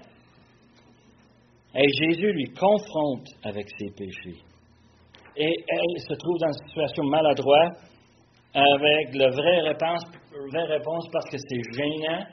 Et 1.76 1.88
Jésus 1.90 2.32
lui 2.32 2.46
confronte 2.54 3.28
avec 3.44 3.68
ses 3.78 3.90
péchés. 3.92 4.40
Et 5.36 5.56
elle 5.68 6.00
se 6.00 6.14
trouve 6.14 6.38
dans 6.40 6.48
une 6.48 6.68
situation 6.68 7.04
maladroite 7.06 7.78
avec 8.54 9.16
la 9.16 9.30
vraie 9.30 9.62
réponse, 9.62 10.04
vraie 10.52 10.66
réponse 10.66 11.08
parce 11.12 11.30
que 11.30 11.38
c'est 11.38 11.62
gênant, 11.76 12.24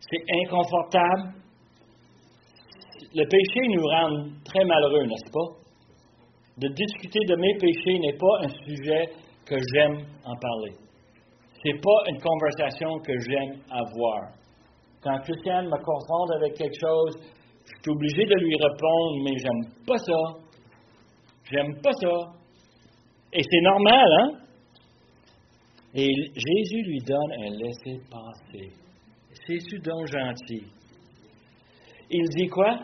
c'est 0.00 0.24
inconfortable. 0.44 1.34
Le 3.14 3.24
péché 3.24 3.60
nous 3.74 3.82
rend 3.82 4.30
très 4.44 4.64
malheureux, 4.64 5.06
n'est-ce 5.06 5.30
pas? 5.32 5.58
De 6.58 6.68
discuter 6.68 7.20
de 7.26 7.36
mes 7.36 7.54
péchés 7.58 7.98
n'est 7.98 8.16
pas 8.16 8.42
un 8.42 8.48
sujet 8.48 9.12
que 9.46 9.56
j'aime 9.72 10.04
en 10.24 10.36
parler. 10.36 10.74
Ce 11.54 11.68
n'est 11.68 11.80
pas 11.80 12.10
une 12.10 12.20
conversation 12.20 12.98
que 12.98 13.12
j'aime 13.20 13.60
avoir. 13.70 14.34
Quand 15.02 15.18
Christiane 15.20 15.66
me 15.66 15.78
confronte 15.78 16.30
avec 16.36 16.54
quelque 16.54 16.78
chose, 16.80 17.16
je 17.20 17.82
suis 17.82 17.90
obligé 17.90 18.24
de 18.24 18.34
lui 18.34 18.54
répondre, 18.56 19.22
mais 19.24 19.36
j'aime 19.38 19.84
pas 19.86 19.98
ça. 19.98 20.38
J'aime 21.50 21.80
pas 21.80 21.92
ça. 21.92 22.38
Et 23.32 23.42
c'est 23.42 23.60
normal, 23.60 24.08
hein? 24.20 24.30
Et 25.94 26.10
Jésus 26.34 26.82
lui 26.82 26.98
donne 27.06 27.32
un 27.32 27.50
laisser-passer. 27.50 28.72
C'est-tu 29.48 29.78
donc 29.78 30.06
gentil? 30.06 30.62
Il 32.10 32.28
dit 32.36 32.48
quoi? 32.48 32.80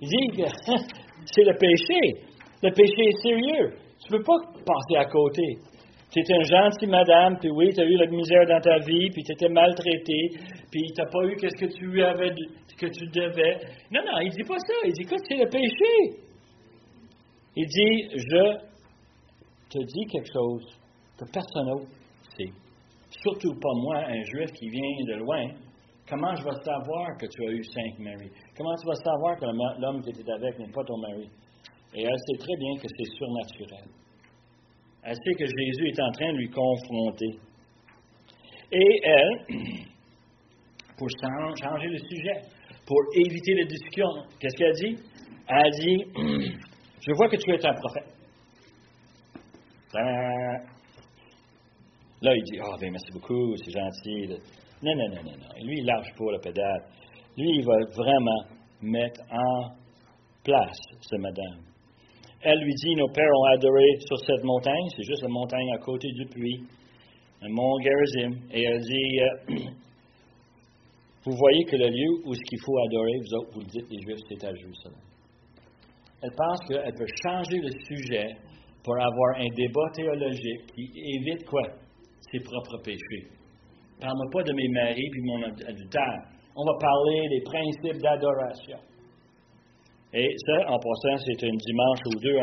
Il 0.00 0.08
dit 0.08 0.38
que 0.38 0.48
c'est 1.26 1.44
le 1.44 1.54
péché. 1.58 2.24
Le 2.62 2.70
péché 2.72 3.08
est 3.08 3.22
sérieux. 3.22 3.76
Tu 4.00 4.10
ne 4.10 4.16
peux 4.16 4.24
pas 4.24 4.38
passer 4.64 4.96
à 4.96 5.04
côté. 5.04 5.42
Tu 6.10 6.20
es 6.20 6.34
une 6.34 6.44
gentille 6.44 6.88
madame, 6.88 7.36
puis 7.38 7.50
oui, 7.50 7.74
tu 7.74 7.82
as 7.82 7.84
eu 7.84 7.96
la 7.96 8.06
misère 8.06 8.46
dans 8.46 8.60
ta 8.60 8.78
vie, 8.78 9.10
puis 9.10 9.22
tu 9.22 9.32
étais 9.32 9.50
maltraité, 9.50 10.30
puis 10.70 10.82
tu 10.94 11.02
n'as 11.02 11.10
pas 11.10 11.24
eu 11.26 11.36
ce 11.38 11.60
que 11.60 11.72
tu 11.72 12.02
avais, 12.02 12.30
que 12.78 12.86
tu 12.86 13.06
devais. 13.08 13.58
Non, 13.90 14.00
non, 14.00 14.18
il 14.20 14.30
dit 14.30 14.44
pas 14.48 14.58
ça. 14.58 14.74
Il 14.86 14.92
dit 14.92 15.04
que 15.04 15.16
c'est 15.28 15.36
le 15.36 15.48
péché. 15.50 16.22
Il 17.54 17.66
dit, 17.66 18.16
je 18.16 18.56
te 19.68 19.78
dis 19.78 20.06
quelque 20.10 20.32
chose 20.32 20.64
que 21.18 21.24
personne. 21.30 21.86
Surtout 23.10 23.52
pas 23.60 23.74
moi, 23.74 23.98
un 24.08 24.22
juif 24.22 24.50
qui 24.52 24.70
vient 24.70 25.04
de 25.06 25.14
loin. 25.16 25.50
Comment 26.08 26.34
je 26.34 26.44
vais 26.44 26.64
savoir 26.64 27.16
que 27.18 27.26
tu 27.26 27.48
as 27.48 27.52
eu 27.52 27.64
cinq 27.64 27.98
maris? 27.98 28.30
Comment 28.56 28.74
tu 28.76 28.86
vas 28.86 28.94
savoir 28.96 29.38
que 29.38 29.46
l'homme 29.80 30.02
qui 30.02 30.10
était 30.10 30.30
avec 30.30 30.58
n'est 30.58 30.72
pas 30.72 30.84
ton 30.84 30.98
mari? 30.98 31.30
Et 31.94 32.02
elle 32.02 32.18
sait 32.18 32.38
très 32.38 32.56
bien 32.56 32.76
que 32.76 32.88
c'est 32.88 33.16
surnaturel. 33.16 33.84
Elle 35.04 35.14
sait 35.14 35.34
que 35.34 35.46
Jésus 35.46 35.88
est 35.88 36.00
en 36.00 36.10
train 36.12 36.32
de 36.32 36.38
lui 36.38 36.50
confronter. 36.50 37.38
Et 38.72 39.00
elle, 39.04 39.46
pour 40.96 41.08
changer 41.20 41.88
le 41.88 41.98
sujet, 41.98 42.40
pour 42.86 42.98
éviter 43.14 43.54
la 43.54 43.64
discussion, 43.64 44.08
qu'est-ce 44.38 44.56
qu'elle 44.56 44.72
dit? 44.74 44.96
Elle 45.48 45.70
dit, 45.72 46.04
je 47.06 47.12
vois 47.16 47.28
que 47.28 47.36
tu 47.36 47.50
es 47.50 47.66
un 47.66 47.74
prophète. 47.74 48.12
Là, 52.22 52.36
il 52.36 52.42
dit, 52.44 52.58
ah, 52.60 52.70
oh, 52.70 52.76
ben 52.80 52.90
merci 52.90 53.12
beaucoup, 53.12 53.54
c'est 53.56 53.72
gentil. 53.72 54.40
Non, 54.82 54.94
non, 54.96 55.08
non, 55.08 55.22
non, 55.22 55.36
non. 55.38 55.66
Lui, 55.66 55.78
il 55.78 55.86
lâche 55.86 56.12
pas 56.16 56.32
le 56.32 56.40
pédale. 56.40 56.84
Lui, 57.36 57.50
il 57.58 57.64
va 57.64 57.78
vraiment 57.94 58.44
mettre 58.82 59.20
en 59.30 59.70
place 60.44 60.78
ce 61.00 61.16
madame. 61.16 61.64
Elle 62.42 62.58
lui 62.58 62.74
dit, 62.74 62.96
nos 62.96 63.08
pères 63.08 63.30
ont 63.38 63.44
adoré 63.54 63.86
sur 64.00 64.18
cette 64.26 64.42
montagne, 64.42 64.88
c'est 64.96 65.04
juste 65.04 65.22
la 65.22 65.28
montagne 65.28 65.72
à 65.72 65.78
côté 65.78 66.08
du 66.10 66.26
puits, 66.26 66.64
un 67.40 67.48
mont 67.48 67.78
Gerizim. 67.80 68.40
Et 68.50 68.64
elle 68.64 68.80
dit, 68.80 69.20
euh, 69.20 69.54
vous 71.24 71.36
voyez 71.36 71.64
que 71.64 71.76
le 71.76 71.86
lieu 71.86 72.22
où 72.24 72.34
ce 72.34 72.40
qu'il 72.40 72.58
faut 72.64 72.76
adorer, 72.78 73.12
vous 73.18 73.34
autres, 73.34 73.50
vous 73.54 73.60
le 73.60 73.66
dites, 73.66 73.86
les 73.88 74.02
Juifs, 74.02 74.24
c'est 74.28 74.44
à 74.44 74.52
Jérusalem. 74.52 74.98
Elle 76.22 76.32
pense 76.36 76.58
qu'elle 76.66 76.94
peut 76.94 77.06
changer 77.22 77.58
le 77.58 77.70
sujet 77.86 78.36
pour 78.82 78.96
avoir 78.96 79.36
un 79.38 79.48
débat 79.54 79.90
théologique 79.94 80.66
qui 80.74 80.90
évite 80.94 81.44
quoi? 81.46 81.62
Ses 82.32 82.40
propres 82.40 82.78
péchés. 82.82 83.28
Parle-moi 84.02 84.26
pas 84.32 84.42
de 84.42 84.52
mes 84.52 84.68
maris 84.68 85.08
puis 85.12 85.22
mon 85.22 85.42
adultère. 85.46 86.18
On 86.56 86.64
va 86.66 86.74
parler 86.80 87.28
des 87.30 87.40
principes 87.40 88.02
d'adoration. 88.02 88.78
Et 90.12 90.28
ça, 90.44 90.68
en 90.68 90.76
passant, 90.76 91.16
c'est 91.24 91.46
un 91.46 91.54
dimanche 91.54 92.00
ou 92.06 92.20
deux 92.20 92.38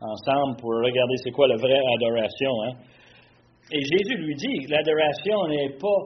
ensemble 0.00 0.56
pour 0.60 0.70
regarder 0.70 1.16
c'est 1.22 1.32
quoi 1.32 1.48
la 1.48 1.56
vraie 1.56 1.82
adoration. 1.96 2.62
Hein? 2.62 2.72
Et 3.72 3.80
Jésus 3.80 4.16
lui 4.22 4.34
dit, 4.36 4.66
l'adoration 4.68 5.48
n'est 5.48 5.70
pas 5.70 5.98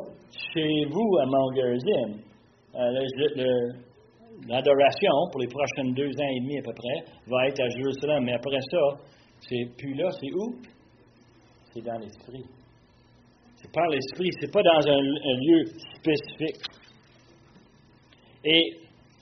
chez 0.54 0.84
vous 0.90 1.18
à 1.20 1.26
Mount. 1.26 1.52
Euh, 2.74 3.02
l'adoration, 4.48 5.12
pour 5.30 5.40
les 5.40 5.48
prochains 5.48 5.92
deux 5.92 6.10
ans 6.10 6.30
et 6.34 6.40
demi 6.40 6.58
à 6.58 6.62
peu 6.62 6.72
près, 6.72 7.04
va 7.26 7.46
être 7.46 7.60
à 7.60 7.68
Jérusalem. 7.68 8.24
Mais 8.24 8.34
après 8.34 8.60
ça, 8.70 8.96
c'est 9.40 9.68
plus 9.76 9.94
là, 9.94 10.10
c'est 10.10 10.32
où? 10.32 10.56
C'est 11.74 11.82
dans 11.82 11.98
l'esprit. 11.98 12.44
C'est 13.60 13.72
par 13.72 13.88
l'esprit, 13.88 14.30
c'est 14.40 14.52
pas 14.52 14.62
dans 14.62 14.88
un 14.88 15.00
lieu 15.00 15.64
spécifique. 15.96 16.62
Et 18.44 18.78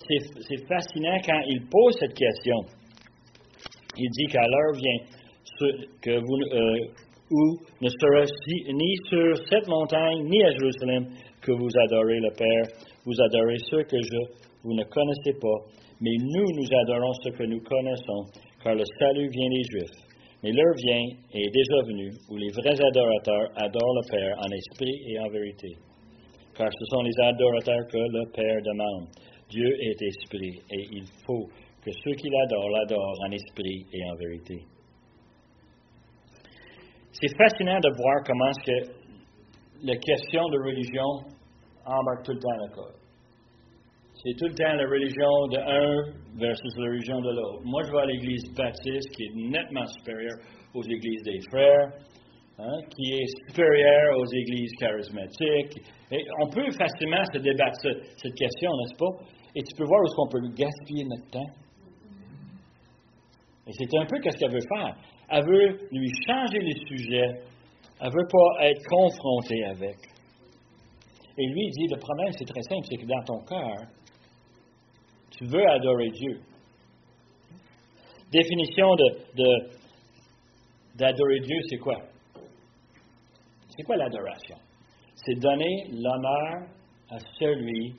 c'est 0.09 0.67
fascinant 0.69 1.19
quand 1.25 1.41
il 1.49 1.67
pose 1.69 1.97
cette 1.99 2.15
question. 2.15 2.57
Il 3.97 4.11
dit 4.11 4.27
qu'à 4.27 4.47
l'heure 4.47 4.73
vient 4.75 5.17
que 6.03 6.19
vous, 6.21 6.37
euh, 6.53 6.87
où 7.31 7.59
ne 7.81 7.89
sera 7.89 8.25
ni 8.73 8.97
sur 9.09 9.37
cette 9.49 9.67
montagne 9.69 10.23
ni 10.25 10.45
à 10.45 10.51
Jérusalem 10.51 11.07
que 11.41 11.53
vous 11.53 11.71
adorez 11.87 12.21
le 12.21 12.31
Père, 12.37 12.65
vous 13.05 13.21
adorez 13.21 13.57
ceux 13.71 13.83
que 13.85 13.97
je, 14.01 14.19
vous 14.63 14.75
ne 14.75 14.85
connaissez 14.85 15.33
pas, 15.41 15.59
mais 16.01 16.13
nous, 16.21 16.47
nous 16.57 16.79
adorons 16.83 17.13
ce 17.25 17.31
que 17.31 17.45
nous 17.45 17.61
connaissons, 17.61 18.25
car 18.63 18.75
le 18.75 18.85
salut 18.99 19.29
vient 19.29 19.49
des 19.49 19.63
Juifs. 19.71 20.06
Mais 20.43 20.53
l'heure 20.53 20.75
vient 20.77 21.05
et 21.33 21.41
est 21.41 21.51
déjà 21.51 21.83
venue 21.87 22.13
où 22.29 22.37
les 22.37 22.51
vrais 22.51 22.81
adorateurs 22.81 23.49
adorent 23.57 23.95
le 23.95 24.11
Père 24.11 24.37
en 24.39 24.51
esprit 24.53 24.97
et 25.09 25.19
en 25.21 25.29
vérité, 25.29 25.69
car 26.55 26.69
ce 26.71 26.85
sont 26.91 27.03
les 27.03 27.21
adorateurs 27.21 27.87
que 27.91 27.99
le 27.99 28.31
Père 28.33 28.63
demande. 28.63 29.09
Dieu 29.49 29.71
est 29.81 30.03
esprit 30.03 30.61
et 30.71 30.87
il 30.93 31.05
faut 31.27 31.47
que 31.83 31.91
ceux 32.05 32.15
qui 32.15 32.29
l'adorent 32.29 32.71
l'adorent 32.71 33.19
en 33.27 33.31
esprit 33.31 33.87
et 33.93 34.05
en 34.05 34.15
vérité. 34.17 34.59
C'est 37.13 37.35
fascinant 37.39 37.81
de 37.81 37.89
voir 37.97 38.23
comment 38.27 38.53
que 38.65 39.87
la 39.87 39.97
question 39.97 40.49
de 40.49 40.59
religion 40.59 41.37
embarque 41.87 42.25
tout 42.25 42.33
le 42.33 42.39
temps 42.41 42.57
la 42.61 42.69
code. 42.75 43.06
C'est 44.23 44.33
tout 44.39 44.47
le 44.47 44.55
temps 44.55 44.73
la 44.73 44.89
religion 44.89 45.47
de 45.53 45.59
un 45.59 46.39
versus 46.39 46.73
la 46.79 46.87
religion 46.87 47.21
de 47.21 47.31
l'autre. 47.37 47.63
Moi, 47.65 47.83
je 47.85 47.93
vais 47.93 47.99
à 47.99 48.07
l'église 48.07 48.55
baptiste 48.55 49.11
qui 49.15 49.25
est 49.25 49.35
nettement 49.35 49.85
supérieure 49.87 50.39
aux 50.75 50.83
églises 50.83 51.23
des 51.23 51.41
frères, 51.51 51.93
hein, 52.59 52.79
qui 52.91 53.13
est 53.13 53.27
supérieure 53.47 54.19
aux 54.19 54.27
églises 54.27 54.73
charismatiques. 54.81 55.83
On 56.43 56.49
peut 56.49 56.71
facilement 56.73 57.25
se 57.33 57.39
débattre 57.39 57.77
cette 57.81 58.35
question, 58.35 58.71
n'est-ce 58.79 58.97
pas? 58.97 59.25
Et 59.55 59.63
tu 59.63 59.77
peux 59.77 59.85
voir 59.85 60.01
où 60.01 60.07
est-ce 60.07 60.17
qu'on 60.17 60.29
peut 60.29 60.49
gaspiller 60.57 61.05
notre 61.05 61.31
temps. 61.31 61.53
Et 63.69 63.73
c'est 63.73 63.99
un 63.99 64.07
peu 64.07 64.17
ce 64.23 64.39
qu'elle 64.39 64.53
veut 64.53 64.69
faire. 64.75 64.97
Elle 65.29 65.45
veut 65.45 65.89
lui 65.93 66.11
changer 66.27 66.59
les 66.59 66.79
sujets. 66.89 67.43
Elle 68.01 68.11
veut 68.11 68.29
pas 68.31 68.67
être 68.67 68.83
confrontée 68.89 69.65
avec. 69.65 69.97
Et 71.39 71.47
lui, 71.49 71.63
il 71.67 71.71
dit, 71.71 71.95
le 71.95 71.99
problème, 71.99 72.33
c'est 72.33 72.47
très 72.47 72.63
simple, 72.63 72.87
c'est 72.89 72.97
que 72.97 73.07
dans 73.07 73.23
ton 73.25 73.45
cœur, 73.45 73.77
tu 75.37 75.45
veux 75.47 75.69
adorer 75.69 76.11
Dieu. 76.11 76.41
Définition 78.31 78.95
de, 78.95 79.77
d'adorer 80.95 81.41
Dieu, 81.41 81.57
c'est 81.69 81.79
quoi? 81.79 81.97
C'est 83.69 83.83
quoi 83.83 83.97
l'adoration? 83.97 84.57
C'est 85.15 85.39
donner 85.39 85.89
l'honneur 85.91 86.69
à 87.11 87.19
celui 87.39 87.95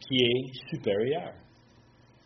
qui 0.00 0.16
est 0.16 0.68
supérieur. 0.70 1.32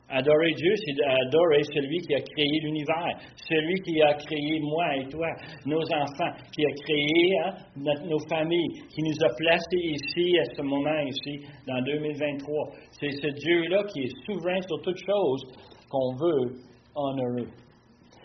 Adorer 0.08 0.52
Dieu, 0.52 0.72
c'est 0.84 1.04
adorer 1.04 1.62
celui 1.64 1.98
qui 1.98 2.14
a 2.14 2.20
créé 2.20 2.60
l'univers, 2.62 3.18
celui 3.48 3.74
qui 3.80 4.00
a 4.02 4.14
créé 4.14 4.60
moi 4.60 4.96
et 4.96 5.08
toi, 5.08 5.26
nos 5.66 5.82
enfants, 5.82 6.32
qui 6.54 6.64
a 6.64 6.70
créé 6.84 7.38
hein, 7.40 7.54
nos 7.76 8.20
familles, 8.28 8.82
qui 8.88 9.02
nous 9.02 9.24
a 9.24 9.34
placés 9.36 9.82
ici 9.82 10.38
à 10.38 10.44
ce 10.54 10.62
moment 10.62 11.00
ici, 11.00 11.44
dans 11.66 11.82
2023. 11.82 12.68
C'est 12.92 13.10
ce 13.10 13.26
Dieu-là 13.26 13.82
qui 13.92 14.02
est 14.02 14.26
souverain 14.26 14.60
sur 14.62 14.80
toutes 14.82 15.04
choses 15.04 15.42
qu'on 15.90 16.14
veut 16.14 16.54
honorer. 16.94 17.48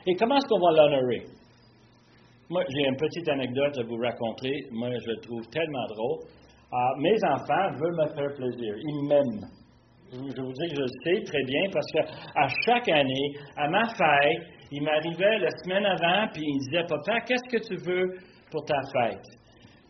Et 0.06 0.16
comment 0.16 0.38
est-ce 0.38 0.48
qu'on 0.48 0.60
va 0.60 0.72
l'honorer? 0.72 1.26
Moi, 2.52 2.64
j'ai 2.70 2.88
une 2.88 2.98
petite 2.98 3.28
anecdote 3.28 3.78
à 3.80 3.84
vous 3.84 3.98
raconter. 3.98 4.68
Moi, 4.72 4.90
je 4.90 5.12
le 5.12 5.20
trouve 5.22 5.48
tellement 5.50 5.86
drôle. 5.88 6.20
Ah, 6.72 6.92
mes 7.00 7.18
enfants 7.24 7.72
veulent 7.80 7.98
me 7.98 8.08
faire 8.14 8.36
plaisir. 8.36 8.76
Ils 8.78 9.08
m'aiment. 9.08 9.61
Je 10.12 10.18
vous 10.18 10.28
dis 10.28 10.68
que 10.68 10.76
je 10.76 10.82
le 10.82 10.88
sais 11.06 11.24
très 11.24 11.44
bien 11.44 11.62
parce 11.72 11.90
qu'à 11.94 12.48
chaque 12.66 12.90
année, 12.90 13.32
à 13.56 13.70
ma 13.70 13.86
fête, 13.96 14.44
ils 14.70 14.84
m'arrivaient 14.84 15.40
la 15.40 15.50
semaine 15.64 15.86
avant 15.86 16.28
puis 16.34 16.44
ils 16.44 16.60
disaient 16.68 16.86
Papa, 16.86 17.22
qu'est-ce 17.22 17.48
que 17.50 17.64
tu 17.66 17.76
veux 17.86 18.18
pour 18.52 18.66
ta 18.66 18.76
fête? 18.92 19.24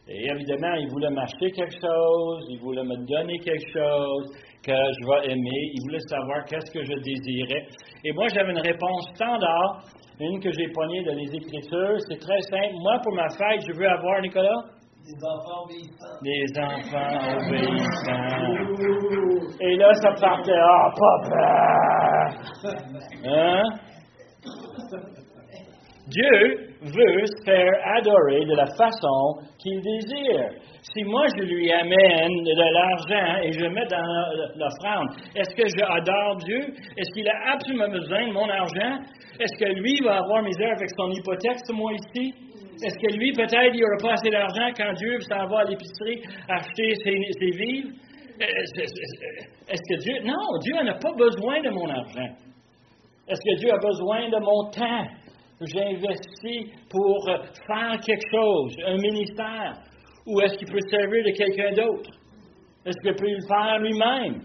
Et 0.08 0.30
évidemment, 0.30 0.76
ils 0.76 0.90
voulaient 0.90 1.10
m'acheter 1.10 1.50
quelque 1.52 1.74
chose, 1.74 2.46
ils 2.50 2.60
voulaient 2.62 2.84
me 2.84 2.98
donner 3.06 3.40
quelque 3.40 3.68
chose 3.74 4.28
que 4.64 4.74
je 4.74 5.08
vais 5.08 5.32
aimer, 5.32 5.62
ils 5.74 5.82
voulaient 5.86 6.08
savoir 6.08 6.46
qu'est-ce 6.46 6.72
que 6.72 6.84
je 6.84 7.00
désirais. 7.02 7.66
Et 8.04 8.12
moi, 8.14 8.28
j'avais 8.28 8.52
une 8.52 8.62
réponse 8.62 9.10
standard, 9.16 9.86
une 10.20 10.40
que 10.40 10.52
j'ai 10.52 10.68
pognée 10.72 11.04
dans 11.04 11.16
les 11.16 11.36
Écritures. 11.36 11.98
C'est 12.10 12.20
très 12.20 12.42
simple. 12.42 12.74
Moi, 12.80 13.00
pour 13.04 13.16
ma 13.16 13.30
fête, 13.30 13.62
je 13.68 13.74
veux 13.74 13.88
avoir, 13.88 14.22
Nicolas? 14.22 14.81
Des 16.24 16.59
enfants 16.59 17.38
obéissants. 17.38 18.32
Et 19.59 19.76
là, 19.76 19.93
ça 19.93 20.12
partait. 20.20 20.53
Ah, 20.55 20.89
papa! 20.97 22.30
Hein? 23.26 23.64
Dieu 26.07 26.72
veut 26.82 27.26
se 27.26 27.43
faire 27.45 27.72
adorer 27.95 28.45
de 28.45 28.55
la 28.55 28.66
façon 28.66 29.38
qu'il 29.59 29.82
désire. 29.82 30.49
Si 30.82 31.03
moi 31.03 31.26
je 31.38 31.43
lui 31.43 31.72
amène 31.72 32.43
de 32.43 32.74
l'argent 32.74 33.41
et 33.43 33.51
je 33.51 33.59
le 33.59 33.70
mets 33.70 33.86
dans 33.86 34.01
l'offrande, 34.55 35.09
est-ce 35.36 35.55
que 35.55 35.68
je 35.68 35.84
adore 35.86 36.38
Dieu? 36.38 36.74
Est-ce 36.97 37.14
qu'il 37.14 37.30
a 37.30 37.53
absolument 37.53 37.89
besoin 37.89 38.28
de 38.28 38.34
mon 38.34 38.49
argent? 38.49 38.97
Est-ce 39.39 39.57
que 39.64 39.72
lui 39.80 39.95
va 40.03 40.18
avoir 40.18 40.41
misère 40.41 40.74
avec 40.76 40.89
son 40.97 41.12
hypothèque 41.12 41.59
ce 41.66 41.74
mois 41.74 41.93
ici? 41.93 42.34
Est-ce 42.84 42.98
que 42.98 43.16
lui, 43.16 43.32
peut-être, 43.34 43.74
il 43.74 43.82
n'aura 43.82 43.98
pas 44.02 44.14
assez 44.14 44.30
d'argent 44.30 44.70
quand 44.76 44.94
Dieu 44.94 45.20
s'en 45.22 45.46
va 45.48 45.60
à 45.60 45.64
l'épicerie 45.66 46.22
acheter 46.50 46.96
ses, 47.04 47.52
vivres? 47.52 47.90
Est-ce 48.40 49.82
que 49.88 50.02
Dieu. 50.02 50.14
Non, 50.24 50.58
Dieu 50.64 50.84
n'a 50.84 50.96
pas 50.96 51.14
besoin 51.14 51.62
de 51.62 51.70
mon 51.70 51.88
argent. 51.88 52.36
Est-ce 53.28 53.40
que 53.40 53.60
Dieu 53.60 53.72
a 53.72 53.78
besoin 53.78 54.30
de 54.30 54.40
mon 54.40 54.70
temps? 54.72 55.08
J'ai 55.62 55.84
investi 55.84 56.74
pour 56.90 57.24
faire 57.68 58.00
quelque 58.04 58.30
chose, 58.32 58.76
un 58.88 58.98
ministère. 58.98 59.74
Ou 60.26 60.42
est-ce 60.42 60.58
qu'il 60.58 60.68
peut 60.68 60.80
servir 60.90 61.24
de 61.24 61.32
quelqu'un 61.38 61.72
d'autre? 61.74 62.10
Est-ce 62.86 62.98
qu'il 63.04 63.16
peut 63.16 63.30
le 63.30 63.48
faire 63.48 63.78
lui-même? 63.78 64.42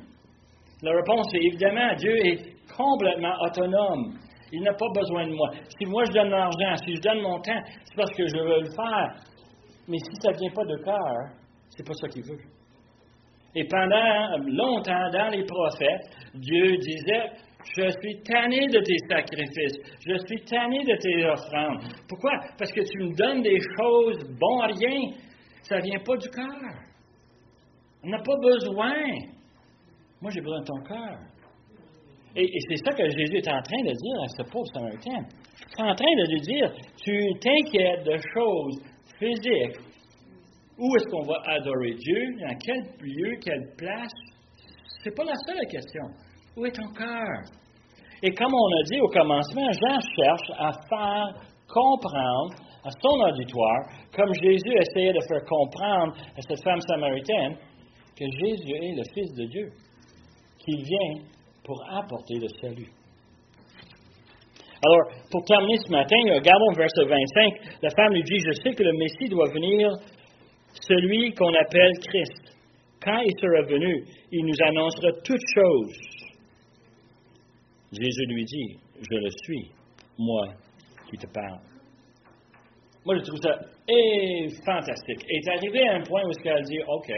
La 0.83 0.93
réponse 0.93 1.27
est 1.35 1.47
évidemment, 1.47 1.95
Dieu 1.95 2.17
est 2.27 2.39
complètement 2.77 3.35
autonome. 3.47 4.19
Il 4.53 4.63
n'a 4.63 4.73
pas 4.75 4.87
besoin 4.95 5.27
de 5.27 5.33
moi. 5.33 5.51
Si 5.79 5.87
moi 5.87 6.05
je 6.05 6.13
donne 6.13 6.31
l'argent, 6.31 6.77
si 6.85 6.95
je 6.95 7.01
donne 7.01 7.21
mon 7.21 7.41
temps, 7.41 7.61
c'est 7.85 7.97
parce 7.97 8.11
que 8.13 8.27
je 8.27 8.37
veux 8.37 8.61
le 8.61 8.71
faire. 8.71 9.15
Mais 9.89 9.99
si 9.99 10.15
ça 10.21 10.31
ne 10.33 10.39
vient 10.39 10.51
pas 10.51 10.65
de 10.65 10.77
cœur, 10.85 11.37
c'est 11.71 11.87
pas 11.87 11.95
ça 11.95 12.09
qu'il 12.09 12.23
veut. 12.23 12.39
Et 13.55 13.65
pendant 13.65 14.37
longtemps, 14.47 15.11
dans 15.11 15.29
les 15.31 15.45
prophètes, 15.45 16.11
Dieu 16.35 16.77
disait 16.77 17.31
Je 17.77 17.89
suis 17.89 18.23
tanné 18.23 18.67
de 18.67 18.79
tes 18.81 18.99
sacrifices, 19.09 19.79
je 20.07 20.17
suis 20.27 20.45
tanné 20.45 20.85
de 20.85 20.97
tes 20.97 21.25
offrandes. 21.25 21.83
Pourquoi? 22.09 22.33
Parce 22.59 22.71
que 22.71 22.83
tu 22.83 22.99
me 22.99 23.15
donnes 23.17 23.43
des 23.43 23.59
choses 23.79 24.25
bon 24.39 24.61
à 24.61 24.67
rien. 24.67 25.11
Ça 25.63 25.79
ne 25.79 25.83
vient 25.83 25.99
pas 25.99 26.17
du 26.17 26.29
cœur. 26.29 26.87
On 28.05 28.09
n'a 28.09 28.19
pas 28.19 28.37
besoin. 28.41 28.95
Moi, 30.21 30.31
j'ai 30.31 30.41
besoin 30.41 30.61
de 30.61 30.65
ton 30.65 30.81
cœur. 30.83 31.19
Et, 32.39 32.59
c'est 32.69 32.77
ça 32.85 32.93
que 32.93 33.09
Jésus 33.09 33.39
est 33.39 33.49
en 33.49 33.63
train 33.63 33.83
de 33.83 33.93
dire 33.97 34.23
à 34.23 34.29
ce 34.29 34.43
pauvre 34.51 34.67
Samaritain. 34.75 35.25
Il 35.79 35.85
est 35.85 35.91
en 35.91 35.95
train 35.95 36.15
de 36.17 36.33
lui 36.33 36.41
dire, 36.43 36.71
tu 37.03 37.17
t'inquiètes 37.41 38.05
de 38.05 38.19
choses 38.35 38.83
physiques. 39.19 39.81
Où 40.79 40.97
est-ce 40.97 41.09
qu'on 41.09 41.23
va 41.23 41.41
adorer 41.47 41.95
Dieu? 41.95 42.37
Dans 42.41 42.55
quel 42.59 42.81
lieu, 43.01 43.39
quelle 43.43 43.73
place? 43.79 44.13
Ce 45.03 45.09
n'est 45.09 45.15
pas 45.15 45.25
la 45.25 45.35
seule 45.47 45.67
question. 45.71 46.05
Où 46.57 46.67
est 46.67 46.73
ton 46.73 46.93
cœur? 46.93 47.41
Et 48.23 48.31
comme 48.33 48.53
on 48.53 48.81
a 48.81 48.83
dit 48.83 49.01
au 49.01 49.09
commencement, 49.09 49.73
Jean 49.73 49.99
cherche 50.01 50.51
à 50.59 50.73
faire 50.89 51.41
comprendre 51.67 52.55
à 52.85 52.91
son 52.91 53.21
auditoire, 53.33 53.83
comme 54.15 54.33
Jésus 54.35 54.75
essayait 54.79 55.13
de 55.13 55.21
faire 55.27 55.45
comprendre 55.45 56.13
à 56.37 56.41
cette 56.43 56.63
femme 56.63 56.81
samaritaine, 56.81 57.57
que 58.17 58.25
Jésus 58.25 58.73
est 58.73 58.95
le 58.95 59.03
Fils 59.15 59.33
de 59.35 59.45
Dieu, 59.47 59.69
qu'il 60.59 60.85
vient 60.85 61.25
pour 61.67 61.83
apporter 61.91 62.39
le 62.39 62.49
salut. 62.61 62.89
Alors, 64.87 65.11
pour 65.31 65.45
terminer 65.45 65.79
ce 65.85 65.91
matin, 65.91 66.17
regardons 66.33 66.73
verset 66.77 67.05
25. 67.05 67.83
La 67.83 67.91
femme 67.91 68.13
lui 68.13 68.23
dit, 68.23 68.39
je 68.39 68.53
sais 68.63 68.73
que 68.73 68.85
le 68.85 68.93
Messie 68.93 69.29
doit 69.29 69.51
venir, 69.53 69.91
celui 70.81 71.35
qu'on 71.35 71.53
appelle 71.53 71.93
Christ. 72.07 72.57
Quand 73.03 73.19
il 73.19 73.33
sera 73.41 73.63
venu, 73.63 74.05
il 74.31 74.45
nous 74.45 74.55
annoncera 74.65 75.11
toutes 75.25 75.41
choses. 75.55 75.99
Jésus 77.93 78.27
lui 78.29 78.45
dit, 78.45 78.79
je 79.11 79.17
le 79.17 79.31
suis, 79.45 79.71
moi 80.19 80.47
qui 81.11 81.17
te 81.17 81.27
parle. 81.33 81.61
Moi, 83.05 83.17
je 83.19 83.23
trouve 83.23 83.41
ça 83.41 83.59
et 83.89 84.49
fantastique. 84.65 85.25
Et 85.29 85.37
est 85.37 85.49
arrivé 85.49 85.89
à 85.89 85.95
un 85.95 86.03
point 86.03 86.23
où 86.25 86.31
elle 86.45 86.65
dit, 86.65 86.81
OK, 86.89 87.13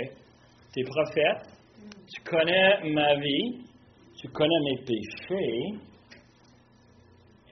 tu 0.73 0.81
es 0.81 0.85
prophète, 0.85 1.49
tu 2.15 2.23
connais 2.23 2.91
ma 2.91 3.15
vie, 3.17 3.68
tu 4.21 4.29
connais 4.29 4.61
mes 4.65 4.79
péchés. 4.79 5.79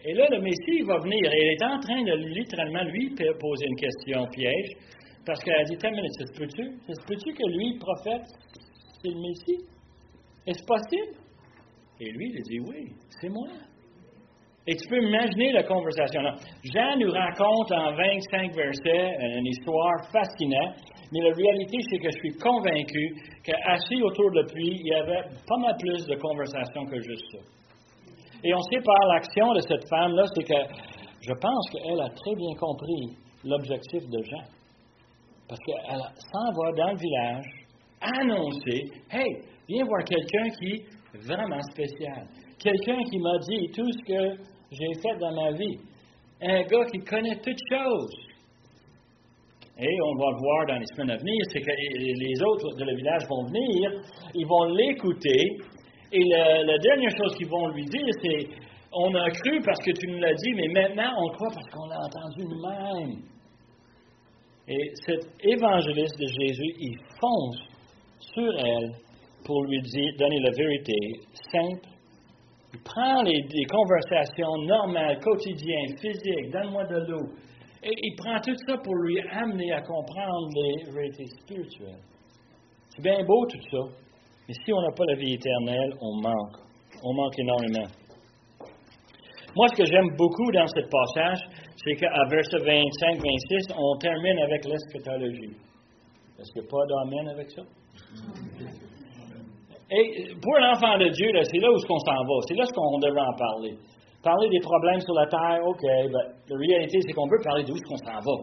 Et 0.05 0.15
là, 0.15 0.27
le 0.31 0.41
Messie 0.41 0.83
va 0.83 0.99
venir 0.99 1.33
et 1.33 1.47
il 1.47 1.53
est 1.53 1.65
en 1.65 1.81
train 1.81 2.03
de 2.03 2.15
littéralement 2.35 2.85
lui 2.85 3.15
poser 3.15 3.67
une 3.67 3.77
question 3.77 4.27
piège 4.33 4.71
parce 5.25 5.43
qu'elle 5.43 5.61
a 5.61 5.65
dit 5.65 5.77
T'as 5.77 5.91
minute, 5.91 6.13
ça 6.19 6.27
se 6.27 6.39
peut-tu? 6.39 6.63
Peut-tu 6.87 7.35
que 7.35 7.49
lui, 7.57 7.79
prophète, 7.79 8.27
c'est 9.03 9.11
le 9.11 9.21
Messie? 9.21 9.65
Est-ce 10.47 10.65
possible? 10.65 11.19
Et 12.01 12.11
lui, 12.11 12.33
il 12.35 12.43
dit 12.43 12.61
Oui, 12.61 12.93
c'est 13.21 13.29
moi. 13.29 13.49
Et 14.69 14.75
tu 14.75 14.89
peux 14.89 15.01
imaginer 15.01 15.53
la 15.53 15.63
conversation. 15.63 16.21
Jean 16.75 16.97
nous 16.99 17.11
raconte 17.11 17.71
en 17.71 17.95
25 17.95 18.55
versets 18.55 19.17
une 19.39 19.47
histoire 19.47 20.11
fascinante 20.11 20.77
mais 21.13 21.21
la 21.21 21.35
réalité, 21.35 21.79
c'est 21.91 21.99
que 21.99 22.11
je 22.11 22.19
suis 22.19 22.37
convaincu 22.39 23.15
qu'assis 23.45 24.03
autour 24.03 24.31
de 24.33 24.43
lui, 24.55 24.81
il 24.81 24.87
y 24.87 24.95
avait 24.95 25.23
pas 25.47 25.59
mal 25.59 25.75
plus 25.79 26.07
de 26.07 26.17
conversations 26.17 26.85
que 26.87 27.01
juste 27.01 27.25
ça. 27.33 27.39
Et 28.45 28.55
on 28.55 28.61
sait 28.63 28.81
par 28.85 29.09
l'action 29.09 29.53
de 29.55 29.61
cette 29.61 29.89
femme-là, 29.89 30.25
c'est 30.35 30.45
que 30.45 30.61
je 31.21 31.33
pense 31.33 31.71
qu'elle 31.71 32.01
a 32.01 32.09
très 32.11 32.35
bien 32.35 32.55
compris 32.59 33.17
l'objectif 33.45 34.03
de 34.09 34.23
Jean. 34.23 34.45
Parce 35.49 35.61
qu'elle 35.65 35.99
s'en 36.33 36.53
va 36.53 36.73
dans 36.73 36.93
le 36.93 36.99
village 36.99 37.47
annoncer 38.01 38.83
Hey, 39.11 39.43
viens 39.69 39.85
voir 39.85 40.05
quelqu'un 40.05 40.49
qui 40.59 40.75
est 40.75 41.27
vraiment 41.27 41.63
spécial. 41.73 42.27
Quelqu'un 42.59 43.03
qui 43.11 43.19
m'a 43.19 43.39
dit 43.39 43.71
tout 43.75 43.91
ce 43.93 44.05
que 44.05 44.43
j'ai 44.73 45.01
fait 45.01 45.17
dans 45.19 45.35
ma 45.35 45.53
vie. 45.53 45.79
Un 46.43 46.63
gars 46.63 46.85
qui 46.93 46.99
connaît 46.99 47.41
toutes 47.41 47.61
choses. 47.71 48.26
Et 49.79 50.01
on 50.03 50.15
va 50.15 50.31
le 50.31 50.39
voir 50.39 50.67
dans 50.69 50.79
les 50.79 50.87
semaines 50.95 51.11
à 51.11 51.17
venir, 51.19 51.39
c'est 51.53 51.61
que 51.61 51.71
les 51.71 52.43
autres 52.43 52.75
de 52.79 52.85
le 52.85 52.97
village 52.97 53.23
vont 53.29 53.45
venir, 53.45 53.91
ils 54.35 54.47
vont 54.47 54.65
l'écouter, 54.73 55.59
et 56.13 56.25
la, 56.25 56.79
dernière 56.79 57.11
chose 57.11 57.35
qu'ils 57.37 57.49
vont 57.49 57.69
lui 57.69 57.85
dire, 57.85 58.09
c'est 58.23 58.49
On 58.93 59.15
a 59.15 59.31
cru 59.31 59.61
parce 59.63 59.79
que 59.85 59.91
tu 59.91 60.07
nous 60.07 60.19
l'as 60.19 60.35
dit, 60.35 60.53
mais 60.55 60.69
maintenant 60.69 61.13
on 61.19 61.29
croit 61.31 61.51
parce 61.53 61.69
qu'on 61.71 61.87
l'a 61.89 61.99
entendu 61.99 62.45
nous-mêmes. 62.45 63.23
Et 64.69 64.93
cet 65.05 65.27
évangéliste 65.45 66.19
de 66.19 66.27
Jésus, 66.27 66.73
il 66.79 66.97
fonce 67.21 67.59
sur 68.19 68.53
elle 68.59 68.93
pour 69.45 69.65
lui 69.65 69.81
dire, 69.83 70.13
donner 70.19 70.41
la 70.41 70.51
vérité 70.51 70.95
simple. 71.53 71.89
Il 72.73 72.81
prend 72.83 73.23
les, 73.23 73.43
les 73.43 73.65
conversations 73.67 74.57
normales, 74.65 75.19
quotidiennes, 75.21 75.97
physiques, 75.99 76.51
donne-moi 76.51 76.85
de 76.85 76.97
l'eau, 77.09 77.29
et 77.83 77.93
il 77.93 78.15
prend 78.17 78.39
tout 78.41 78.57
ça 78.67 78.77
pour 78.79 78.95
lui 78.95 79.21
amener 79.31 79.73
à 79.73 79.81
comprendre 79.83 80.49
les 80.55 80.91
vérités 80.93 81.27
spirituelles. 81.43 82.03
C'est 82.91 83.03
bien 83.03 83.23
beau 83.25 83.47
tout 83.47 83.63
ça, 83.71 83.93
mais 84.49 84.55
si 84.65 84.73
on 84.73 84.81
n'a 84.81 84.93
pas 84.93 85.05
la 85.07 85.15
vie 85.17 85.35
éternelle, 85.35 85.93
on 86.01 86.21
manque. 86.23 86.57
On 87.03 87.15
manque 87.15 87.39
énormément. 87.39 87.89
Moi, 89.55 89.69
ce 89.69 89.77
que 89.77 89.87
j'aime 89.87 90.09
beaucoup 90.17 90.51
dans 90.53 90.67
ce 90.67 90.81
passage, 90.81 91.39
c'est 91.77 91.95
qu'à 91.95 92.11
verset 92.31 92.59
25-26, 92.59 93.73
on 93.79 93.97
termine 93.99 94.39
avec 94.41 94.65
l'eschatologie. 94.65 95.57
Est-ce 96.39 96.61
a 96.61 96.69
pas 96.69 96.85
d'amen 96.87 97.29
avec 97.29 97.51
ça? 97.51 97.63
Et 99.91 100.35
pour 100.43 100.59
l'enfant 100.59 100.99
de 100.99 101.09
Dieu, 101.09 101.31
c'est 101.45 101.59
là 101.59 101.71
où 101.71 101.77
on 101.77 101.99
s'en 101.99 102.25
va. 102.25 102.41
C'est 102.49 102.55
là 102.55 102.65
ce 102.67 102.73
qu'on 102.73 102.99
devrait 102.99 103.21
en 103.21 103.37
parler. 103.39 103.79
Parler 104.27 104.49
des 104.49 104.59
problèmes 104.59 105.01
sur 105.03 105.15
la 105.15 105.27
terre, 105.29 105.61
OK, 105.65 105.83
ben, 105.83 106.11
la 106.11 106.57
réalité, 106.59 106.99
c'est 107.01 107.13
qu'on 107.13 107.29
peut 107.29 107.39
parler 107.45 107.63
d'où 107.63 107.77
est-ce 107.77 107.87
qu'on 107.87 107.97
s'en 107.97 108.19
va. 108.19 108.37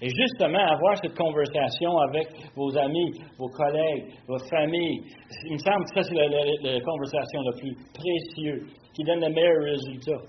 Et 0.00 0.08
justement, 0.08 0.62
avoir 0.70 0.96
cette 1.02 1.16
conversation 1.18 1.98
avec 1.98 2.28
vos 2.54 2.70
amis, 2.78 3.10
vos 3.36 3.48
collègues, 3.48 4.06
votre 4.28 4.48
famille, 4.48 5.02
il 5.46 5.52
me 5.54 5.58
semble 5.58 5.84
que 5.86 5.94
ça, 5.98 6.02
c'est 6.04 6.14
la, 6.14 6.28
la 6.28 6.80
conversation 6.80 7.40
la 7.42 7.52
plus 7.58 7.74
précieuse, 7.92 8.70
qui 8.94 9.02
donne 9.02 9.18
le 9.18 9.30
meilleur 9.34 9.64
résultat. 9.64 10.22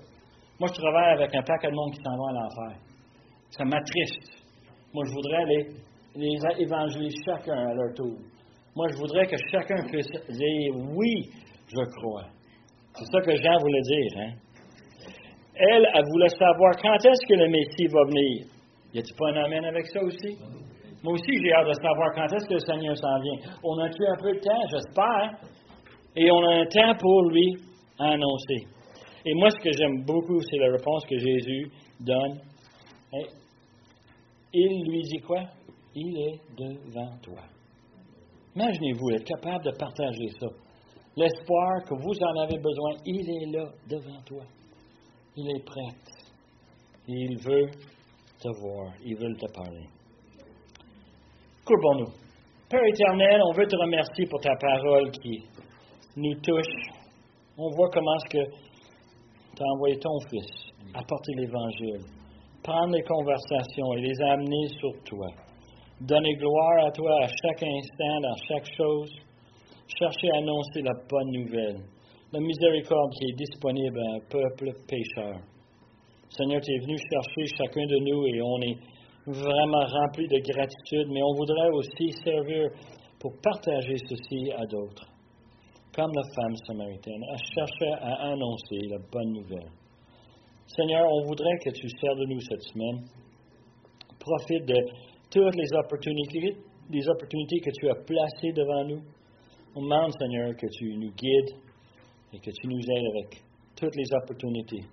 Moi, 0.58 0.68
je 0.74 0.80
travaille 0.80 1.12
avec 1.14 1.32
un 1.32 1.42
paquet 1.42 1.70
de 1.70 1.76
monde 1.76 1.92
qui 1.92 2.02
s'en 2.02 2.16
va 2.16 2.30
à 2.30 2.32
l'enfer. 2.32 2.78
Ça 3.50 3.64
m'attriste. 3.64 4.42
Moi, 4.92 5.04
je 5.06 5.12
voudrais 5.12 5.44
les, 5.46 5.66
les 6.16 6.38
évangéliser 6.58 7.16
chacun 7.24 7.54
à 7.54 7.72
leur 7.72 7.94
tour. 7.94 8.18
Moi, 8.74 8.88
je 8.90 8.96
voudrais 8.96 9.26
que 9.28 9.36
chacun 9.52 9.86
puisse 9.86 10.10
dire 10.10 10.74
oui, 10.90 11.30
je 11.68 11.84
crois. 12.00 12.24
C'est 12.94 13.04
ça 13.12 13.20
que 13.20 13.36
Jean 13.36 13.58
voulait 13.60 13.80
dire. 13.82 14.22
Hein? 14.22 14.45
Elle, 15.58 15.86
elle 15.94 16.04
voulait 16.12 16.28
savoir 16.28 16.72
quand 16.82 16.96
est-ce 16.96 17.26
que 17.26 17.34
le 17.34 17.48
Messie 17.48 17.86
va 17.88 18.04
venir. 18.04 18.46
Y 18.92 18.98
a-t-il 18.98 19.16
pas 19.16 19.28
un 19.30 19.44
amène 19.44 19.64
avec 19.64 19.86
ça 19.86 20.02
aussi? 20.02 20.36
Moi 21.02 21.14
aussi, 21.14 21.32
j'ai 21.42 21.52
hâte 21.52 21.68
de 21.68 21.72
savoir 21.74 22.12
quand 22.14 22.26
est-ce 22.26 22.48
que 22.48 22.54
le 22.54 22.60
Seigneur 22.60 22.96
s'en 22.96 23.20
vient. 23.20 23.38
On 23.62 23.78
a 23.78 23.88
tué 23.88 24.06
un 24.06 24.16
peu 24.20 24.32
de 24.34 24.40
temps, 24.40 24.66
j'espère. 24.70 25.30
Et 26.16 26.30
on 26.30 26.42
a 26.48 26.54
un 26.60 26.66
temps 26.66 26.94
pour 26.98 27.30
lui 27.30 27.54
annoncer. 27.98 28.66
Et 29.24 29.34
moi, 29.34 29.50
ce 29.50 29.62
que 29.62 29.70
j'aime 29.72 30.04
beaucoup, 30.04 30.40
c'est 30.40 30.58
la 30.58 30.72
réponse 30.72 31.04
que 31.06 31.18
Jésus 31.18 31.70
donne. 32.00 32.40
il 34.52 34.90
lui 34.90 35.02
dit 35.02 35.20
quoi? 35.26 35.42
Il 35.94 36.18
est 36.18 36.40
devant 36.56 37.16
toi. 37.22 37.42
Imaginez-vous 38.54 39.10
être 39.10 39.24
capable 39.24 39.64
de 39.64 39.70
partager 39.72 40.28
ça. 40.40 40.46
L'espoir 41.16 41.84
que 41.88 41.94
vous 41.94 42.14
en 42.22 42.40
avez 42.42 42.58
besoin, 42.58 42.92
il 43.04 43.30
est 43.30 43.56
là 43.56 43.68
devant 43.88 44.20
toi. 44.26 44.42
Il 45.36 45.50
est 45.50 45.64
prêt. 45.64 45.94
Il 47.08 47.38
veut 47.38 47.70
te 48.40 48.48
voir. 48.60 48.92
Il 49.04 49.16
veut 49.16 49.34
te 49.34 49.52
parler. 49.52 49.86
Courbons-nous. 51.64 52.12
Père 52.68 52.84
éternel, 52.84 53.40
on 53.48 53.52
veut 53.52 53.66
te 53.66 53.76
remercier 53.76 54.26
pour 54.26 54.40
ta 54.40 54.54
parole 54.56 55.10
qui 55.10 55.44
nous 56.16 56.34
touche. 56.40 56.96
On 57.58 57.70
voit 57.70 57.90
comment 57.92 58.18
ce 58.18 58.38
que 58.38 58.44
tu 59.56 59.62
as 59.62 59.72
envoyé 59.74 59.98
ton 59.98 60.18
Fils 60.30 60.66
apporter 60.94 61.32
l'Évangile, 61.36 62.00
prendre 62.62 62.94
les 62.94 63.02
conversations 63.02 63.92
et 63.94 64.00
les 64.00 64.22
amener 64.22 64.68
sur 64.78 64.92
toi. 65.04 65.28
Donner 66.00 66.34
gloire 66.34 66.86
à 66.86 66.90
toi 66.90 67.12
à 67.22 67.26
chaque 67.26 67.62
instant, 67.62 68.20
dans 68.20 68.36
chaque 68.48 68.74
chose. 68.76 69.10
Chercher 69.98 70.30
à 70.32 70.38
annoncer 70.38 70.82
la 70.82 70.92
bonne 71.08 71.30
nouvelle, 71.30 71.80
la 72.36 72.42
miséricorde 72.42 73.12
qui 73.12 73.30
est 73.30 73.36
disponible 73.36 73.98
à 73.98 74.16
un 74.16 74.20
peuple 74.28 74.72
pécheur. 74.86 75.40
Seigneur, 76.28 76.60
tu 76.60 76.70
es 76.70 76.78
venu 76.80 76.98
chercher 76.98 77.46
chacun 77.56 77.86
de 77.86 77.96
nous 77.96 78.26
et 78.26 78.42
on 78.42 78.60
est 78.60 78.76
vraiment 79.26 79.86
rempli 79.86 80.28
de 80.28 80.38
gratitude, 80.52 81.08
mais 81.08 81.22
on 81.22 81.34
voudrait 81.34 81.70
aussi 81.72 82.12
servir 82.22 82.68
pour 83.18 83.32
partager 83.42 83.96
ceci 84.06 84.52
à 84.52 84.66
d'autres 84.66 85.06
comme 85.96 86.12
la 86.12 86.22
femme 86.34 86.54
samaritaine, 86.66 87.22
elle 87.32 87.38
cherchait 87.54 87.96
à 88.02 88.28
annoncer 88.28 88.80
la 88.90 88.98
bonne 89.10 89.32
nouvelle. 89.32 89.70
Seigneur, 90.66 91.08
on 91.10 91.24
voudrait 91.24 91.56
que 91.64 91.70
tu 91.70 91.88
serves 91.88 92.18
de 92.18 92.26
nous 92.26 92.40
cette 92.40 92.60
semaine. 92.60 93.00
Profite 94.20 94.66
de 94.66 94.76
toutes 95.30 95.56
les 95.56 95.72
opportunités 97.08 97.60
que 97.60 97.70
tu 97.80 97.88
as 97.88 97.94
placées 97.94 98.52
devant 98.52 98.84
nous. 98.84 99.00
On 99.74 99.80
demande, 99.80 100.12
Seigneur, 100.20 100.54
que 100.54 100.66
tu 100.78 100.98
nous 100.98 101.12
guides 101.12 101.65
et 102.32 102.38
que 102.38 102.50
tu 102.50 102.66
nous 102.66 102.80
aides 102.80 103.06
avec 103.14 103.42
toutes 103.76 103.94
les 103.96 104.14
opportunités. 104.22 104.84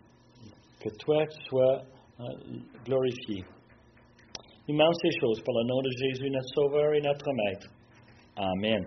Que 0.82 0.90
toi, 1.00 1.26
sois 1.50 1.82
euh, 2.20 2.24
glorifié. 2.86 3.44
Demandons 4.68 4.94
ces 5.02 5.12
choses 5.20 5.42
par 5.44 5.56
le 5.56 5.68
nom 5.68 5.82
de 5.82 5.90
Jésus, 5.90 6.30
notre 6.30 6.50
Sauveur 6.56 6.94
et 6.94 7.02
notre 7.02 7.32
Maître. 7.34 7.68
Amen. 8.36 8.86